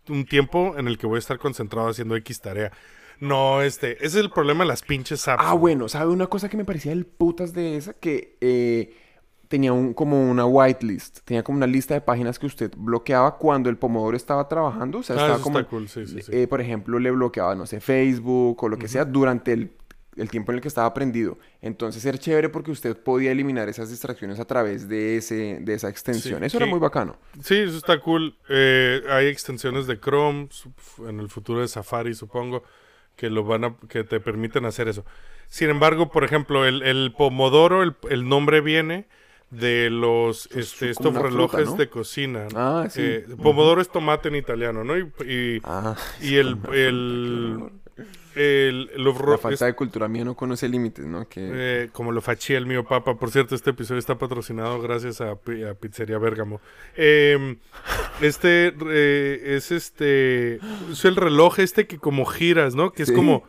un 0.09 0.25
tiempo 0.25 0.75
en 0.77 0.87
el 0.87 0.97
que 0.97 1.05
voy 1.07 1.17
a 1.17 1.19
estar 1.19 1.37
concentrado 1.37 1.87
haciendo 1.89 2.15
X 2.15 2.41
tarea. 2.41 2.71
No, 3.19 3.61
este, 3.61 3.97
ese 3.97 4.05
es 4.07 4.15
el 4.25 4.31
problema 4.31 4.63
de 4.63 4.67
las 4.69 4.81
pinches 4.81 5.27
apps. 5.27 5.43
Ah, 5.45 5.53
bueno, 5.53 5.87
¿sabe 5.87 6.11
una 6.11 6.25
cosa 6.25 6.49
que 6.49 6.57
me 6.57 6.65
parecía 6.65 6.91
el 6.91 7.05
putas 7.05 7.53
de 7.53 7.77
esa? 7.77 7.93
Que 7.93 8.35
eh, 8.41 8.95
tenía 9.51 9.73
un, 9.73 9.93
como 9.93 10.31
una 10.31 10.45
whitelist. 10.45 11.19
Tenía 11.25 11.43
como 11.43 11.57
una 11.57 11.67
lista 11.67 11.93
de 11.93 11.99
páginas 12.01 12.39
que 12.39 12.45
usted 12.45 12.71
bloqueaba 12.77 13.37
cuando 13.37 13.69
el 13.69 13.77
Pomodoro 13.77 14.15
estaba 14.15 14.47
trabajando. 14.47 14.99
O 14.99 15.03
sea, 15.03 15.17
Ah, 15.17 15.19
estaba 15.19 15.35
eso 15.35 15.43
como... 15.43 15.59
está 15.59 15.69
cool, 15.69 15.89
sí, 15.89 16.07
sí, 16.07 16.21
sí. 16.21 16.31
eh, 16.33 16.47
por 16.47 16.61
ejemplo, 16.61 16.97
le 16.99 17.11
bloqueaba, 17.11 17.53
no 17.53 17.65
sé, 17.67 17.81
Facebook 17.81 18.63
o 18.63 18.69
lo 18.69 18.77
que 18.77 18.87
sea 18.87 19.03
durante 19.03 19.51
el, 19.51 19.73
el 20.15 20.29
tiempo 20.29 20.51
en 20.53 20.55
el 20.55 20.61
que 20.61 20.69
estaba 20.69 20.93
prendido. 20.93 21.37
Entonces 21.61 22.05
era 22.05 22.17
chévere 22.17 22.47
porque 22.47 22.71
usted 22.71 22.95
podía 22.95 23.31
eliminar 23.33 23.67
esas 23.67 23.89
distracciones 23.89 24.39
a 24.39 24.45
través 24.45 24.87
de, 24.87 25.17
ese, 25.17 25.59
de 25.61 25.73
esa 25.73 25.89
extensión. 25.89 26.43
Eso 26.45 26.55
era 26.57 26.65
muy 26.65 26.79
bacano. 26.79 27.17
Sí, 27.43 27.55
eso 27.57 27.75
está 27.77 27.99
cool. 27.99 28.37
Eh, 28.47 29.01
hay 29.09 29.27
extensiones 29.27 29.85
de 29.85 29.99
Chrome, 29.99 30.47
en 31.07 31.19
el 31.19 31.27
futuro 31.27 31.59
de 31.59 31.67
Safari, 31.67 32.13
supongo, 32.15 32.63
que 33.17 33.29
lo 33.29 33.43
van 33.43 33.65
a, 33.65 33.75
que 33.89 34.05
te 34.05 34.21
permiten 34.21 34.63
hacer 34.65 34.87
eso. 34.87 35.03
Sin 35.47 35.69
embargo, 35.69 36.09
por 36.09 36.23
ejemplo, 36.23 36.65
el, 36.65 36.81
el 36.83 37.13
Pomodoro, 37.17 37.83
el, 37.83 37.95
el 38.09 38.29
nombre 38.29 38.61
viene 38.61 39.07
de 39.51 39.89
los 39.89 40.47
este, 40.47 40.89
estos 40.89 41.11
fruta, 41.13 41.27
relojes 41.29 41.65
¿no? 41.67 41.75
de 41.75 41.89
cocina. 41.89 42.47
Ah, 42.55 42.87
sí. 42.89 43.01
Eh, 43.03 43.25
Pomodoro 43.41 43.81
es 43.81 43.89
tomate 43.89 44.29
en 44.29 44.35
italiano, 44.35 44.83
¿no? 44.83 44.97
Y, 44.97 45.01
y, 45.27 45.61
Ah, 45.63 45.95
y 46.21 46.35
el, 46.37 46.57
el, 46.73 47.59
el, 48.35 48.89
los 48.95 49.17
ro- 49.17 49.33
la 49.33 49.37
falta 49.37 49.65
de 49.65 49.73
cultura 49.75 50.07
mía 50.07 50.23
no 50.23 50.35
conoce 50.35 50.69
límites, 50.69 51.05
¿no? 51.05 51.27
Que... 51.27 51.49
eh, 51.53 51.89
como 51.91 52.13
lo 52.13 52.21
fachía 52.21 52.57
el 52.57 52.65
mío 52.65 52.85
papa. 52.85 53.15
Por 53.19 53.29
cierto, 53.29 53.53
este 53.55 53.71
episodio 53.71 53.99
está 53.99 54.17
patrocinado 54.17 54.81
gracias 54.81 55.19
a, 55.19 55.31
a 55.31 55.35
Pizzería 55.79 56.17
Bérgamo. 56.17 56.61
Eh, 56.95 57.57
este 58.21 58.73
es 59.55 59.71
este. 59.71 60.55
Es 60.91 61.03
el 61.05 61.15
reloj 61.17 61.59
este 61.59 61.87
que 61.87 61.97
como 61.97 62.25
giras, 62.25 62.73
¿no? 62.75 62.91
Que 62.93 63.03
es 63.03 63.09
Sí. 63.09 63.15
como. 63.15 63.43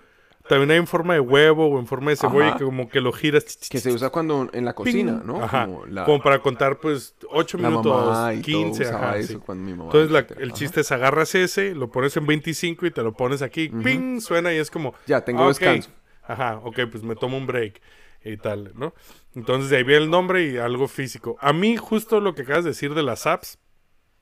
También 0.52 0.70
hay 0.72 0.76
en 0.76 0.86
forma 0.86 1.14
de 1.14 1.20
huevo 1.20 1.66
o 1.66 1.78
en 1.78 1.86
forma 1.86 2.10
de 2.10 2.16
cebolla 2.18 2.48
Ajá. 2.48 2.58
que 2.58 2.64
como 2.66 2.86
que 2.90 3.00
lo 3.00 3.10
giras. 3.10 3.44
que 3.70 3.80
se 3.80 3.90
usa 3.90 4.10
cuando 4.10 4.50
en 4.52 4.66
la 4.66 4.74
cocina, 4.74 5.18
Ping. 5.20 5.26
¿no? 5.26 5.42
Ajá. 5.42 5.64
Como 5.64 5.86
la, 5.86 6.04
Como 6.04 6.22
para 6.22 6.40
contar, 6.40 6.78
pues, 6.78 7.14
8 7.30 7.56
la 7.56 7.70
minutos, 7.70 8.34
y 8.36 8.42
15. 8.42 8.84
todo 8.84 8.90
usaba 8.90 9.08
ajá, 9.12 9.16
eso 9.16 9.32
sí. 9.32 9.38
cuando 9.38 9.64
mi 9.64 9.70
mamá, 9.72 9.84
Entonces, 9.84 10.10
la- 10.10 10.42
el 10.42 10.52
chiste 10.52 10.82
es 10.82 10.92
agarras 10.92 11.34
ese, 11.34 11.74
lo 11.74 11.90
pones 11.90 12.14
en 12.18 12.26
25 12.26 12.84
y 12.84 12.90
te 12.90 13.02
lo 13.02 13.14
pones 13.14 13.40
aquí. 13.40 13.70
¡Ping! 13.70 14.20
Suena 14.20 14.52
y 14.52 14.58
es 14.58 14.70
como. 14.70 14.92
Ya, 15.06 15.22
tengo 15.24 15.40
ah, 15.40 15.44
ok. 15.46 15.48
descanso. 15.58 15.88
Ajá, 16.24 16.60
ok, 16.62 16.80
pues 16.90 17.02
me 17.02 17.16
tomo 17.16 17.38
un 17.38 17.46
break 17.46 17.80
y 18.22 18.36
tal, 18.36 18.72
¿no? 18.74 18.92
Entonces, 19.34 19.70
de 19.70 19.78
ahí 19.78 19.84
viene 19.84 20.04
el 20.04 20.10
nombre 20.10 20.44
y 20.46 20.58
algo 20.58 20.86
físico. 20.86 21.38
A 21.40 21.54
mí, 21.54 21.78
justo 21.78 22.20
lo 22.20 22.34
que 22.34 22.42
acabas 22.42 22.64
de 22.64 22.70
decir 22.72 22.92
de 22.92 23.02
las 23.02 23.26
apps, 23.26 23.58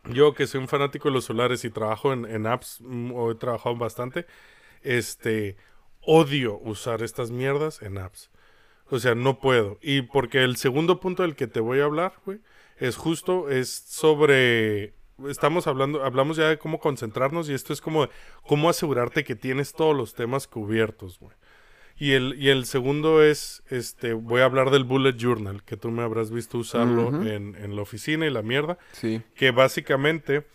yo 0.09 0.33
que 0.33 0.47
soy 0.47 0.61
un 0.61 0.69
fanático 0.69 1.09
de 1.09 1.15
los 1.15 1.25
solares 1.25 1.65
y 1.65 1.71
trabajo 1.71 2.13
en, 2.13 2.25
en 2.25 2.47
apps, 2.47 2.79
mm, 2.83 3.11
o 3.15 3.33
he 3.33 3.35
trabajado 3.35 3.75
bastante, 3.77 4.27
este, 4.83 5.57
odio 6.03 6.59
usar 6.59 7.03
estas 7.03 7.31
mierdas 7.31 7.83
en 7.83 7.99
apps. 7.99 8.31
O 8.89 8.99
sea, 8.99 9.15
no 9.15 9.39
puedo. 9.39 9.79
Y 9.83 10.03
porque 10.03 10.43
el 10.43 10.57
segundo 10.57 10.99
punto 11.01 11.23
del 11.23 11.37
que 11.37 11.47
te 11.47 11.61
voy 11.61 11.81
a 11.81 11.85
hablar, 11.85 12.15
güey, 12.25 12.39
es 12.79 12.97
justo, 12.97 13.49
es 13.51 13.69
sobre... 13.71 14.95
Estamos 15.29 15.67
hablando, 15.67 16.03
hablamos 16.03 16.39
ya 16.39 16.49
de 16.49 16.59
cómo 16.59 16.79
concentrarnos 16.81 17.51
y 17.51 17.53
esto 17.53 17.75
es 17.75 17.83
como 17.83 18.09
cómo 18.47 18.71
asegurarte 18.71 19.23
que 19.23 19.37
tienes 19.37 19.75
todos 19.75 19.95
los 19.95 20.15
temas 20.15 20.47
cubiertos, 20.47 21.19
güey. 21.21 21.37
Y 21.99 22.13
el, 22.13 22.37
y 22.43 22.49
el 22.49 22.65
segundo 22.65 23.23
es, 23.23 23.63
este, 23.69 24.15
voy 24.15 24.41
a 24.41 24.47
hablar 24.47 24.71
del 24.71 24.85
bullet 24.85 25.17
journal, 25.19 25.63
que 25.65 25.77
tú 25.77 25.91
me 25.91 26.03
habrás 26.03 26.31
visto 26.31 26.57
usarlo 26.57 27.09
en, 27.27 27.55
en 27.57 27.77
la 27.77 27.83
oficina 27.83 28.27
y 28.27 28.31
la 28.31 28.41
mierda 28.41 28.79
Sí. 28.93 29.21
que 29.35 29.51
básicamente, 29.51 30.47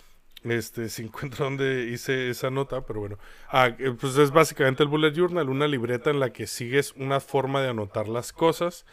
este, 0.52 0.90
si 0.90 1.04
encuentro 1.04 1.46
dónde 1.46 1.86
hice 1.92 2.30
esa 2.30 2.50
nota, 2.50 2.86
pero 2.86 3.00
bueno, 3.02 3.18
ah, 3.50 3.76
eh, 3.80 3.94
pues 4.00 4.18
es 4.18 4.32
básicamente 4.32 4.84
el 4.84 4.90
bullet 4.90 5.14
journal, 5.14 5.50
una 5.50 5.68
libreta 5.68 6.10
en 6.10 6.20
la 6.20 6.32
que 6.32 6.48
sigues 6.48 6.94
una 6.98 7.20
forma 7.20 7.62
de 7.62 7.70
anotar 7.70 8.08
las 8.08 8.34
cosas, 8.34 8.86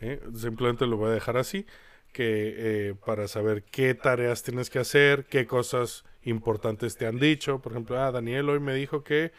¿eh? 0.00 0.20
simplemente 0.34 0.86
lo 0.86 0.96
voy 0.96 1.10
a 1.10 1.14
dejar 1.14 1.36
así, 1.36 1.66
que 2.12 2.54
eh, 2.90 2.94
para 3.04 3.28
saber 3.28 3.62
qué 3.64 3.94
tareas 3.94 4.42
tienes 4.42 4.70
que 4.70 4.78
hacer, 4.78 5.26
qué 5.26 5.46
cosas 5.46 6.04
importantes 6.24 6.96
te 6.96 7.06
han 7.06 7.18
dicho, 7.18 7.60
por 7.60 7.72
ejemplo, 7.72 8.00
ah, 8.00 8.10
Daniel 8.12 8.48
hoy 8.50 8.60
me 8.60 8.74
dijo 8.74 9.04
que, 9.04 9.32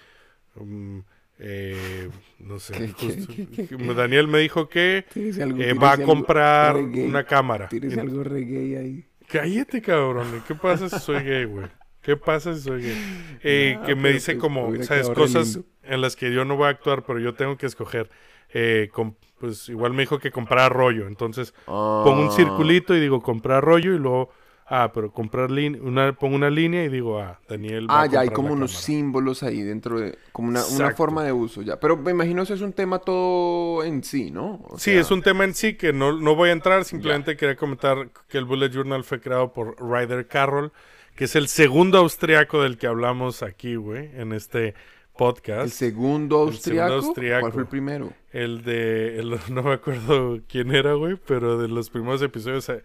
mm, 0.56 1.00
eh, 1.40 2.10
no 2.40 2.60
sé, 2.60 2.74
¿Qué, 2.76 2.86
qué, 2.88 2.92
justo- 2.94 3.34
qué, 3.34 3.68
qué, 3.68 3.78
qué? 3.78 3.94
Daniel 3.94 4.28
me 4.28 4.40
dijo 4.40 4.68
que 4.70 5.06
algo, 5.42 5.62
eh, 5.62 5.74
va 5.74 5.94
a 5.94 5.98
comprar 6.06 6.76
reggae, 6.76 7.06
una 7.08 7.24
cámara. 7.26 7.70
Y- 7.72 7.98
algo 8.00 8.24
reggae 8.24 8.78
ahí. 8.78 9.06
Cállate, 9.30 9.82
cabrón. 9.82 10.42
¿Qué 10.48 10.56
pasa 10.56 10.90
si 10.90 11.00
soy 11.00 11.24
gay, 11.24 11.46
güey? 11.46 11.68
¿Qué 12.02 12.18
pasa 12.18 12.54
si 12.56 12.62
soy 12.62 12.82
gay? 12.84 13.00
Eh, 13.42 13.80
que 13.86 13.96
me 13.96 14.10
dice 14.12 14.32
pues, 14.34 14.42
como, 14.42 14.82
¿sabes? 14.82 15.10
Cosas 15.10 15.60
en 15.84 16.02
las 16.02 16.16
que 16.16 16.34
yo 16.34 16.46
no 16.46 16.56
voy 16.56 16.68
a 16.68 16.70
actuar, 16.70 17.04
pero 17.06 17.20
yo 17.20 17.36
tengo 17.36 17.58
que 17.58 17.66
escoger. 17.68 18.10
Eh, 18.54 18.90
com- 18.92 19.16
pues 19.40 19.70
igual 19.70 19.94
me 19.94 20.04
dijo 20.04 20.20
que 20.20 20.32
comprar 20.32 20.74
rollo. 20.74 21.08
Entonces 21.08 21.54
pongo 22.02 22.22
un 22.22 22.32
Ah, 22.32 22.32
circulito 22.32 22.96
y 22.96 23.00
digo 23.00 23.22
comprar 23.22 23.64
rollo 23.64 23.94
y 23.94 24.00
luego, 24.00 24.32
ah, 24.70 24.92
pero 24.94 25.12
comprar 25.12 25.50
una, 25.52 26.14
pongo 26.14 26.36
una 26.36 26.50
línea 26.50 26.84
y 26.86 26.90
digo, 26.90 27.20
ah, 27.20 27.40
Daniel. 27.50 27.90
va 27.90 28.00
a 28.00 28.02
Ah, 28.04 28.06
ya 28.06 28.20
hay 28.22 28.30
como 28.30 28.54
unos 28.54 28.72
cámara. 28.72 28.86
símbolos 28.86 29.44
ahí 29.44 29.62
dentro 29.64 30.00
de... 30.00 30.18
Como 30.32 30.50
una, 30.50 30.64
una 30.66 30.92
forma 30.92 31.24
de 31.24 31.32
uso 31.32 31.62
ya. 31.62 31.80
Pero 31.80 31.98
me 31.98 32.12
imagino 32.12 32.44
eso 32.44 32.54
es 32.54 32.62
un 32.62 32.74
tema 32.74 33.00
todo 33.00 33.84
en 33.84 34.04
sí, 34.04 34.32
¿no? 34.32 34.62
O 34.70 34.78
Sí, 34.78 34.92
sea, 34.92 35.02
es 35.02 35.12
un 35.12 35.22
tema 35.22 35.44
en 35.44 35.54
sí 35.54 35.74
que 35.76 35.92
no, 35.92 36.14
no 36.20 36.36
voy 36.36 36.50
a 36.50 36.54
entrar, 36.54 36.86
simplemente 36.86 37.36
quería 37.36 37.56
comentar 37.56 38.10
que 38.28 38.38
el 38.38 38.46
Bullet 38.46 38.70
Journal 38.70 39.04
fue 39.04 39.20
creado 39.20 39.52
por 39.54 39.76
Ryder 39.82 40.28
Carroll, 40.28 40.72
que 41.16 41.26
es 41.26 41.36
el 41.36 41.48
segundo 41.48 41.98
austriaco 41.98 42.62
del 42.62 42.78
que 42.78 42.88
hablamos 42.88 43.44
aquí, 43.44 43.76
güey, 43.76 44.10
en 44.16 44.32
este 44.34 44.74
podcast. 45.18 45.64
El 45.66 45.72
segundo 45.72 46.48
El 46.48 46.56
segundo 46.58 46.94
austriaco. 46.94 46.94
austriaco. 46.94 47.42
¿Cuál 47.42 47.52
fue 47.54 47.62
el 47.64 47.68
primero? 47.68 48.14
El 48.32 48.64
de, 48.64 49.20
el- 49.20 49.40
no 49.54 49.64
me 49.64 49.74
acuerdo 49.74 50.40
quién 50.48 50.74
era, 50.74 50.94
güey, 50.94 51.18
pero 51.26 51.58
de 51.58 51.68
los 51.68 51.90
primeros 51.90 52.22
episodios, 52.22 52.70
eh, 52.70 52.82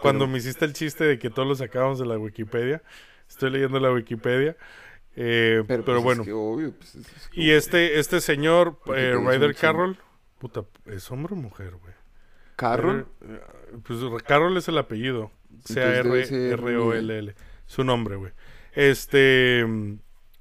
cuando 0.00 0.26
me 0.26 0.38
hiciste 0.38 0.64
el 0.64 0.72
chiste 0.72 1.04
de 1.04 1.18
que 1.18 1.30
todos 1.30 1.46
lo 1.48 1.54
sacábamos 1.54 1.98
de 1.98 2.06
la 2.06 2.18
Wikipedia, 2.18 2.82
estoy 3.28 3.50
leyendo 3.50 3.78
la 3.80 3.92
Wikipedia, 3.92 4.56
eh, 5.16 5.62
pero, 5.66 5.84
pues, 5.84 5.98
es 5.98 6.04
bueno. 6.04 6.24
que 6.24 6.32
obvio, 6.32 6.72
pues, 6.76 6.94
es- 6.94 7.06
es 7.08 7.30
Y 7.32 7.50
este, 7.50 7.98
este 7.98 8.20
señor, 8.20 8.78
eh, 8.94 9.14
Ryder. 9.16 9.54
Carroll, 9.54 9.98
puta, 10.38 10.64
¿es 10.86 11.10
hombre 11.10 11.34
o 11.34 11.36
mujer, 11.36 11.72
güey? 11.80 11.94
Carroll. 12.56 13.06
Eh, 13.28 13.40
pues 13.82 13.98
Carroll 14.24 14.56
es 14.56 14.68
el 14.68 14.78
apellido. 14.78 15.30
C-A-R-R-O-L-L. 15.64 17.34
Su 17.66 17.84
nombre, 17.84 18.16
güey. 18.16 18.32
Este. 18.72 19.64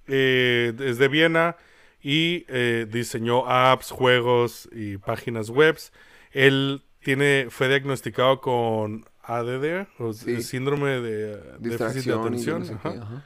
eh, 0.08 0.74
es 0.80 0.98
de 0.98 1.08
Viena 1.08 1.58
y 2.02 2.46
diseñó 2.86 3.48
apps, 3.48 3.92
juegos 3.92 4.70
y 4.72 4.98
páginas 4.98 5.50
webs. 5.50 5.92
Él 6.32 6.84
tiene, 7.04 7.48
fue 7.50 7.68
diagnosticado 7.70 8.42
con 8.42 9.06
ADD, 9.28 9.88
o 10.00 10.14
Sí. 10.14 10.42
síndrome 10.42 11.02
de 11.02 11.34
eh, 11.34 11.40
déficit 11.60 12.06
de 12.06 12.14
atención. 12.14 12.60
no 12.60 12.66
sé 12.66 12.78
qué, 12.82 12.88
ajá. 12.90 13.02
ajá. 13.02 13.24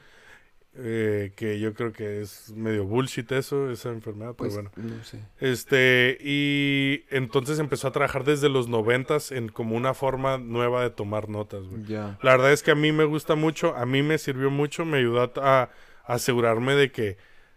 Eh, 0.76 1.32
que 1.34 1.58
yo 1.58 1.74
creo 1.74 1.92
que 1.92 2.20
es 2.20 2.52
medio 2.54 2.84
bullshit 2.84 3.30
eso, 3.32 3.70
esa 3.70 3.88
enfermedad, 3.88 4.34
Pues, 4.36 4.54
pero 4.54 4.70
bueno. 4.76 4.94
no 4.96 5.04
sé. 5.04 5.18
Este, 5.40 6.16
y 6.20 7.04
entonces 7.10 7.58
empezó 7.58 7.88
a 7.88 7.90
trabajar 7.92 8.22
desde 8.22 8.48
los 8.48 8.68
noventas 8.68 9.32
en 9.32 9.48
como 9.48 9.74
una 9.76 9.94
forma 9.94 10.38
nueva 10.38 10.82
de 10.82 10.90
tomar 10.90 11.28
notas, 11.28 11.66
güey. 11.66 11.82
Ya. 11.86 12.18
La 12.22 12.30
verdad 12.32 12.52
es 12.52 12.62
que 12.62 12.70
a 12.70 12.76
mí 12.76 12.92
me 12.92 13.04
gusta 13.04 13.34
mucho, 13.34 13.74
a 13.74 13.84
mí 13.84 14.04
me 14.04 14.16
sirvió 14.16 14.48
mucho, 14.48 14.84
me 14.84 14.98
ayudó 14.98 15.22
a, 15.22 15.32
a 15.42 15.70
asegurarme 16.06 16.76
de 16.76 16.92
que 16.92 17.16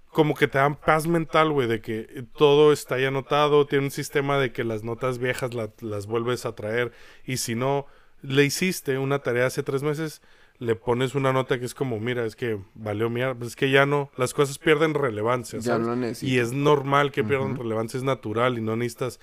como 0.09 0.33
que 0.33 0.47
te 0.47 0.57
dan 0.57 0.75
paz 0.75 1.05
mental, 1.07 1.51
güey, 1.51 1.67
de 1.67 1.81
que 1.81 2.25
todo 2.35 2.73
está 2.73 2.99
ya 2.99 3.09
anotado, 3.09 3.67
tiene 3.67 3.85
un 3.85 3.91
sistema 3.91 4.39
de 4.39 4.51
que 4.51 4.63
las 4.63 4.83
notas 4.83 5.19
viejas 5.19 5.53
la- 5.53 5.71
las 5.81 6.07
vuelves 6.07 6.45
a 6.47 6.55
traer 6.55 6.91
y 7.25 7.37
si 7.37 7.53
no 7.55 7.85
le 8.23 8.43
hiciste 8.45 8.97
una 8.97 9.19
tarea 9.19 9.45
hace 9.45 9.63
tres 9.63 9.83
meses, 9.83 10.21
le 10.59 10.75
pones 10.75 11.13
una 11.13 11.33
nota 11.33 11.59
que 11.59 11.65
es 11.65 11.75
como, 11.75 11.99
mira, 11.99 12.25
es 12.25 12.35
que 12.35 12.59
valió 12.73 13.09
mierda, 13.09 13.35
pues 13.35 13.49
es 13.51 13.55
que 13.55 13.69
ya 13.69 13.85
no, 13.85 14.09
las 14.17 14.33
cosas 14.33 14.57
pierden 14.57 14.93
relevancia, 14.95 15.59
Ya 15.59 15.77
¿sabes? 15.77 16.23
no. 16.23 16.27
Y 16.27 16.39
es 16.39 16.51
normal 16.53 17.11
que 17.11 17.23
pierdan 17.23 17.55
relevancia, 17.57 17.97
es 17.97 18.03
natural 18.03 18.57
y 18.57 18.61
no 18.61 18.75
necesitas, 18.75 19.19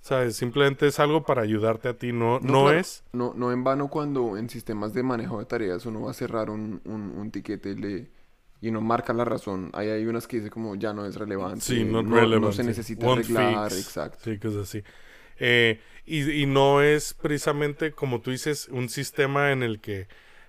¿sabes? 0.00 0.36
Simplemente 0.36 0.86
es 0.86 1.00
algo 1.00 1.24
para 1.24 1.42
ayudarte 1.42 1.88
a 1.88 1.94
ti, 1.98 2.12
no, 2.12 2.38
no, 2.40 2.64
claro, 2.64 2.70
es... 2.78 3.02
No, 3.12 3.34
no 3.34 3.52
en 3.52 3.64
vano 3.64 3.88
cuando 3.88 4.36
en 4.38 4.48
sistemas 4.48 4.92
de 4.94 5.02
manejo 5.02 5.38
de 5.40 5.46
tareas 5.46 5.84
uno 5.86 6.02
va 6.02 6.12
a 6.12 6.14
cerrar 6.14 6.48
un, 6.50 6.80
un, 6.84 7.12
un 7.16 7.30
tiquete 7.30 7.70
y, 7.70 7.76
le, 7.76 8.10
y 8.60 8.68
uno 8.68 8.80
marca 8.80 9.12
la 9.12 9.24
razón. 9.24 9.70
Ahí 9.74 9.88
hay 9.88 10.06
unas 10.06 10.26
que 10.28 10.36
dice 10.38 10.50
como 10.50 10.74
ya 10.76 10.92
no 10.92 11.06
es 11.06 11.16
relevante. 11.16 11.60
Sí, 11.60 11.84
no, 11.84 12.02
relevant. 12.02 12.42
no 12.42 12.52
se 12.52 12.62
necesita 12.64 13.10
arreglar. 13.10 13.70
fix. 13.70 13.86
Exacto. 13.86 14.18
Sí, 14.22 14.38
cosas 14.38 14.62
así. 14.62 14.82
Eh, 15.38 15.80
y, 16.06 16.30
y 16.30 16.46
no 16.46 16.82
es 16.82 17.14
precisamente, 17.14 17.92
como 17.92 18.20
tú 18.20 18.30
dices, 18.30 18.68
un 18.70 18.88
sistema 18.88 19.52
en 19.52 19.62
el 19.62 19.80
que 19.80 20.06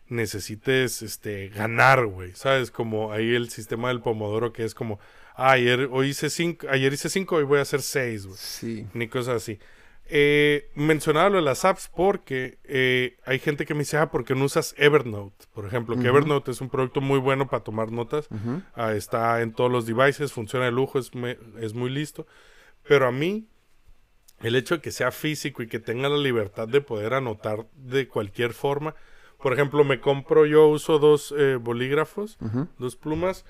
necesites 0.08 1.02
este 1.02 1.50
ganar, 1.50 2.06
güey. 2.06 2.32
¿Sabes? 2.36 2.72
Como 2.72 3.12
ahí 3.12 3.34
el 3.36 3.50
sistema 3.50 3.90
del 3.90 4.02
pomodoro 4.02 4.54
que 4.54 4.64
es 4.64 4.74
como, 4.76 5.00
ah, 5.36 5.52
ayer 5.52 5.90
hoy 5.92 6.10
hice 6.10 6.30
cinco, 6.30 6.68
ayer 6.70 6.94
hice 6.94 7.10
cinco, 7.10 7.36
hoy 7.38 7.44
voy 7.44 7.60
a 7.60 7.64
hacer 7.64 7.82
seis, 7.82 8.26
güey. 8.26 8.38
Sí. 8.40 8.88
Ni 8.94 9.08
cosas 9.08 9.38
así. 9.38 9.60
Eh, 10.08 10.70
mencionaba 10.76 11.30
lo 11.30 11.38
de 11.38 11.42
las 11.42 11.66
apps 11.66 11.90
porque 11.96 12.60
eh, 12.66 13.18
hay 13.26 13.40
gente 13.40 13.66
que 13.66 13.74
me 13.74 13.80
dice, 13.80 13.98
ah, 13.98 14.12
¿por 14.12 14.24
qué 14.24 14.36
no 14.36 14.46
usas 14.46 14.76
Evernote? 14.78 15.46
Por 15.54 15.66
ejemplo, 15.66 15.98
que 16.00 16.08
Evernote 16.08 16.52
es 16.52 16.62
un 16.62 16.70
producto 16.70 17.02
muy 17.02 17.18
bueno 17.18 17.48
para 17.48 17.64
tomar 17.64 17.92
notas. 17.92 18.28
Ah, 18.76 18.94
está 18.94 19.42
en 19.42 19.52
todos 19.54 19.72
los 19.72 19.88
devices, 19.88 20.32
funciona 20.32 20.66
de 20.66 20.72
lujo, 20.72 21.00
es, 21.00 21.16
me- 21.16 21.38
es 21.60 21.74
muy 21.74 21.90
listo. 21.90 22.28
Pero 22.88 23.08
a 23.08 23.12
mí, 23.12 23.48
el 24.46 24.56
hecho 24.56 24.76
de 24.76 24.82
que 24.82 24.92
sea 24.92 25.12
físico 25.12 25.64
y 25.64 25.68
que 25.68 25.80
tenga 25.80 26.10
la 26.10 26.18
libertad 26.18 26.68
de 26.68 26.82
poder 26.82 27.14
anotar 27.14 27.68
de 27.74 28.08
cualquier 28.08 28.54
forma. 28.54 28.96
Por 29.42 29.54
ejemplo, 29.54 29.84
me 29.84 30.00
compro, 30.00 30.46
yo 30.46 30.68
uso 30.68 31.00
dos 31.00 31.34
eh, 31.38 31.58
bolígrafos, 31.58 32.38
dos 32.78 32.96
plumas, 32.96 33.46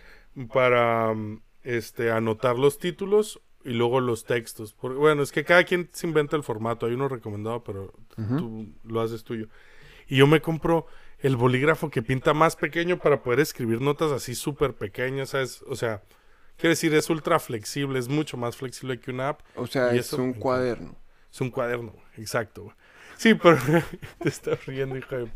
para 0.54 1.14
mm, 1.14 1.42
este, 1.64 2.12
anotar 2.12 2.58
los 2.58 2.78
títulos 2.80 3.40
y 3.64 3.70
luego 3.72 4.00
los 4.02 4.26
textos. 4.26 4.74
Por- 4.74 4.96
bueno, 4.96 5.24
es 5.24 5.32
que 5.32 5.44
cada 5.44 5.64
quien 5.64 5.90
se 5.94 6.08
inventa 6.08 6.36
el 6.36 6.44
formato. 6.44 6.86
Hay 6.86 6.94
uno 6.94 7.08
recomendado, 7.08 7.64
pero 7.64 7.94
tú 8.38 8.68
lo 8.84 9.02
haces 9.02 9.24
tuyo. 9.24 9.48
Y 10.08 10.18
yo 10.18 10.28
me 10.28 10.42
compro 10.42 10.86
el 11.20 11.36
bolígrafo 11.38 11.90
que 11.90 12.02
pinta 12.04 12.34
más 12.34 12.56
pequeño 12.56 12.98
para 13.00 13.24
poder 13.24 13.40
escribir 13.40 13.82
notas 13.82 14.12
así 14.12 14.36
súper 14.36 14.74
pequeñas, 14.76 15.30
¿sabes? 15.30 15.64
O 15.68 15.76
sea, 15.76 16.04
quiere 16.58 16.70
decir, 16.70 16.94
es 16.94 17.10
ultra 17.10 17.40
flexible, 17.40 18.00
es 18.00 18.08
mucho 18.08 18.38
más 18.38 18.56
flexible 18.58 19.00
que 19.00 19.12
una 19.12 19.30
app. 19.30 19.42
O 19.56 19.68
sea, 19.68 19.92
es 19.94 20.08
eso 20.08 20.18
un 20.22 20.34
cuaderno. 20.34 20.96
Es 21.32 21.42
un 21.42 21.50
cuaderno, 21.52 21.94
exacto. 22.18 22.64
güey. 22.64 22.76
Sí, 23.18 23.34
pero 23.34 23.58
te 24.20 24.30
estás 24.30 24.66
riendo, 24.66 24.98
hija 24.98 25.18
de... 25.18 25.28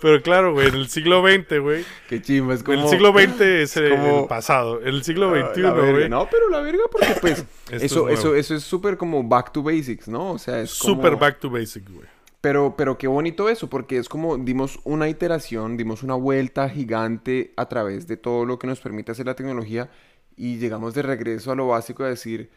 Pero 0.00 0.22
claro, 0.22 0.54
güey, 0.54 0.68
en 0.68 0.74
el 0.74 0.88
siglo 0.88 1.22
XX, 1.22 1.58
güey. 1.60 1.84
Qué 2.08 2.20
chimba, 2.22 2.54
es 2.54 2.62
como... 2.62 2.82
El 2.82 2.88
siglo 2.88 3.12
XX 3.12 3.40
es 3.42 3.76
el, 3.76 3.90
como- 3.90 4.20
el 4.22 4.26
pasado. 4.26 4.80
En 4.80 4.88
el 4.88 5.04
siglo 5.04 5.34
Ah, 5.34 5.50
XXI, 5.52 5.62
verga. 5.62 5.90
güey. 5.92 6.08
No, 6.08 6.28
pero 6.30 6.48
la 6.48 6.60
verga 6.60 6.82
porque 6.90 7.14
pues 7.20 7.44
Esto 7.70 7.74
es 7.76 7.82
eso, 7.82 8.08
eso, 8.08 8.34
eso 8.34 8.54
es 8.54 8.62
súper 8.64 8.96
como 8.96 9.22
back 9.22 9.52
to 9.52 9.62
basics, 9.62 10.08
¿no? 10.08 10.32
O 10.32 10.38
sea, 10.38 10.60
es 10.62 10.70
Super 10.70 11.10
como- 11.12 11.18
back 11.20 11.40
to 11.40 11.50
basic, 11.50 11.88
güey. 11.90 12.06
Pero, 12.40 12.74
pero 12.76 12.98
qué 12.98 13.06
bonito 13.06 13.48
eso, 13.48 13.70
porque 13.70 13.96
es 13.98 14.08
como 14.08 14.36
dimos 14.36 14.78
una 14.84 15.08
iteración, 15.08 15.78
dimos 15.78 16.02
una 16.02 16.14
vuelta 16.14 16.68
gigante 16.68 17.52
a 17.56 17.66
través 17.68 18.06
de 18.06 18.18
todo 18.18 18.44
lo 18.44 18.58
que 18.58 18.66
nos 18.66 18.80
permite 18.80 19.12
hacer 19.12 19.24
la 19.26 19.34
tecnología 19.34 19.88
y 20.36 20.58
llegamos 20.58 20.94
de 20.94 21.02
regreso 21.02 21.52
a 21.52 21.54
lo 21.56 21.68
básico 21.68 22.02
de 22.04 22.10
decir, 22.10 22.50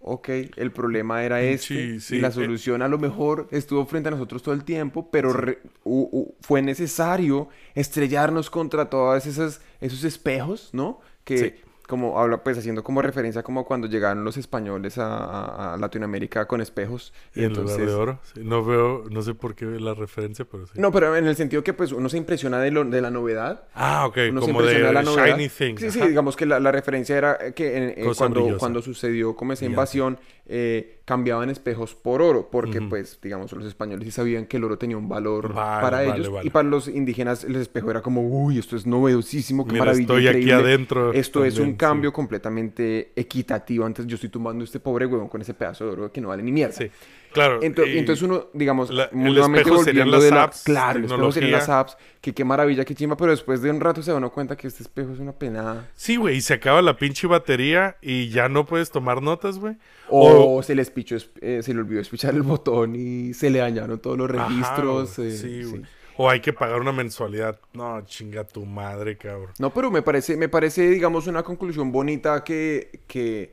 ok, 0.00 0.28
el 0.56 0.72
problema 0.72 1.24
era 1.24 1.42
este 1.42 1.98
Sí, 1.98 2.00
sí, 2.00 2.16
y 2.16 2.20
la 2.20 2.28
eh. 2.28 2.32
solución 2.32 2.82
a 2.82 2.88
lo 2.88 2.98
mejor 2.98 3.48
estuvo 3.50 3.84
frente 3.86 4.08
a 4.08 4.12
nosotros 4.12 4.42
todo 4.42 4.54
el 4.54 4.64
tiempo, 4.64 5.10
pero 5.10 5.32
re- 5.32 5.58
hu- 5.84 6.10
hu- 6.10 6.34
fue 6.40 6.62
necesario 6.62 7.48
estrellarnos 7.74 8.50
contra 8.50 8.90
todos 8.90 9.26
esos, 9.26 9.60
esos 9.80 10.04
espejos, 10.04 10.70
¿no? 10.72 11.00
Que 11.24 11.38
Sí. 11.38 11.54
Como 11.86 12.20
habla, 12.20 12.42
pues 12.42 12.58
haciendo 12.58 12.82
como 12.82 13.00
referencia 13.02 13.42
como 13.42 13.64
cuando 13.64 13.86
llegaron 13.86 14.24
los 14.24 14.36
españoles 14.36 14.98
a, 14.98 15.06
a- 15.16 15.74
a 15.74 15.76
Latinoamérica 15.76 16.46
con 16.46 16.60
espejos. 16.60 17.12
Y 17.34 17.44
en 17.44 17.50
lugar 17.54 17.66
de 17.66 17.72
entonces... 17.74 17.94
oro. 17.94 18.18
Sí, 18.34 18.40
no 18.42 18.64
veo, 18.64 19.04
no 19.10 19.22
sé 19.22 19.34
por 19.34 19.54
qué 19.54 19.66
la 19.66 19.94
referencia, 19.94 20.44
pero 20.44 20.66
sí. 20.66 20.72
No, 20.76 20.90
pero 20.92 21.16
en 21.16 21.26
el 21.26 21.36
sentido 21.36 21.62
que 21.62 21.72
pues 21.72 21.92
uno 21.92 22.08
se 22.08 22.16
impresiona 22.16 22.58
de, 22.60 22.70
lo, 22.70 22.84
de 22.84 23.00
la 23.00 23.10
novedad. 23.10 23.64
Ah, 23.74 24.06
ok, 24.06 24.18
Uno 24.30 24.40
se 24.40 24.46
como 24.48 24.60
impresiona 24.60 24.88
de 24.88 24.94
la 24.94 25.02
novedad. 25.02 25.36
Shiny 25.36 25.48
Thing. 25.48 25.76
Sí, 25.78 25.90
sí, 25.90 26.00
digamos 26.08 26.36
que 26.36 26.46
la, 26.46 26.58
la 26.60 26.72
referencia 26.72 27.16
era 27.16 27.52
que 27.52 27.76
en- 27.76 27.90
eh, 27.96 28.12
cuando, 28.16 28.58
cuando 28.58 28.82
sucedió 28.82 29.36
como 29.36 29.52
esa 29.52 29.64
invasión, 29.64 30.18
eh, 30.48 31.00
cambiaban 31.04 31.50
espejos 31.50 31.94
por 31.94 32.22
oro, 32.22 32.48
porque 32.50 32.80
pues, 32.80 33.18
digamos, 33.22 33.52
los 33.52 33.64
españoles 33.66 34.04
sí 34.04 34.10
sabían 34.12 34.46
que 34.46 34.56
el 34.58 34.64
oro 34.64 34.78
tenía 34.78 34.96
un 34.96 35.08
valor 35.08 35.52
Vale, 35.52 35.82
para 35.82 35.96
vale, 35.98 36.14
ellos. 36.20 36.30
vale. 36.30 36.46
Y 36.46 36.50
para 36.50 36.68
los 36.68 36.88
indígenas 36.88 37.44
el 37.44 37.56
espejo 37.56 37.90
era 37.90 38.00
como, 38.02 38.22
uy, 38.22 38.58
esto 38.58 38.76
es 38.76 38.86
novedosísimo, 38.86 39.64
qué 39.64 39.72
Mira, 39.72 39.84
maravilla. 39.86 40.02
estoy 40.02 40.28
aquí 40.28 40.38
increíble". 40.42 40.54
adentro 40.54 41.12
Esto 41.12 41.44
es 41.44 41.58
un 41.58 41.70
sí. 41.72 41.76
cambio 41.76 42.12
completamente 42.12 43.12
equitativo. 43.16 43.84
Antes 43.84 44.06
yo 44.06 44.14
estoy 44.14 44.30
tumbando 44.30 44.64
este 44.64 44.78
pobre 44.80 45.06
huevón 45.06 45.28
con 45.28 45.40
ese 45.40 45.54
pedazo 45.54 45.84
de 45.86 45.90
oro 45.90 46.12
que 46.12 46.20
no 46.20 46.28
vale 46.28 46.42
ni 46.42 46.52
mierda. 46.52 46.74
Sí, 46.74 46.90
claro. 47.36 47.60
Y- 47.62 47.98
entonces 47.98 48.22
uno, 48.22 48.46
digamos, 48.52 48.90
la- 48.90 49.08
nuevamente 49.12 49.70
volviendo 49.70 50.04
las 50.16 50.22
de 50.24 50.30
la... 50.30 50.42
apps, 50.44 50.62
Claro, 50.64 50.98
el 50.98 51.04
espejo 51.04 51.32
serían 51.32 51.52
las 51.52 51.68
apps, 51.68 51.96
que 52.20 52.34
qué 52.34 52.44
maravilla, 52.44 52.84
qué 52.84 52.94
chimba, 52.94 53.16
pero 53.16 53.30
después 53.30 53.62
de 53.62 53.70
un 53.70 53.80
rato 53.80 54.02
se 54.02 54.10
da 54.10 54.16
uno 54.16 54.30
cuenta 54.32 54.56
que 54.56 54.66
este 54.66 54.82
espejo 54.82 55.12
es 55.12 55.18
una 55.20 55.32
penada. 55.32 55.88
Sí, 55.94 56.16
güey, 56.16 56.36
y 56.36 56.40
se 56.40 56.54
acaba 56.54 56.82
la 56.82 56.96
pinche 56.96 57.26
batería 57.26 57.96
y 58.02 58.28
ya 58.30 58.48
no 58.48 58.66
puedes 58.66 58.90
tomar 58.90 59.22
notas, 59.22 59.58
güey. 59.58 59.76
O, 60.08 60.62
se 60.62 60.74
les 60.74 60.90
pichó, 60.90 61.16
eh, 61.40 61.60
se 61.62 61.72
le 61.74 61.80
olvidó 61.80 62.00
espichar 62.00 62.34
el 62.34 62.42
botón 62.42 62.94
y 62.96 63.34
se 63.34 63.50
le 63.50 63.58
dañaron 63.60 63.98
todos 64.00 64.16
los 64.18 64.30
Ajá, 64.30 64.48
registros. 64.48 65.18
eh, 65.18 65.30
sí, 65.30 65.62
sí. 65.64 65.70
güey. 65.70 65.82
O 66.18 66.30
hay 66.30 66.40
que 66.40 66.54
pagar 66.54 66.80
una 66.80 66.92
mensualidad. 66.92 67.60
No, 67.74 68.00
chinga 68.06 68.44
tu 68.44 68.64
madre, 68.64 69.18
cabrón. 69.18 69.50
No, 69.58 69.74
pero 69.74 69.90
me 69.90 70.00
parece, 70.00 70.34
me 70.36 70.48
parece, 70.48 70.88
digamos, 70.88 71.26
una 71.26 71.42
conclusión 71.42 71.92
bonita 71.92 72.42
que, 72.42 73.00
que 73.06 73.52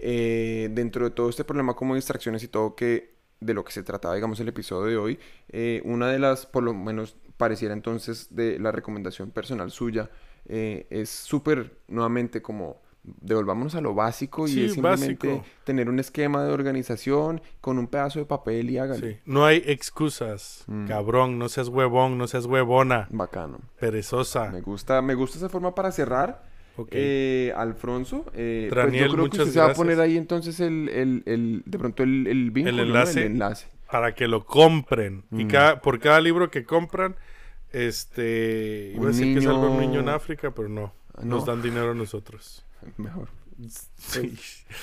eh, 0.00 0.68
dentro 0.72 1.04
de 1.04 1.10
todo 1.10 1.28
este 1.28 1.44
problema 1.44 1.74
como 1.74 1.94
distracciones 1.94 2.42
y 2.42 2.48
todo 2.48 2.74
que 2.74 3.09
de 3.40 3.54
lo 3.54 3.64
que 3.64 3.72
se 3.72 3.82
trataba, 3.82 4.14
digamos, 4.14 4.38
el 4.40 4.48
episodio 4.48 4.86
de 4.86 4.96
hoy, 4.96 5.18
eh, 5.48 5.80
una 5.84 6.08
de 6.08 6.18
las, 6.18 6.46
por 6.46 6.62
lo 6.62 6.74
menos 6.74 7.16
pareciera 7.36 7.72
entonces 7.74 8.28
de 8.34 8.58
la 8.58 8.70
recomendación 8.70 9.30
personal 9.30 9.70
suya, 9.70 10.10
eh, 10.46 10.86
es 10.90 11.08
súper, 11.10 11.78
nuevamente, 11.88 12.42
como 12.42 12.82
devolvámonos 13.02 13.74
a 13.76 13.80
lo 13.80 13.94
básico 13.94 14.46
y 14.46 14.50
Sí, 14.50 14.64
es 14.66 14.72
simplemente 14.74 15.28
básico. 15.28 15.46
tener 15.64 15.88
un 15.88 15.98
esquema 15.98 16.44
de 16.44 16.52
organización 16.52 17.40
con 17.62 17.78
un 17.78 17.86
pedazo 17.86 18.18
de 18.18 18.26
papel 18.26 18.68
y 18.68 18.76
hágale. 18.76 19.12
Sí. 19.14 19.18
No 19.24 19.46
hay 19.46 19.62
excusas. 19.66 20.64
Mm. 20.66 20.86
Cabrón, 20.86 21.38
no 21.38 21.48
seas 21.48 21.68
huevón, 21.68 22.18
no 22.18 22.26
seas 22.28 22.44
huevona. 22.44 23.08
Bacano. 23.10 23.60
Perezosa. 23.78 24.50
Me 24.50 24.60
gusta, 24.60 25.00
me 25.00 25.14
gusta 25.14 25.38
esa 25.38 25.48
forma 25.48 25.74
para 25.74 25.92
cerrar. 25.92 26.49
Ok. 26.82 26.88
Eh, 26.92 27.52
Alfonso, 27.56 28.24
eh, 28.34 28.66
pues 28.70 28.84
Daniel, 28.84 29.04
yo 29.08 29.12
creo 29.12 29.24
que 29.24 29.30
muchas 29.30 29.40
usted 29.48 29.52
se 29.54 29.60
va 29.60 29.70
a 29.70 29.74
poner 29.74 30.00
ahí 30.00 30.16
entonces 30.16 30.60
el, 30.60 30.88
el, 30.88 31.22
el- 31.26 31.62
de 31.66 31.78
pronto 31.78 32.02
el, 32.02 32.26
el 32.26 32.50
vínculo. 32.50 32.82
El 32.82 33.18
enlace. 33.18 33.66
Para 33.90 34.14
que 34.14 34.28
lo 34.28 34.44
compren. 34.46 35.24
Y 35.32 35.44
Mm. 35.44 35.48
cada, 35.48 35.80
por 35.82 35.98
cada 35.98 36.20
libro 36.20 36.50
que 36.50 36.64
compran, 36.64 37.16
este... 37.72 38.92
Iba 38.94 39.00
Un 39.00 39.06
a 39.06 39.10
decir 39.10 39.34
que 39.38 39.42
salva 39.42 39.68
un 39.68 39.78
niño- 39.78 39.80
niño 39.90 40.00
en 40.00 40.08
África, 40.08 40.50
pero 40.52 40.68
no. 40.68 40.92
Ah, 41.14 41.20
no. 41.22 41.36
Nos 41.36 41.46
dan 41.46 41.60
dinero 41.62 41.90
a 41.90 41.94
nosotros. 41.94 42.64
Mejor. 42.96 43.28
Sí. 43.96 44.36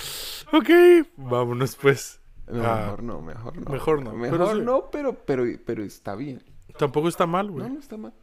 ok, 0.54 0.70
vámonos 1.18 1.76
pues. 1.76 2.20
No, 2.50 2.64
Ah, 2.64 2.78
mejor 2.98 3.04
no, 3.04 3.22
mejor 3.22 3.58
no. 3.58 3.72
mejor 3.72 4.02
no, 4.04 4.14
Mejor 4.14 4.38
pero 4.38 4.56
no, 4.64 4.90
pero, 4.92 5.14
pero, 5.26 5.44
pero 5.66 5.84
está 5.84 6.16
bien. 6.16 6.42
Tampoco 6.78 7.08
está 7.10 7.26
mal, 7.26 7.50
güey. 7.52 7.68
No, 7.68 7.74
no 7.74 7.80
está 7.80 7.98
mal. 7.98 8.14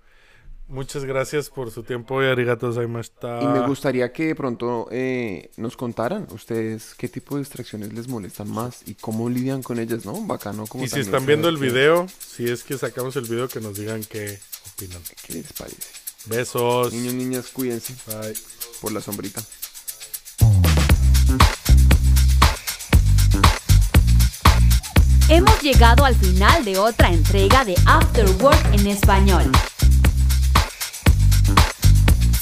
Muchas 0.66 1.04
gracias 1.04 1.50
por 1.50 1.70
su 1.70 1.82
tiempo 1.82 2.22
y 2.22 2.26
arigato 2.26 2.68
gozaimashita. 2.68 3.42
Y 3.42 3.46
me 3.46 3.66
gustaría 3.66 4.10
que 4.12 4.28
de 4.28 4.34
pronto 4.34 4.88
eh, 4.90 5.50
nos 5.58 5.76
contaran 5.76 6.26
ustedes 6.30 6.94
qué 6.96 7.06
tipo 7.06 7.34
de 7.34 7.42
distracciones 7.42 7.92
les 7.92 8.08
molestan 8.08 8.50
más 8.50 8.80
y 8.86 8.94
cómo 8.94 9.28
lidian 9.28 9.62
con 9.62 9.78
ellas, 9.78 10.06
¿no? 10.06 10.14
Bacano 10.22 10.66
como 10.66 10.82
Y 10.82 10.88
si 10.88 11.00
están 11.00 11.26
viendo 11.26 11.50
el 11.50 11.58
video, 11.58 12.06
si 12.18 12.48
es 12.48 12.64
que 12.64 12.78
sacamos 12.78 13.14
el 13.16 13.24
video, 13.24 13.46
que 13.46 13.60
nos 13.60 13.76
digan 13.76 14.02
qué 14.04 14.38
opinan. 14.72 15.02
¿Qué 15.26 15.34
les 15.34 15.52
parece? 15.52 15.76
Besos. 16.26 16.94
Niños, 16.94 17.14
niñas, 17.14 17.48
cuídense 17.48 17.94
Bye. 18.06 18.34
por 18.80 18.92
la 18.92 19.02
sombrita. 19.02 19.42
Hemos 25.28 25.62
llegado 25.62 26.06
al 26.06 26.14
final 26.14 26.64
de 26.64 26.78
otra 26.78 27.10
entrega 27.10 27.64
de 27.66 27.74
After 27.86 28.26
Work 28.42 28.74
en 28.74 28.86
español. 28.86 29.50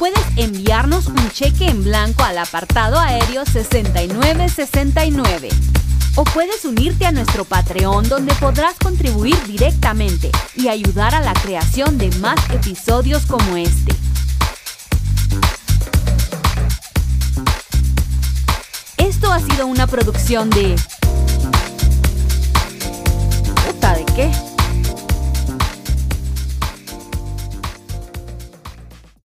puedes 0.00 0.24
enviarnos 0.36 1.06
un 1.08 1.30
cheque 1.30 1.68
en 1.68 1.84
blanco 1.84 2.22
al 2.22 2.38
apartado 2.38 2.98
aéreo 2.98 3.44
6969. 3.44 5.50
O 6.16 6.24
puedes 6.24 6.64
unirte 6.64 7.04
a 7.04 7.12
nuestro 7.12 7.44
Patreon 7.44 8.08
donde 8.08 8.32
podrás 8.36 8.76
contribuir 8.82 9.36
directamente 9.46 10.30
y 10.56 10.68
ayudar 10.68 11.14
a 11.14 11.20
la 11.20 11.34
creación 11.34 11.98
de 11.98 12.10
más 12.12 12.40
episodios 12.48 13.26
como 13.26 13.58
este. 13.58 13.94
Esto 18.96 19.30
ha 19.30 19.40
sido 19.40 19.66
una 19.66 19.86
producción 19.86 20.48
de... 20.48 20.76
¿Puta 23.66 23.96
de 23.96 24.06
qué? 24.16 24.49